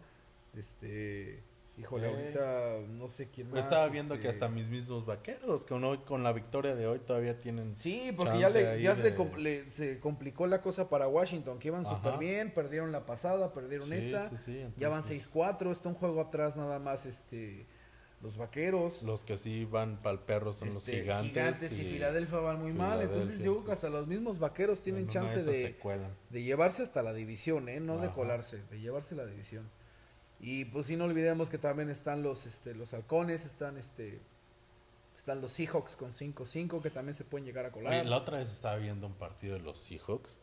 Este, 0.56 1.40
Híjole, 1.78 2.08
ahorita 2.08 2.80
no 2.88 3.08
sé 3.08 3.28
quién 3.30 3.50
más. 3.50 3.60
Estaba 3.60 3.88
viendo 3.88 4.14
que 4.14 4.28
este 4.28 4.30
hasta 4.30 4.48
mis 4.48 4.68
mismos 4.68 5.06
vaqueros, 5.06 5.64
con 5.64 5.84
hoy, 5.84 5.98
con 5.98 6.22
la 6.22 6.32
victoria 6.32 6.74
de 6.74 6.86
hoy 6.86 6.98
todavía 6.98 7.40
tienen. 7.40 7.76
Sí, 7.76 8.12
porque 8.16 8.40
ya, 8.40 8.48
le, 8.48 8.82
ya 8.82 8.96
se 8.96 10.00
complicó 10.00 10.46
la 10.46 10.60
cosa 10.60 10.88
para 10.88 11.06
Washington, 11.06 11.58
que 11.58 11.68
iban 11.68 11.84
súper 11.84 12.18
bien, 12.18 12.52
perdieron 12.52 12.90
la 12.90 13.06
pasada, 13.06 13.52
perdieron 13.52 13.92
esta. 13.92 14.30
ya 14.76 14.88
van 14.88 15.02
6-4, 15.02 15.70
está 15.70 15.88
un 15.88 15.94
juego 15.94 16.20
atrás 16.20 16.56
nada 16.56 16.78
más 16.78 17.06
este 17.06 17.66
los 18.22 18.36
vaqueros. 18.36 19.02
Los 19.02 19.22
que 19.22 19.38
sí 19.38 19.64
van 19.64 20.02
para 20.02 20.14
el 20.14 20.18
perro 20.20 20.52
son 20.52 20.68
los 20.68 20.88
este, 20.88 21.02
gigantes. 21.02 21.30
Gigantes 21.30 21.78
y, 21.78 21.84
Filadelfia 21.84 22.38
van 22.38 22.60
muy 22.60 22.72
mal. 22.72 23.00
Entonces 23.00 23.40
yo 23.40 23.54
creo 23.54 23.66
que 23.66 23.72
hasta 23.72 23.88
los 23.88 24.06
mismos 24.06 24.38
vaqueros 24.38 24.82
tienen 24.82 25.06
chance 25.06 25.42
de, 25.42 25.76
de 26.30 26.42
llevarse 26.42 26.82
hasta 26.82 27.02
la 27.02 27.12
división, 27.12 27.68
¿eh? 27.68 27.80
no 27.80 27.98
de 27.98 28.10
colarse, 28.10 28.62
de 28.70 28.80
llevarse 28.80 29.14
la 29.14 29.26
división. 29.26 29.70
Y 30.40 30.66
pues 30.66 30.86
si 30.86 30.96
no 30.96 31.04
olvidemos 31.04 31.50
que 31.50 31.58
también 31.58 31.90
están 31.90 32.22
los 32.22 32.46
este 32.46 32.74
los 32.74 32.94
halcones, 32.94 33.44
están 33.44 33.76
este 33.76 34.20
están 35.16 35.40
los 35.40 35.50
Seahawks 35.52 35.96
con 35.96 36.12
5-5 36.12 36.80
que 36.80 36.90
también 36.90 37.14
se 37.14 37.24
pueden 37.24 37.44
llegar 37.44 37.64
a 37.66 37.72
colar. 37.72 38.06
la 38.06 38.16
otra 38.16 38.38
vez 38.38 38.52
estaba 38.52 38.76
viendo 38.76 39.06
un 39.06 39.14
partido 39.14 39.54
de 39.54 39.60
los 39.60 39.78
Seahawks. 39.78 40.38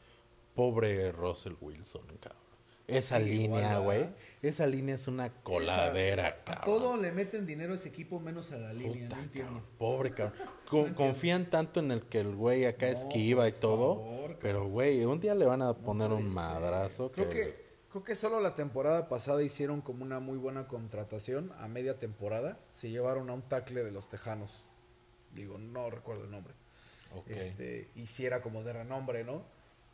Pobre 0.54 1.12
Russell 1.12 1.54
Wilson, 1.60 2.02
cabrón. 2.20 2.46
Esa 2.88 3.20
línea, 3.20 3.80
güey. 3.80 4.08
Esa 4.42 4.68
línea 4.68 4.96
es 4.96 5.08
una 5.08 5.30
coladera, 5.42 6.44
cabrón. 6.44 6.62
A 6.62 6.66
todo 6.66 6.98
le 6.98 7.12
meten 7.12 7.46
dinero 7.46 7.74
a 7.74 7.76
ese 7.76 7.90
equipo 7.90 8.20
menos 8.20 8.52
a 8.52 8.58
la 8.58 8.74
línea, 8.74 9.10
no 9.10 9.18
entiendo. 9.18 9.64
Pobre, 9.78 10.12
cabrón. 10.12 10.34
confían 10.96 11.50
tanto 11.50 11.80
en 11.80 11.92
el 11.92 12.04
que 12.04 12.20
el 12.20 12.36
güey 12.36 12.66
acá 12.66 12.88
esquiva 12.90 13.48
y 13.48 13.54
todo. 13.54 14.04
pero, 14.40 14.68
güey, 14.68 15.04
un 15.04 15.20
día 15.20 15.34
le 15.34 15.46
van 15.46 15.62
a 15.62 15.74
poner 15.74 16.12
un 16.12 16.32
madrazo. 16.34 17.12
Creo 17.12 17.30
que 17.30 17.65
Creo 17.96 18.04
que 18.04 18.16
solo 18.16 18.42
la 18.42 18.56
temporada 18.56 19.08
pasada 19.08 19.42
hicieron 19.42 19.80
como 19.80 20.04
una 20.04 20.20
muy 20.20 20.38
buena 20.38 20.68
contratación 20.68 21.54
a 21.60 21.70
media 21.70 21.98
temporada. 21.98 22.60
Se 22.74 22.90
llevaron 22.90 23.30
a 23.30 23.34
un 23.34 23.42
tackle 23.44 23.86
de 23.86 23.92
los 23.94 24.10
Tejanos. 24.10 24.68
Digo, 25.34 25.58
no 25.58 25.90
recuerdo 25.90 26.26
el 26.26 26.32
nombre. 26.32 26.54
Este, 27.28 27.90
hiciera 27.96 28.42
como 28.42 28.64
de 28.66 28.74
renombre, 28.74 29.24
¿no? 29.24 29.46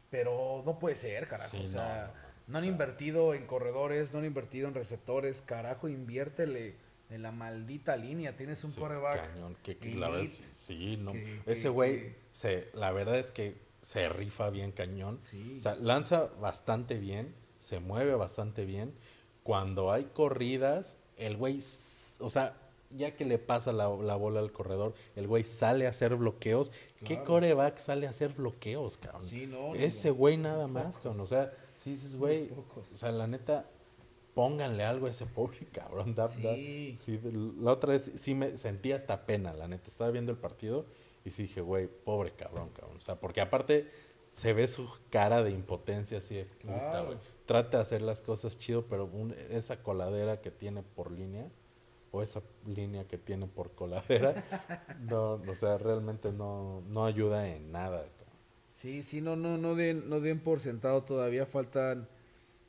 Pero 0.10 0.64
no 0.66 0.80
puede 0.80 0.96
ser, 0.96 1.28
carajo. 1.28 1.56
o 1.64 1.68
sea, 1.68 2.12
no, 2.48 2.58
han 2.58 2.66
invertido 2.66 3.36
en 3.36 3.46
corredores, 3.46 4.14
no 4.14 4.18
han 4.18 4.26
invertido 4.26 4.68
en 4.68 4.74
receptores. 4.74 5.44
Carajo, 5.44 5.88
inviértele 5.88 6.78
en 7.12 7.22
la 7.22 7.32
maldita 7.32 7.98
línea. 7.98 8.36
Tienes 8.36 8.64
un 8.64 8.72
coreback. 8.72 9.32
Cañón, 9.32 9.56
que, 9.62 9.78
la 9.94 10.10
vez, 10.10 10.40
sí, 10.50 10.98
no. 10.98 11.14
Ese 11.46 11.70
güey, 11.70 12.16
la 12.74 12.92
verdad 12.94 13.20
es 13.20 13.30
que 13.30 13.62
se 13.84 14.10
rifa 14.10 14.50
bien 14.50 14.72
cañón. 14.72 15.20
O 15.20 15.62
sea, 15.62 15.76
lanza 15.76 16.26
bastante 16.40 16.98
bien 16.98 17.40
se 17.62 17.80
mueve 17.80 18.16
bastante 18.16 18.66
bien. 18.66 18.94
Cuando 19.44 19.92
hay 19.92 20.06
corridas, 20.06 20.98
el 21.18 21.38
güey, 21.38 21.60
o 22.20 22.30
sea, 22.30 22.58
ya 22.90 23.16
que 23.16 23.24
le 23.24 23.38
pasa 23.38 23.72
la, 23.72 23.88
bola 23.88 24.40
al 24.40 24.52
corredor, 24.52 24.94
el 25.16 25.28
güey 25.28 25.44
sale 25.44 25.86
a 25.86 25.92
hacer 25.92 26.16
bloqueos. 26.16 26.72
¿Qué 27.06 27.22
coreback 27.22 27.78
sale 27.78 28.08
a 28.08 28.10
hacer 28.10 28.34
bloqueos, 28.34 28.98
cabrón? 28.98 29.26
Ese 29.76 30.10
güey 30.10 30.38
nada 30.38 30.68
más, 30.68 30.98
cabrón. 30.98 31.22
O 31.22 31.28
sea, 31.28 31.54
sí 31.78 31.92
dices, 31.92 32.16
güey, 32.16 32.50
o 32.52 32.98
sea, 32.98 33.12
la 33.12 33.28
neta, 33.28 33.70
pónganle 34.34 34.84
algo 34.84 35.06
a 35.06 35.12
ese 35.12 35.28
pobre 35.28 35.66
cabrón. 35.72 36.16
sí. 36.98 37.20
La 37.60 37.72
otra 37.72 37.94
vez 37.94 38.12
sí 38.16 38.34
me 38.34 38.58
sentí 38.58 38.92
hasta 38.92 39.26
pena, 39.26 39.54
la 39.54 39.68
neta. 39.68 39.88
Estaba 39.88 40.10
viendo 40.10 40.32
el 40.32 40.38
partido 40.40 40.88
y 41.24 41.30
sí 41.30 41.44
dije, 41.44 41.62
güey, 41.62 41.88
pobre 41.88 42.32
cabrón, 42.32 42.70
cabrón. 42.70 42.98
O 42.98 43.02
sea, 43.02 43.20
porque 43.20 43.40
aparte 43.40 43.88
se 44.34 44.54
ve 44.54 44.68
su 44.68 44.90
cara 45.10 45.44
de 45.44 45.52
impotencia 45.52 46.18
así 46.20 46.36
de 46.36 46.46
puta, 46.46 47.02
güey. 47.02 47.18
Trata 47.52 47.80
de 47.80 47.84
hacer 47.84 48.02
las 48.02 48.22
cosas 48.22 48.58
chido, 48.58 48.86
pero 48.86 49.12
esa 49.50 49.84
coladera 49.84 50.40
que 50.40 50.52
tiene 50.52 50.84
por 50.84 51.12
línea, 51.12 51.50
o 52.10 52.22
esa 52.22 52.42
línea 52.66 53.06
que 53.10 53.18
tiene 53.18 53.46
por 53.46 53.72
coladera, 53.72 54.34
no, 55.02 55.34
o 55.34 55.56
sea, 55.56 55.78
realmente 55.78 56.32
no, 56.32 56.82
no 56.88 57.04
ayuda 57.04 57.50
en 57.50 57.74
nada. 57.74 58.06
Sí, 58.70 59.04
sí, 59.04 59.20
no, 59.20 59.36
no, 59.36 59.58
no 59.58 59.76
den, 59.76 60.08
no 60.08 60.22
den 60.22 60.40
por 60.40 60.62
sentado 60.62 61.04
todavía, 61.04 61.46
faltan 61.46 62.08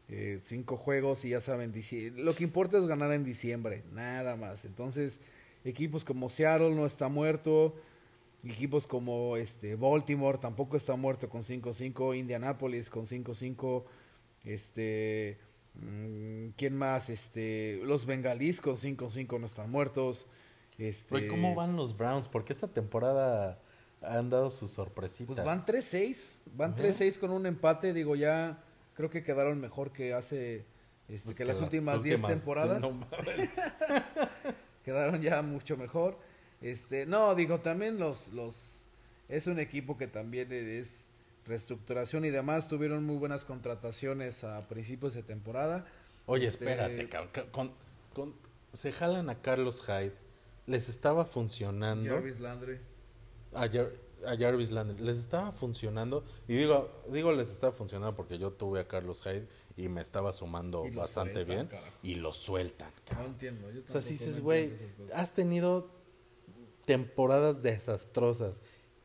eh, 0.09 0.41
cinco 0.43 0.77
juegos 0.77 1.25
y 1.25 1.29
ya 1.29 1.41
saben, 1.41 1.73
lo 2.17 2.35
que 2.35 2.43
importa 2.43 2.77
es 2.77 2.87
ganar 2.87 3.13
en 3.13 3.23
diciembre, 3.23 3.85
nada 3.93 4.35
más. 4.35 4.65
Entonces, 4.65 5.21
equipos 5.65 6.05
como 6.05 6.29
Seattle 6.29 6.75
no 6.75 6.87
está 6.87 7.09
muerto, 7.09 7.77
Equipos 8.45 8.89
como 8.89 9.37
este 9.37 9.77
Baltimore 9.77 10.37
tampoco 10.37 10.77
está 10.77 10.97
muerto 10.97 11.29
con 11.29 11.43
5-5, 11.43 12.19
Indianapolis 12.19 12.91
con 12.91 13.07
5-5, 13.07 13.85
este 14.45 15.39
mm, 15.75 16.49
¿quién 16.57 16.77
más? 16.77 17.11
Este 17.11 17.81
los 17.85 18.07
Bengalís 18.07 18.61
con 18.61 18.77
5-5 18.77 19.41
no 19.41 19.47
están 19.47 19.71
muertos. 19.71 20.27
Este 20.79 21.29
¿cómo 21.29 21.55
van 21.55 21.77
los 21.77 21.97
Browns? 21.97 22.29
Porque 22.29 22.53
esta 22.53 22.69
temporada 22.69 23.61
han 24.01 24.31
dado 24.31 24.51
sus 24.51 24.73
sorpresitas. 24.73 25.35
Pues 25.35 25.45
van 25.45 25.65
3-6, 25.65 26.41
van 26.55 26.75
3-6 26.75 27.19
con 27.19 27.31
un 27.31 27.47
empate, 27.47 27.93
digo 27.93 28.17
ya 28.17 28.65
creo 28.95 29.11
que 29.11 29.23
quedaron 29.23 29.61
mejor 29.61 29.93
que 29.93 30.15
hace 30.15 30.65
este, 31.09 31.27
pues 31.27 31.37
que, 31.37 31.45
las, 31.45 31.61
últimas 31.61 32.03
10 32.03 32.23
temporadas. 32.23 32.83
quedaron 34.85 35.21
ya 35.21 35.43
mucho 35.43 35.77
mejor. 35.77 36.19
Este, 36.61 37.07
no, 37.07 37.35
digo, 37.35 37.61
también 37.61 37.99
los, 37.99 38.29
los, 38.29 38.85
es 39.29 39.47
un 39.47 39.59
equipo 39.59 39.97
que 39.97 40.07
también 40.07 40.53
es 40.53 41.09
reestructuración 41.47 42.25
y 42.25 42.31
demás, 42.31 42.69
tuvieron 42.69 43.05
muy 43.05 43.17
buenas 43.17 43.45
contrataciones 43.45 44.45
a 44.45 44.69
principios 44.69 45.15
de 45.15 45.23
temporada. 45.23 45.87
Oye, 46.27 46.47
este, 46.47 46.65
espérate, 46.65 47.09
con, 47.51 47.73
con, 48.15 48.35
se 48.73 48.93
jalan 48.93 49.29
a 49.29 49.41
Carlos 49.41 49.83
Hyde, 49.87 50.15
les 50.67 50.89
estaba 50.89 51.25
funcionando. 51.25 52.09
Jarvis 52.09 52.41
Landry. 52.41 52.79
A, 53.55 53.69
Jarvis 54.37 54.71
Landry, 54.71 55.05
les 55.05 55.19
estaba 55.19 55.51
funcionando, 55.51 56.23
y 56.47 56.55
digo, 56.55 56.91
digo 57.11 57.33
les 57.33 57.51
estaba 57.51 57.73
funcionando 57.73 58.15
porque 58.15 58.39
yo 58.39 58.53
tuve 58.53 58.81
a 58.81 58.87
Carlos 58.87 59.25
Hyde 59.25 59.49
y 59.77 59.89
me 59.89 60.01
estaba 60.01 60.33
sumando 60.33 60.85
bastante 60.95 61.45
bien, 61.45 61.69
y 62.03 62.15
lo 62.15 62.33
sueltan. 62.33 62.93
No 63.17 63.25
entiendo, 63.25 63.71
yo 63.73 63.81
O 63.85 63.89
sea, 63.89 64.01
si 64.01 64.13
dices, 64.13 64.41
güey, 64.41 64.73
has 65.13 65.35
tenido 65.35 65.91
temporadas 66.85 67.63
desastrosas 67.63 68.63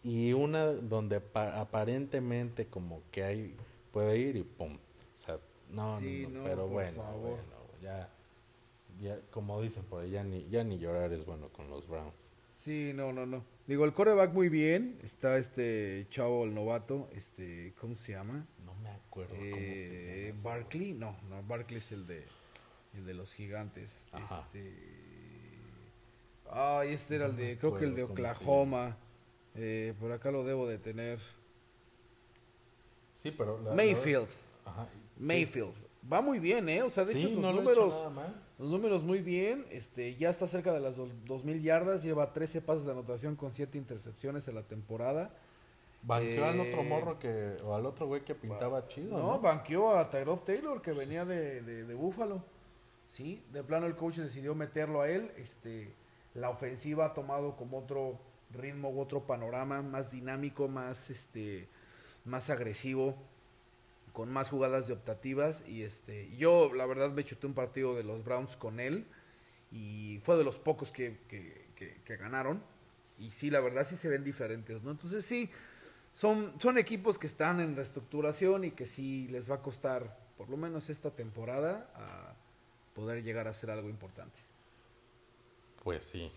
y 0.07 0.31
una 0.31 0.67
donde 0.67 1.21
aparentemente 1.33 2.67
como 2.67 3.01
que 3.11 3.23
hay 3.23 3.55
puede 3.91 4.17
ir 4.17 4.37
y 4.37 4.43
pum. 4.43 4.75
O 4.75 5.19
sea, 5.19 5.37
no, 5.69 5.99
no, 5.99 6.43
pero 6.45 6.67
bueno, 6.69 7.03
ya, 7.81 8.09
ya 9.01 9.19
como 9.31 9.61
dicen 9.61 9.83
por 9.83 10.03
ahí, 10.03 10.11
ya 10.11 10.23
ni, 10.23 10.47
ya 10.47 10.63
ni 10.63 10.79
llorar 10.79 11.11
es 11.11 11.25
bueno 11.25 11.49
con 11.49 11.69
los 11.69 11.85
Browns. 11.89 12.31
Sí, 12.49 12.93
no, 12.95 13.11
no, 13.11 13.25
no. 13.25 13.43
Digo, 13.67 13.83
el 13.83 13.93
coreback 13.93 14.33
muy 14.33 14.47
bien. 14.47 14.97
Está 15.03 15.37
este 15.37 16.07
chavo, 16.09 16.45
el 16.45 16.55
novato. 16.55 17.09
este 17.13 17.73
¿Cómo 17.79 17.95
se 17.95 18.13
llama? 18.13 18.47
No 18.65 18.73
me 18.75 18.89
acuerdo 18.89 19.35
cómo 19.35 19.51
se 19.51 20.29
eh, 20.29 20.33
Barkley. 20.41 20.93
No, 20.93 21.17
no, 21.29 21.43
Barkley 21.43 21.79
es 21.79 21.91
el 21.91 22.07
de, 22.07 22.23
el 22.93 23.05
de 23.05 23.13
los 23.13 23.33
gigantes. 23.33 24.07
Este 24.23 24.97
Ah, 26.49 26.83
este 26.85 27.17
era 27.17 27.25
el 27.25 27.35
de, 27.35 27.57
creo 27.57 27.75
que 27.77 27.83
el 27.83 27.95
de 27.95 28.03
Oklahoma. 28.03 28.97
Eh, 29.57 29.93
por 29.99 30.11
acá 30.11 30.31
lo 30.31 30.43
debo 30.43 30.67
de 30.67 30.77
tener. 30.77 31.19
Sí, 33.13 33.31
pero... 33.31 33.57
Mayfield. 33.75 34.29
Mayfield. 35.17 35.73
Va 36.11 36.21
muy 36.21 36.39
bien, 36.39 36.69
¿eh? 36.69 36.83
O 36.83 36.89
sea, 36.89 37.03
de 37.03 37.17
hecho 37.17 37.29
sus 37.29 37.39
números... 37.39 38.07
Los 38.59 38.71
números 38.71 39.03
muy 39.03 39.21
bien, 39.21 39.67
este, 39.69 40.15
ya 40.15 40.31
está 40.31 40.47
cerca 40.47 40.73
de 40.73 40.79
las 40.79 40.97
2.000 40.97 41.61
yardas, 41.61 42.01
lleva 42.01 42.33
13 42.33 42.61
pases 42.61 42.85
de 42.85 42.91
anotación 42.91 43.35
con 43.35 43.51
7 43.51 43.77
intercepciones 43.77 44.47
en 44.47 44.55
la 44.55 44.63
temporada. 44.63 45.31
Banqueó 46.01 46.45
al 46.45 46.59
otro 46.59 46.81
eh, 46.81 46.89
morro 46.89 47.19
que, 47.19 47.55
o 47.63 47.75
al 47.75 47.85
otro 47.85 48.07
güey 48.07 48.23
que 48.23 48.33
pintaba 48.33 48.87
chido. 48.87 49.15
No, 49.15 49.39
banqueó 49.39 49.95
a 49.95 50.09
Tyrod 50.09 50.39
Taylor 50.39 50.81
que 50.81 50.91
venía 50.91 51.23
de, 51.23 51.61
de, 51.61 51.83
de 51.83 51.93
Búfalo. 51.93 52.43
Sí, 53.07 53.43
de 53.51 53.63
plano 53.63 53.85
el 53.85 53.95
coach 53.95 54.15
decidió 54.17 54.55
meterlo 54.55 55.01
a 55.01 55.09
él. 55.09 55.31
Este, 55.37 55.93
la 56.33 56.49
ofensiva 56.49 57.05
ha 57.05 57.13
tomado 57.13 57.55
como 57.55 57.77
otro 57.77 58.19
ritmo 58.53 58.89
u 58.89 58.99
otro 58.99 59.25
panorama 59.25 59.81
más 59.81 60.11
dinámico, 60.11 60.67
más 60.67 61.09
este, 61.09 61.67
más 62.25 62.49
agresivo, 62.49 63.15
con 64.13 64.31
más 64.31 64.49
jugadas 64.49 64.87
de 64.87 64.93
optativas. 64.93 65.63
Y 65.67 65.83
este, 65.83 66.35
yo 66.37 66.73
la 66.73 66.85
verdad 66.85 67.11
me 67.11 67.23
chuté 67.23 67.47
un 67.47 67.53
partido 67.53 67.95
de 67.95 68.03
los 68.03 68.23
Browns 68.23 68.55
con 68.55 68.79
él 68.79 69.05
y 69.71 70.19
fue 70.23 70.37
de 70.37 70.43
los 70.43 70.57
pocos 70.59 70.91
que, 70.91 71.17
que, 71.27 72.17
ganaron. 72.17 72.61
Y 73.19 73.31
sí, 73.31 73.49
la 73.49 73.59
verdad 73.59 73.87
sí 73.87 73.95
se 73.95 74.09
ven 74.09 74.23
diferentes, 74.23 74.81
¿no? 74.83 74.91
Entonces 74.91 75.25
sí, 75.25 75.49
son, 76.13 76.53
son 76.59 76.77
equipos 76.77 77.17
que 77.17 77.27
están 77.27 77.59
en 77.59 77.75
reestructuración 77.75 78.63
y 78.63 78.71
que 78.71 78.85
sí 78.85 79.27
les 79.29 79.49
va 79.49 79.55
a 79.55 79.61
costar, 79.61 80.17
por 80.37 80.49
lo 80.49 80.57
menos 80.57 80.89
esta 80.89 81.11
temporada, 81.11 81.91
a 81.95 82.35
poder 82.95 83.23
llegar 83.23 83.47
a 83.47 83.53
ser 83.53 83.71
algo 83.71 83.89
importante. 83.89 84.39
Pues 85.83 86.05
sí, 86.05 86.31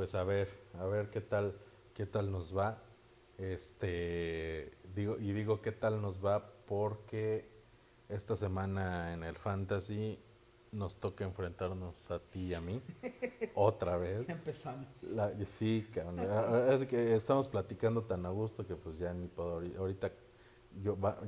pues 0.00 0.14
a 0.14 0.24
ver, 0.24 0.48
a 0.78 0.86
ver 0.86 1.10
qué 1.10 1.20
tal, 1.20 1.54
qué 1.92 2.06
tal 2.06 2.32
nos 2.32 2.56
va. 2.56 2.78
Este, 3.36 4.72
digo, 4.94 5.18
y 5.18 5.34
digo 5.34 5.60
qué 5.60 5.72
tal 5.72 6.00
nos 6.00 6.24
va 6.24 6.54
porque 6.66 7.46
esta 8.08 8.34
semana 8.34 9.12
en 9.12 9.24
el 9.24 9.36
Fantasy 9.36 10.18
nos 10.72 10.96
toca 10.96 11.24
enfrentarnos 11.24 12.10
a 12.10 12.18
ti 12.18 12.46
y 12.46 12.54
a 12.54 12.62
mí 12.62 12.80
otra 13.54 13.98
vez. 13.98 14.26
empezamos. 14.26 14.86
sí, 15.44 15.86
es 16.70 16.86
que 16.86 17.14
estamos 17.14 17.46
platicando 17.46 18.02
tan 18.02 18.24
a 18.24 18.30
gusto 18.30 18.66
que 18.66 18.76
pues 18.76 18.96
ya 18.96 19.12
ni 19.12 19.26
puedo 19.26 19.60
ahorita 19.78 20.12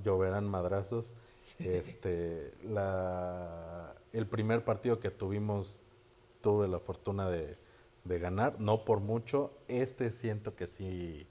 lloverán 0.03 0.49
madrazos. 0.49 1.13
Este, 1.59 2.55
la 2.65 3.95
el 4.15 4.27
primer 4.27 4.65
partido 4.65 4.99
que 4.99 5.11
tuvimos 5.11 5.85
tuve 6.41 6.69
la 6.69 6.79
fortuna 6.79 7.29
de, 7.29 7.61
ganar, 8.05 8.61
no 8.61 8.85
por 8.85 9.01
mucho. 9.01 9.53
Este 9.69 10.11
siento 10.11 10.55
que 10.55 10.67
sí, 10.67 11.27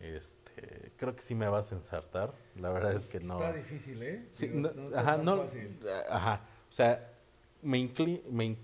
este, 0.00 0.92
creo 0.96 1.14
que 1.14 1.22
sí 1.22 1.34
me 1.34 1.48
vas 1.48 1.72
a 1.72 1.76
ensartar. 1.76 2.34
La 2.56 2.70
verdad 2.70 2.94
es 2.94 3.06
que 3.06 3.20
no. 3.20 3.34
Está 3.34 3.52
difícil, 3.52 4.02
¿eh? 4.02 4.28
ajá, 4.94 5.18
no, 5.18 5.44
ajá. 6.10 6.42
O 6.68 6.72
sea, 6.72 7.12
me 7.62 7.78
inclino, 7.78 8.22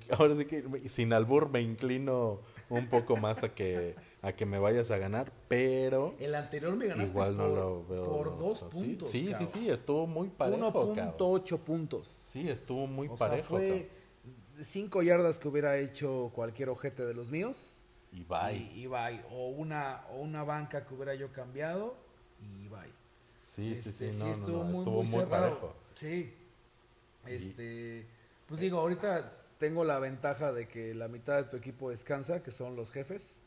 ahora 0.19 0.35
sí 0.35 0.45
que 0.45 0.89
sin 0.89 1.13
albur 1.13 1.51
me 1.51 1.61
inclino 1.61 2.41
un 2.69 2.89
poco 2.89 3.17
más 3.17 3.43
a 3.43 3.55
que 3.55 3.95
a 4.23 4.33
que 4.33 4.47
me 4.47 4.59
vayas 4.59 4.93
a 4.93 4.99
ganar, 4.99 5.33
pero 5.49 6.15
el 6.21 6.37
anterior 6.37 6.77
me 6.77 6.87
ganaste 6.87 7.11
igual 7.11 7.37
no 7.37 7.49
lo 7.49 7.85
veo 7.87 8.05
por 8.05 8.39
dos 8.39 8.63
puntos. 8.63 9.11
Sí, 9.11 9.35
sí, 9.35 9.47
sí, 9.47 9.69
estuvo 9.69 10.07
muy 10.07 10.29
parejo. 10.29 10.95
1.8 10.95 11.59
puntos. 11.59 12.07
Sí, 12.07 12.49
estuvo 12.49 12.87
muy 12.87 13.09
parejo. 13.09 13.57
fue 13.57 13.91
cinco 14.63 15.03
yardas 15.03 15.39
que 15.39 15.49
hubiera 15.49 15.77
hecho 15.79 16.31
cualquier 16.35 16.69
ojete 16.69 17.05
de 17.05 17.15
los 17.15 17.31
míos. 17.31 17.81
Y 18.13 18.25
bye. 18.25 18.71
Y, 18.75 18.87
bye. 18.87 19.23
O 19.31 19.49
una, 19.49 20.05
o 20.11 20.21
una 20.21 20.45
banca 20.45 20.85
que 20.87 20.95
hubiera 20.95 21.15
yo 21.15 21.33
cambiado 21.33 21.97
y 22.41 22.69
bye. 22.69 22.93
Sí, 23.45 23.75
sí, 23.77 23.93
sí, 23.93 24.07
este, 24.07 24.25
no, 24.25 24.33
estuvo, 24.33 24.65
muy, 24.65 24.79
estuvo 24.79 25.03
muy, 25.03 25.25
parejo. 25.27 25.75
Sí. 25.95 26.35
Este, 27.27 28.07
pues 28.47 28.61
digo, 28.61 28.79
ahorita 28.79 29.33
tengo 29.59 29.85
la 29.85 29.99
ventaja 29.99 30.53
de 30.53 30.69
que 30.69 30.95
la 30.95 31.09
mitad 31.09 31.37
de 31.37 31.45
tu 31.45 31.57
equipo 31.57 31.91
descansa, 31.91 32.43
que 32.43 32.51
son 32.51 32.77
los 32.77 32.91
jefes. 32.91 33.41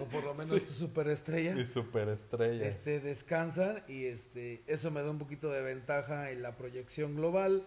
O 0.00 0.04
por 0.04 0.24
lo 0.24 0.34
menos 0.34 0.64
tu 0.64 0.72
superestrella. 0.72 1.58
Y 1.58 1.66
superestrella. 1.66 2.66
Este, 2.66 3.00
descansan 3.00 3.82
y 3.86 4.06
este, 4.06 4.62
eso 4.66 4.90
me 4.90 5.02
da 5.02 5.10
un 5.10 5.18
poquito 5.18 5.50
de 5.50 5.62
ventaja 5.62 6.30
en 6.30 6.42
la 6.42 6.56
proyección 6.56 7.16
global. 7.16 7.66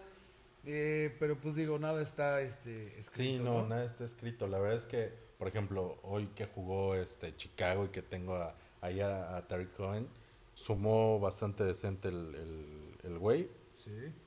Eh, 0.65 1.15
pero 1.19 1.37
pues 1.37 1.55
digo, 1.55 1.79
nada 1.79 2.01
está 2.01 2.41
este, 2.41 2.99
escrito. 2.99 3.11
Sí, 3.11 3.39
no, 3.39 3.67
nada 3.67 3.85
está 3.85 4.05
escrito. 4.05 4.47
La 4.47 4.59
verdad 4.59 4.77
es 4.77 4.85
que, 4.85 5.11
por 5.37 5.47
ejemplo, 5.47 5.97
hoy 6.03 6.27
que 6.35 6.45
jugó 6.45 6.95
este 6.95 7.35
Chicago 7.35 7.85
y 7.85 7.89
que 7.89 8.01
tengo 8.01 8.35
a, 8.35 8.55
ahí 8.81 9.01
a, 9.01 9.43
Terry 9.47 9.67
Cohen, 9.67 10.07
sumó 10.53 11.19
bastante 11.19 11.63
decente 11.63 12.09
el, 12.09 12.95
el, 13.03 13.17
güey 13.17 13.49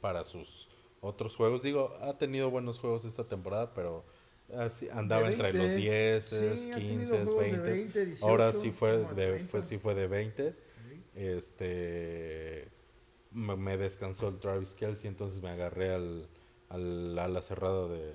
para 0.01 0.25
sus 0.25 0.69
otros 1.01 1.37
juegos. 1.37 1.63
Digo, 1.63 1.97
ha 2.01 2.19
tenido 2.19 2.51
buenos 2.51 2.79
juegos 2.81 3.05
esta 3.05 3.25
temporada, 3.25 3.73
pero 3.75 4.05
Así, 4.53 4.89
andaba 4.91 5.31
entre 5.31 5.53
los 5.53 5.75
10, 5.75 6.69
15, 6.75 7.25
20. 7.25 8.15
Ahora 8.23 8.53
sí 8.53 8.71
fue 8.71 8.99
de, 8.99 9.39
fue, 9.45 9.63
sí 9.63 9.79
fue 9.79 9.95
de 9.95 10.07
20. 10.07 10.55
Este 11.15 12.69
me 13.35 13.77
descansó 13.77 14.29
el 14.29 14.39
Travis 14.39 14.75
Kelsey, 14.75 15.09
entonces 15.09 15.43
me 15.43 15.51
agarré 15.51 15.95
al, 15.95 16.29
al 16.69 17.19
ala 17.19 17.43
cerrado 17.43 17.89
de, 17.89 18.15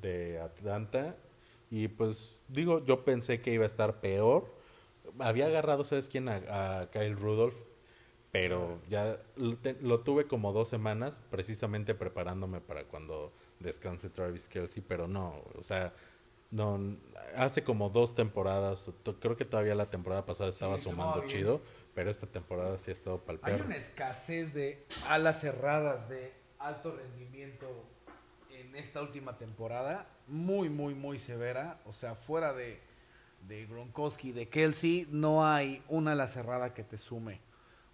de 0.00 0.40
Atlanta. 0.40 1.16
Y 1.70 1.88
pues 1.88 2.36
digo, 2.48 2.84
yo 2.84 3.04
pensé 3.04 3.40
que 3.40 3.52
iba 3.52 3.64
a 3.64 3.66
estar 3.66 4.00
peor. 4.00 4.54
Había 5.18 5.46
agarrado, 5.46 5.84
¿sabes 5.84 6.08
quién? 6.08 6.28
A, 6.28 6.80
a 6.80 6.90
Kyle 6.90 7.16
Rudolph 7.16 7.56
pero 8.32 8.78
ya 8.88 9.18
lo, 9.36 10.00
tuve 10.00 10.26
como 10.26 10.52
dos 10.52 10.68
semanas 10.68 11.20
precisamente 11.30 11.94
preparándome 11.94 12.60
para 12.60 12.84
cuando 12.84 13.32
descanse 13.58 14.08
Travis 14.08 14.46
Kelsey, 14.46 14.84
pero 14.86 15.08
no, 15.08 15.42
o 15.58 15.62
sea, 15.62 15.92
no, 16.52 16.96
hace 17.36 17.64
como 17.64 17.90
dos 17.90 18.14
temporadas, 18.14 18.90
creo 19.18 19.36
que 19.36 19.44
todavía 19.44 19.74
la 19.74 19.90
temporada 19.90 20.26
pasada 20.26 20.48
estaba 20.48 20.78
sumando 20.78 21.26
chido, 21.26 21.60
pero 21.94 22.10
esta 22.10 22.26
temporada 22.26 22.78
sí 22.78 22.90
ha 22.90 22.94
estado 22.94 23.18
palpable. 23.18 23.56
Hay 23.56 23.60
una 23.62 23.76
escasez 23.76 24.54
de 24.54 24.84
alas 25.08 25.40
cerradas 25.40 26.08
de 26.08 26.32
alto 26.58 26.94
rendimiento 26.96 27.66
en 28.50 28.76
esta 28.76 29.02
última 29.02 29.38
temporada, 29.38 30.06
muy, 30.26 30.68
muy, 30.68 30.94
muy 30.94 31.18
severa, 31.18 31.80
o 31.86 31.92
sea, 31.92 32.14
fuera 32.14 32.52
de, 32.52 32.80
de 33.48 33.66
Gronkowski, 33.66 34.32
de 34.32 34.48
Kelsey, 34.48 35.08
no 35.10 35.46
hay 35.46 35.82
una 35.88 36.12
ala 36.12 36.28
cerrada 36.28 36.74
que 36.74 36.84
te 36.84 36.98
sume 36.98 37.40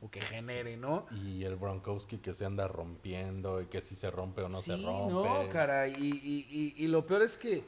o 0.03 0.11
que 0.11 0.21
genere, 0.21 0.77
¿no? 0.77 1.07
Y 1.11 1.45
el 1.45 1.57
Bronkowski 1.57 2.19
que 2.19 2.35
se 2.35 2.45
anda 2.45 2.69
rompiendo 2.69 3.63
y 3.63 3.67
que 3.67 3.81
si 3.81 3.95
se 3.95 4.11
rompe 4.11 4.43
o 4.43 4.49
no 4.49 4.61
se 4.61 4.77
rompe. 4.77 5.13
no, 5.15 5.49
cara, 5.51 5.89
y, 5.89 5.95
y, 5.95 6.75
y, 6.77 6.87
lo 6.89 7.07
peor 7.07 7.23
es 7.23 7.39
que, 7.39 7.65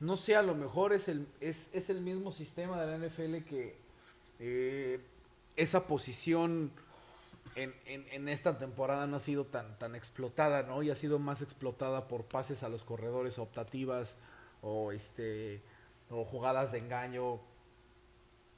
no 0.00 0.16
sé, 0.16 0.36
a 0.36 0.42
lo 0.42 0.54
mejor 0.54 0.92
es 0.92 1.08
el, 1.08 1.26
es, 1.40 1.70
es 1.72 1.88
el 1.88 2.02
mismo 2.02 2.32
sistema 2.32 2.80
de 2.82 2.98
la 2.98 3.06
NFL 3.06 3.44
que 3.48 3.78
eh, 4.40 5.00
esa 5.56 5.86
posición 5.86 6.72
en, 7.56 7.74
en, 7.86 8.06
en, 8.10 8.28
esta 8.28 8.58
temporada 8.58 9.06
no 9.06 9.16
ha 9.16 9.20
sido 9.20 9.44
tan, 9.44 9.78
tan 9.78 9.94
explotada, 9.94 10.62
¿no? 10.62 10.82
Y 10.82 10.90
ha 10.90 10.96
sido 10.96 11.18
más 11.18 11.42
explotada 11.42 12.08
por 12.08 12.24
pases 12.24 12.62
a 12.62 12.68
los 12.68 12.84
corredores 12.84 13.38
optativas 13.38 14.16
o 14.62 14.92
este 14.92 15.62
o 16.10 16.24
jugadas 16.24 16.72
de 16.72 16.78
engaño. 16.78 17.40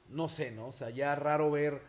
No 0.09 0.29
sé, 0.29 0.51
¿no? 0.51 0.67
O 0.67 0.71
sea, 0.71 0.89
ya 0.89 1.15
raro 1.15 1.49
ver 1.49 1.81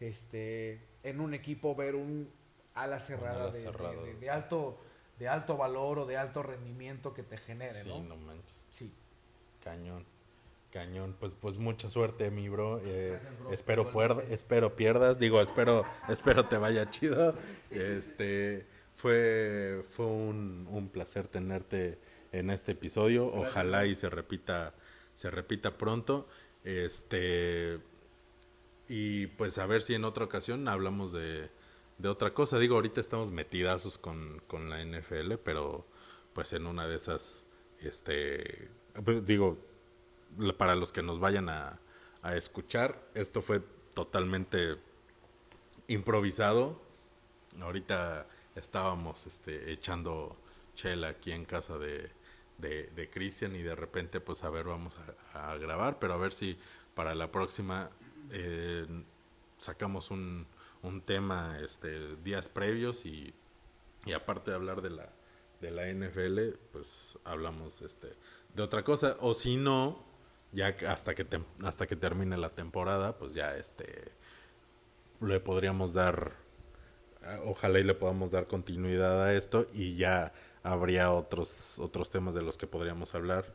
este, 0.00 0.80
en 1.02 1.20
un 1.20 1.34
equipo 1.34 1.74
ver 1.74 1.94
un 1.94 2.30
ala 2.74 3.00
cerrada, 3.00 3.50
de, 3.50 4.30
alto 4.30 4.78
de 5.18 5.28
alto 5.28 5.56
valor 5.56 6.00
o 6.00 6.06
de 6.06 6.16
alto 6.16 6.42
rendimiento 6.42 7.12
que 7.12 7.22
te 7.22 7.36
genere, 7.36 7.82
sí, 7.82 7.88
¿no? 7.88 8.16
manches. 8.16 8.66
Sí. 8.70 8.92
Cañón. 9.62 10.04
Cañón, 10.72 11.14
pues 11.20 11.34
pues 11.38 11.58
mucha 11.58 11.90
suerte, 11.90 12.30
mi 12.30 12.48
bro. 12.48 12.80
Eh, 12.82 13.18
espero 13.50 13.90
espero 14.30 14.74
pierdas, 14.74 15.18
digo, 15.18 15.42
espero 15.42 15.84
espero 16.08 16.46
te 16.46 16.56
vaya 16.56 16.90
chido. 16.90 17.34
Este 17.70 18.66
fue 18.94 19.84
fue 19.90 20.06
un, 20.06 20.66
un 20.70 20.88
placer 20.88 21.28
tenerte 21.28 21.98
en 22.32 22.48
este 22.48 22.72
episodio. 22.72 23.26
Ojalá 23.26 23.84
y 23.84 23.94
se 23.94 24.08
repita 24.08 24.74
se 25.12 25.30
repita 25.30 25.76
pronto. 25.76 26.26
Este 26.64 27.78
y 28.88 29.26
pues 29.26 29.58
a 29.58 29.66
ver 29.66 29.82
si 29.82 29.94
en 29.94 30.04
otra 30.04 30.24
ocasión 30.24 30.66
hablamos 30.68 31.12
de, 31.12 31.50
de 31.98 32.08
otra 32.08 32.32
cosa. 32.32 32.58
Digo, 32.58 32.76
ahorita 32.76 33.00
estamos 33.00 33.30
metidazos 33.30 33.98
con, 33.98 34.42
con 34.46 34.70
la 34.70 34.82
NFL, 34.82 35.34
pero 35.44 35.86
pues 36.32 36.54
en 36.54 36.66
una 36.66 36.86
de 36.86 36.96
esas, 36.96 37.46
este, 37.78 38.70
pues, 39.04 39.24
digo, 39.24 39.58
para 40.58 40.74
los 40.74 40.92
que 40.92 41.02
nos 41.02 41.20
vayan 41.20 41.48
a, 41.48 41.80
a 42.22 42.36
escuchar, 42.36 43.02
esto 43.14 43.42
fue 43.42 43.60
totalmente 43.94 44.76
improvisado. 45.88 46.80
Ahorita 47.60 48.26
estábamos 48.54 49.26
este, 49.26 49.72
echando 49.72 50.36
chela 50.74 51.08
aquí 51.08 51.32
en 51.32 51.44
casa 51.44 51.78
de, 51.78 52.10
de, 52.58 52.86
de 52.94 53.10
Cristian 53.10 53.54
y 53.54 53.62
de 53.62 53.74
repente 53.74 54.20
pues 54.20 54.44
a 54.44 54.50
ver 54.50 54.64
vamos 54.64 54.98
a, 55.34 55.56
grabar, 55.56 55.98
pero 55.98 56.14
a 56.14 56.16
ver 56.16 56.32
si 56.32 56.56
para 56.94 57.14
la 57.14 57.30
próxima 57.30 57.90
eh, 58.30 58.86
sacamos 59.58 60.10
un, 60.10 60.46
un 60.82 61.02
tema 61.02 61.58
este, 61.60 62.16
días 62.16 62.48
previos 62.48 63.04
y, 63.04 63.34
y 64.06 64.12
aparte 64.12 64.50
de 64.50 64.56
hablar 64.56 64.80
de 64.80 64.90
la, 64.90 65.12
de 65.60 65.70
la 65.70 65.86
NFL, 65.92 66.56
pues 66.72 67.18
hablamos 67.24 67.82
este 67.82 68.14
de 68.54 68.62
otra 68.62 68.82
cosa. 68.82 69.16
O 69.20 69.34
si 69.34 69.56
no, 69.56 70.04
ya 70.52 70.76
hasta 70.88 71.14
que 71.14 71.26
hasta 71.64 71.86
que 71.86 71.96
termine 71.96 72.36
la 72.36 72.50
temporada, 72.50 73.18
pues 73.18 73.34
ya 73.34 73.56
este 73.56 74.12
le 75.20 75.40
podríamos 75.40 75.94
dar 75.94 76.32
ojalá 77.44 77.78
y 77.78 77.84
le 77.84 77.94
podamos 77.94 78.32
dar 78.32 78.46
continuidad 78.46 79.22
a 79.22 79.32
esto 79.34 79.66
y 79.72 79.96
ya 79.96 80.32
habría 80.62 81.12
otros 81.12 81.78
otros 81.78 82.10
temas 82.10 82.34
de 82.34 82.42
los 82.42 82.56
que 82.56 82.66
podríamos 82.66 83.14
hablar 83.14 83.54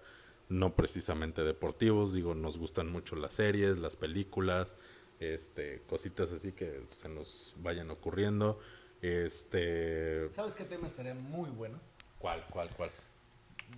no 0.49 0.75
precisamente 0.75 1.43
deportivos 1.43 2.13
digo 2.13 2.33
nos 2.35 2.57
gustan 2.57 2.89
mucho 2.89 3.15
las 3.15 3.33
series 3.33 3.77
las 3.77 3.95
películas 3.95 4.75
este 5.19 5.81
cositas 5.89 6.31
así 6.31 6.53
que 6.53 6.83
se 6.93 7.09
nos 7.09 7.53
vayan 7.57 7.91
ocurriendo 7.91 8.59
este 9.01 10.29
sabes 10.31 10.53
qué 10.53 10.63
tema 10.63 10.87
estaría 10.87 11.15
muy 11.15 11.49
bueno 11.49 11.79
cuál 12.19 12.45
cuál 12.51 12.69
cuál 12.75 12.89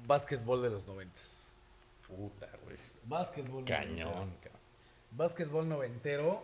básquetbol 0.06 0.62
de 0.62 0.70
los 0.70 0.86
noventas 0.86 1.39
puta 2.10 2.50
güey 2.64 2.78
básquetbol 3.06 3.64
cañón 3.64 4.36
básquetbol 5.12 5.70
noventero 5.70 6.44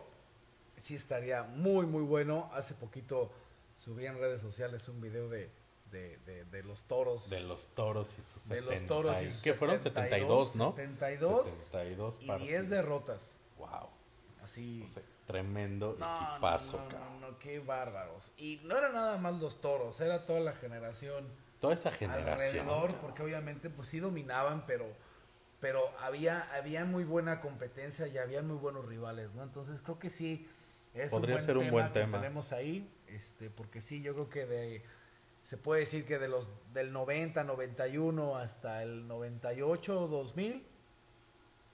sí 0.78 0.96
estaría 0.96 1.44
muy 1.44 1.86
muy 1.86 2.04
bueno 2.04 2.50
hace 2.54 2.74
poquito 2.74 3.32
subí 3.78 4.06
en 4.06 4.18
redes 4.18 4.42
sociales 4.42 4.88
un 4.88 5.02
video 5.02 5.28
de 5.28 5.50
de, 5.92 6.64
los 6.64 6.84
toros. 6.84 7.30
De 7.30 7.42
los 7.42 7.68
toros 7.70 8.18
y 8.18 8.22
sus 8.22 8.50
De 8.50 8.62
los 8.62 8.86
toros 8.86 9.22
y 9.22 9.32
sus 9.32 9.42
¿Qué 9.42 9.54
fueron? 9.54 9.80
72, 9.80 10.56
¿no? 10.56 10.74
72, 10.76 11.48
72 11.48 12.18
y 12.22 12.32
10 12.32 12.70
derrotas. 12.70 13.32
Wow. 13.58 13.90
Así. 14.44 14.86
tremendo 15.26 15.96
no, 15.98 16.38
paso, 16.40 16.80
no, 16.92 17.20
no, 17.20 17.40
qué 17.40 17.60
bárbaros. 17.60 18.32
Y 18.38 18.62
no 18.64 18.78
era 18.78 18.90
nada 18.90 19.18
más 19.18 19.40
los 19.40 19.60
toros, 19.60 20.00
era 20.02 20.26
toda 20.26 20.40
la 20.40 20.54
generación. 20.54 21.28
Toda 21.60 21.74
esa 21.74 21.90
generación. 21.90 22.68
Alrededor, 22.70 22.94
porque 23.02 23.24
obviamente 23.24 23.72
pues 23.72 23.90
sí 23.90 24.00
dominaban, 24.00 24.68
pero 24.68 24.86
pero 25.60 25.90
había 26.00 26.42
había 26.56 26.86
muy 26.86 27.04
buena 27.04 27.42
competencia 27.42 28.08
y 28.08 28.18
había 28.18 28.42
muy 28.42 28.58
buenos 28.58 28.86
rivales, 28.86 29.34
¿no? 29.34 29.44
Entonces 29.44 29.82
creo 29.82 30.00
que 30.00 30.10
sí 30.10 30.48
es 30.94 31.12
Podría 31.12 31.40
ser 31.40 31.58
un 31.58 31.70
buen 31.72 31.92
tema. 31.92 32.18
Que 32.18 32.24
tenemos 32.24 32.52
ahí, 32.54 32.90
este, 33.08 33.50
porque 33.50 33.82
sí, 33.82 34.02
yo 34.02 34.14
creo 34.14 34.30
que 34.30 34.46
de 34.46 34.84
se 35.46 35.58
puede 35.58 35.82
decir 35.82 36.06
que 36.06 36.18
de 36.18 36.28
los 36.28 36.50
del 36.74 36.92
90, 36.92 37.44
91 37.44 38.36
hasta 38.36 38.82
el 38.82 39.08
98, 39.08 40.08
2000, 40.08 40.66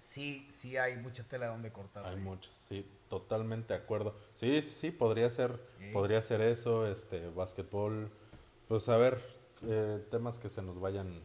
sí, 0.01 0.45
sí 0.49 0.75
hay 0.75 0.97
mucha 0.97 1.23
tela 1.23 1.47
donde 1.47 1.71
cortar. 1.71 2.05
Hay 2.05 2.17
mucho, 2.17 2.51
sí, 2.59 2.85
totalmente 3.07 3.73
de 3.73 3.79
acuerdo. 3.79 4.13
Sí, 4.35 4.61
sí, 4.61 4.91
podría 4.91 5.29
ser, 5.29 5.57
podría 5.93 6.21
ser 6.21 6.41
eso, 6.41 6.85
este, 6.85 7.29
básquetbol, 7.29 8.11
pues 8.67 8.89
a 8.89 8.97
ver, 8.97 9.23
eh, 9.63 10.05
temas 10.11 10.37
que 10.37 10.49
se 10.49 10.61
nos 10.61 10.81
vayan, 10.81 11.21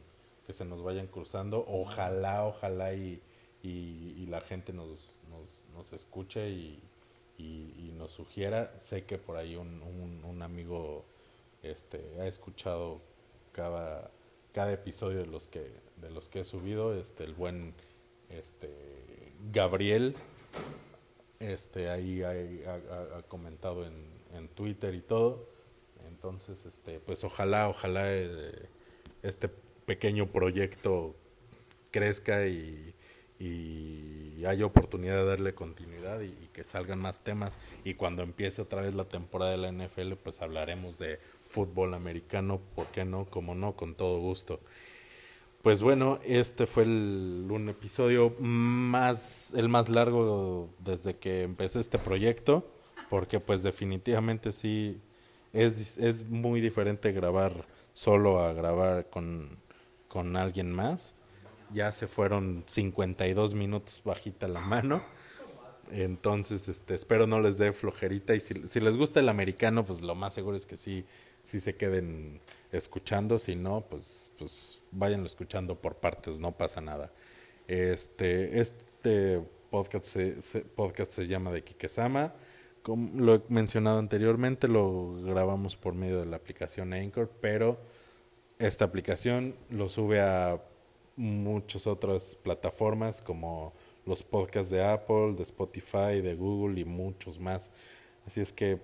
que 0.46 0.52
se 0.52 0.64
nos 0.64 0.82
vayan 0.82 1.08
cruzando, 1.08 1.64
ojalá, 1.68 2.46
ojalá 2.46 2.94
y, 2.94 3.20
y, 3.62 4.26
la 4.26 4.40
gente 4.40 4.72
nos, 4.72 5.18
nos, 5.28 5.64
nos 5.74 5.92
escuche 5.92 6.50
y, 6.50 6.80
y, 7.36 7.92
nos 7.96 8.12
sugiera, 8.12 8.78
sé 8.78 9.04
que 9.04 9.18
por 9.18 9.36
ahí 9.36 9.56
un, 9.56 9.82
un, 9.82 10.24
un 10.24 10.42
amigo 10.42 11.04
este, 11.62 12.20
ha 12.20 12.26
escuchado 12.26 13.00
cada, 13.52 14.10
cada 14.52 14.72
episodio 14.72 15.18
de 15.18 15.26
los 15.26 15.48
que, 15.48 15.72
de 15.96 16.10
los 16.10 16.28
que 16.28 16.40
he 16.40 16.44
subido, 16.44 16.94
este, 16.94 17.24
el 17.24 17.34
buen 17.34 17.74
este, 18.30 19.32
Gabriel, 19.50 20.14
este, 21.40 21.90
ahí 21.90 22.22
ha, 22.22 23.22
comentado 23.28 23.84
en, 23.84 24.06
en, 24.34 24.48
Twitter 24.48 24.94
y 24.94 25.00
todo. 25.00 25.48
Entonces, 26.08 26.64
este, 26.66 27.00
pues 27.00 27.24
ojalá, 27.24 27.68
ojalá 27.68 28.04
eh, 28.06 28.68
este 29.22 29.50
pequeño 29.86 30.26
proyecto 30.26 31.16
crezca 31.90 32.46
y, 32.46 32.94
y 33.38 34.44
hay 34.44 34.62
oportunidad 34.62 35.16
de 35.16 35.24
darle 35.24 35.54
continuidad 35.54 36.20
y, 36.20 36.26
y, 36.26 36.50
que 36.52 36.64
salgan 36.64 36.98
más 36.98 37.20
temas 37.20 37.58
y 37.84 37.94
cuando 37.94 38.22
empiece 38.22 38.60
otra 38.60 38.82
vez 38.82 38.94
la 38.94 39.04
temporada 39.04 39.52
de 39.52 39.58
la 39.58 39.72
NFL 39.72 40.14
pues 40.22 40.42
hablaremos 40.42 40.98
de 40.98 41.18
fútbol 41.48 41.94
americano, 41.94 42.60
¿por 42.74 42.86
qué 42.88 43.04
no? 43.04 43.24
Como 43.26 43.54
no, 43.54 43.76
con 43.76 43.94
todo 43.94 44.18
gusto. 44.18 44.60
Pues 45.62 45.82
bueno, 45.82 46.20
este 46.24 46.66
fue 46.66 46.84
el, 46.84 47.48
un 47.50 47.68
episodio 47.68 48.34
más, 48.38 49.52
el 49.54 49.68
más 49.68 49.88
largo 49.88 50.70
desde 50.78 51.14
que 51.14 51.42
empecé 51.42 51.80
este 51.80 51.98
proyecto, 51.98 52.70
porque 53.10 53.40
pues 53.40 53.62
definitivamente 53.62 54.52
sí, 54.52 55.00
es, 55.52 55.98
es 55.98 56.24
muy 56.28 56.60
diferente 56.60 57.10
grabar 57.10 57.66
solo 57.94 58.40
a 58.40 58.52
grabar 58.52 59.10
con, 59.10 59.58
con 60.16 60.34
alguien 60.34 60.72
más. 60.72 61.14
Ya 61.74 61.92
se 61.92 62.06
fueron 62.06 62.64
52 62.66 63.52
minutos 63.52 64.00
bajita 64.02 64.48
la 64.48 64.60
mano. 64.60 65.04
Entonces, 65.90 66.70
este, 66.70 66.94
espero 66.94 67.26
no 67.26 67.38
les 67.38 67.58
dé 67.58 67.70
flojerita 67.74 68.34
y 68.34 68.40
si, 68.40 68.66
si 68.66 68.80
les 68.80 68.96
gusta 68.96 69.20
el 69.20 69.28
americano, 69.28 69.84
pues 69.84 70.00
lo 70.00 70.14
más 70.14 70.32
seguro 70.32 70.56
es 70.56 70.64
que 70.64 70.78
sí 70.78 71.04
si 71.42 71.60
se 71.60 71.76
queden 71.76 72.40
escuchando, 72.72 73.38
si 73.38 73.56
no, 73.56 73.82
pues, 73.90 74.32
pues 74.38 74.80
váyanlo 74.90 75.26
escuchando 75.26 75.82
por 75.82 75.96
partes, 75.96 76.40
no 76.40 76.56
pasa 76.56 76.80
nada. 76.80 77.12
Este, 77.68 78.58
este 78.58 79.42
podcast 79.68 80.06
se, 80.06 80.62
podcast 80.62 81.12
se 81.12 81.26
llama 81.26 81.52
de 81.52 81.62
Kikesama. 81.62 82.32
Como 82.82 83.20
lo 83.20 83.34
he 83.34 83.42
mencionado 83.50 83.98
anteriormente, 83.98 84.66
lo 84.66 85.16
grabamos 85.22 85.76
por 85.76 85.92
medio 85.92 86.20
de 86.20 86.26
la 86.26 86.36
aplicación 86.36 86.94
Anchor, 86.94 87.30
pero 87.42 87.78
esta 88.58 88.84
aplicación 88.84 89.54
lo 89.70 89.88
sube 89.88 90.20
a 90.20 90.62
muchas 91.16 91.86
otras 91.86 92.36
plataformas 92.36 93.22
como 93.22 93.72
los 94.04 94.22
podcasts 94.22 94.70
de 94.70 94.84
Apple, 94.84 95.34
de 95.36 95.42
Spotify, 95.42 96.20
de 96.22 96.34
Google 96.34 96.80
y 96.80 96.84
muchos 96.84 97.40
más. 97.40 97.70
Así 98.26 98.40
es 98.40 98.52
que 98.52 98.80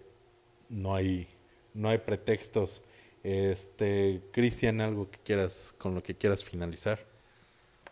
no 0.68 0.94
hay 0.94 1.28
no 1.74 1.88
hay 1.88 1.98
pretextos. 1.98 2.82
Este, 3.22 4.20
Cristian, 4.32 4.80
algo 4.80 5.10
que 5.10 5.18
quieras, 5.20 5.74
con 5.78 5.94
lo 5.94 6.02
que 6.02 6.16
quieras 6.16 6.44
finalizar. 6.44 7.06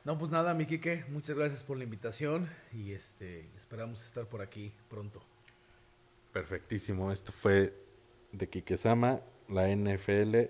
No, 0.04 0.18
pues 0.18 0.30
nada, 0.30 0.54
mi 0.54 0.66
Quique, 0.66 1.04
muchas 1.08 1.36
gracias 1.36 1.62
por 1.62 1.76
la 1.76 1.84
invitación 1.84 2.48
y 2.72 2.92
este, 2.92 3.48
esperamos 3.56 4.02
estar 4.02 4.26
por 4.26 4.40
aquí 4.40 4.72
pronto. 4.88 5.22
Perfectísimo, 6.32 7.12
esto 7.12 7.32
fue 7.32 7.74
de 8.32 8.48
Quique 8.48 8.78
Sama, 8.78 9.20
la 9.48 9.68
NFL. 9.68 10.48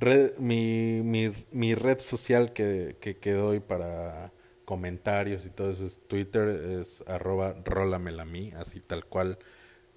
Red, 0.00 0.38
mi, 0.38 1.02
mi, 1.52 1.74
red 1.74 1.98
social 1.98 2.54
que, 2.54 2.96
que, 3.00 3.32
doy 3.32 3.60
para 3.60 4.32
comentarios 4.64 5.44
y 5.44 5.50
todo 5.50 5.70
eso 5.70 5.84
es 5.84 6.02
Twitter, 6.08 6.48
es 6.48 7.04
arroba 7.06 7.54
rolamelami, 7.64 8.52
así 8.52 8.80
tal 8.80 9.04
cual, 9.04 9.38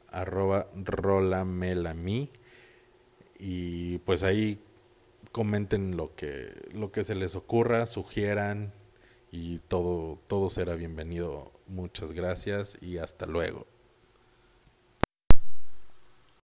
arroba 0.10 0.68
rolamelami 0.76 2.30
y 3.40 4.00
pues 4.00 4.24
ahí 4.24 4.60
comenten 5.32 5.98
lo 5.98 6.16
que 6.16 6.54
lo 6.74 6.92
que 6.92 7.04
se 7.04 7.16
les 7.16 7.36
ocurra, 7.36 7.86
sugieran 7.86 8.74
y 9.32 9.60
todo 9.60 10.20
todo 10.28 10.50
será 10.50 10.76
bienvenido. 10.76 11.52
Muchas 11.68 12.12
gracias 12.12 12.78
y 12.82 12.98
hasta 12.98 13.26
luego. 13.26 13.73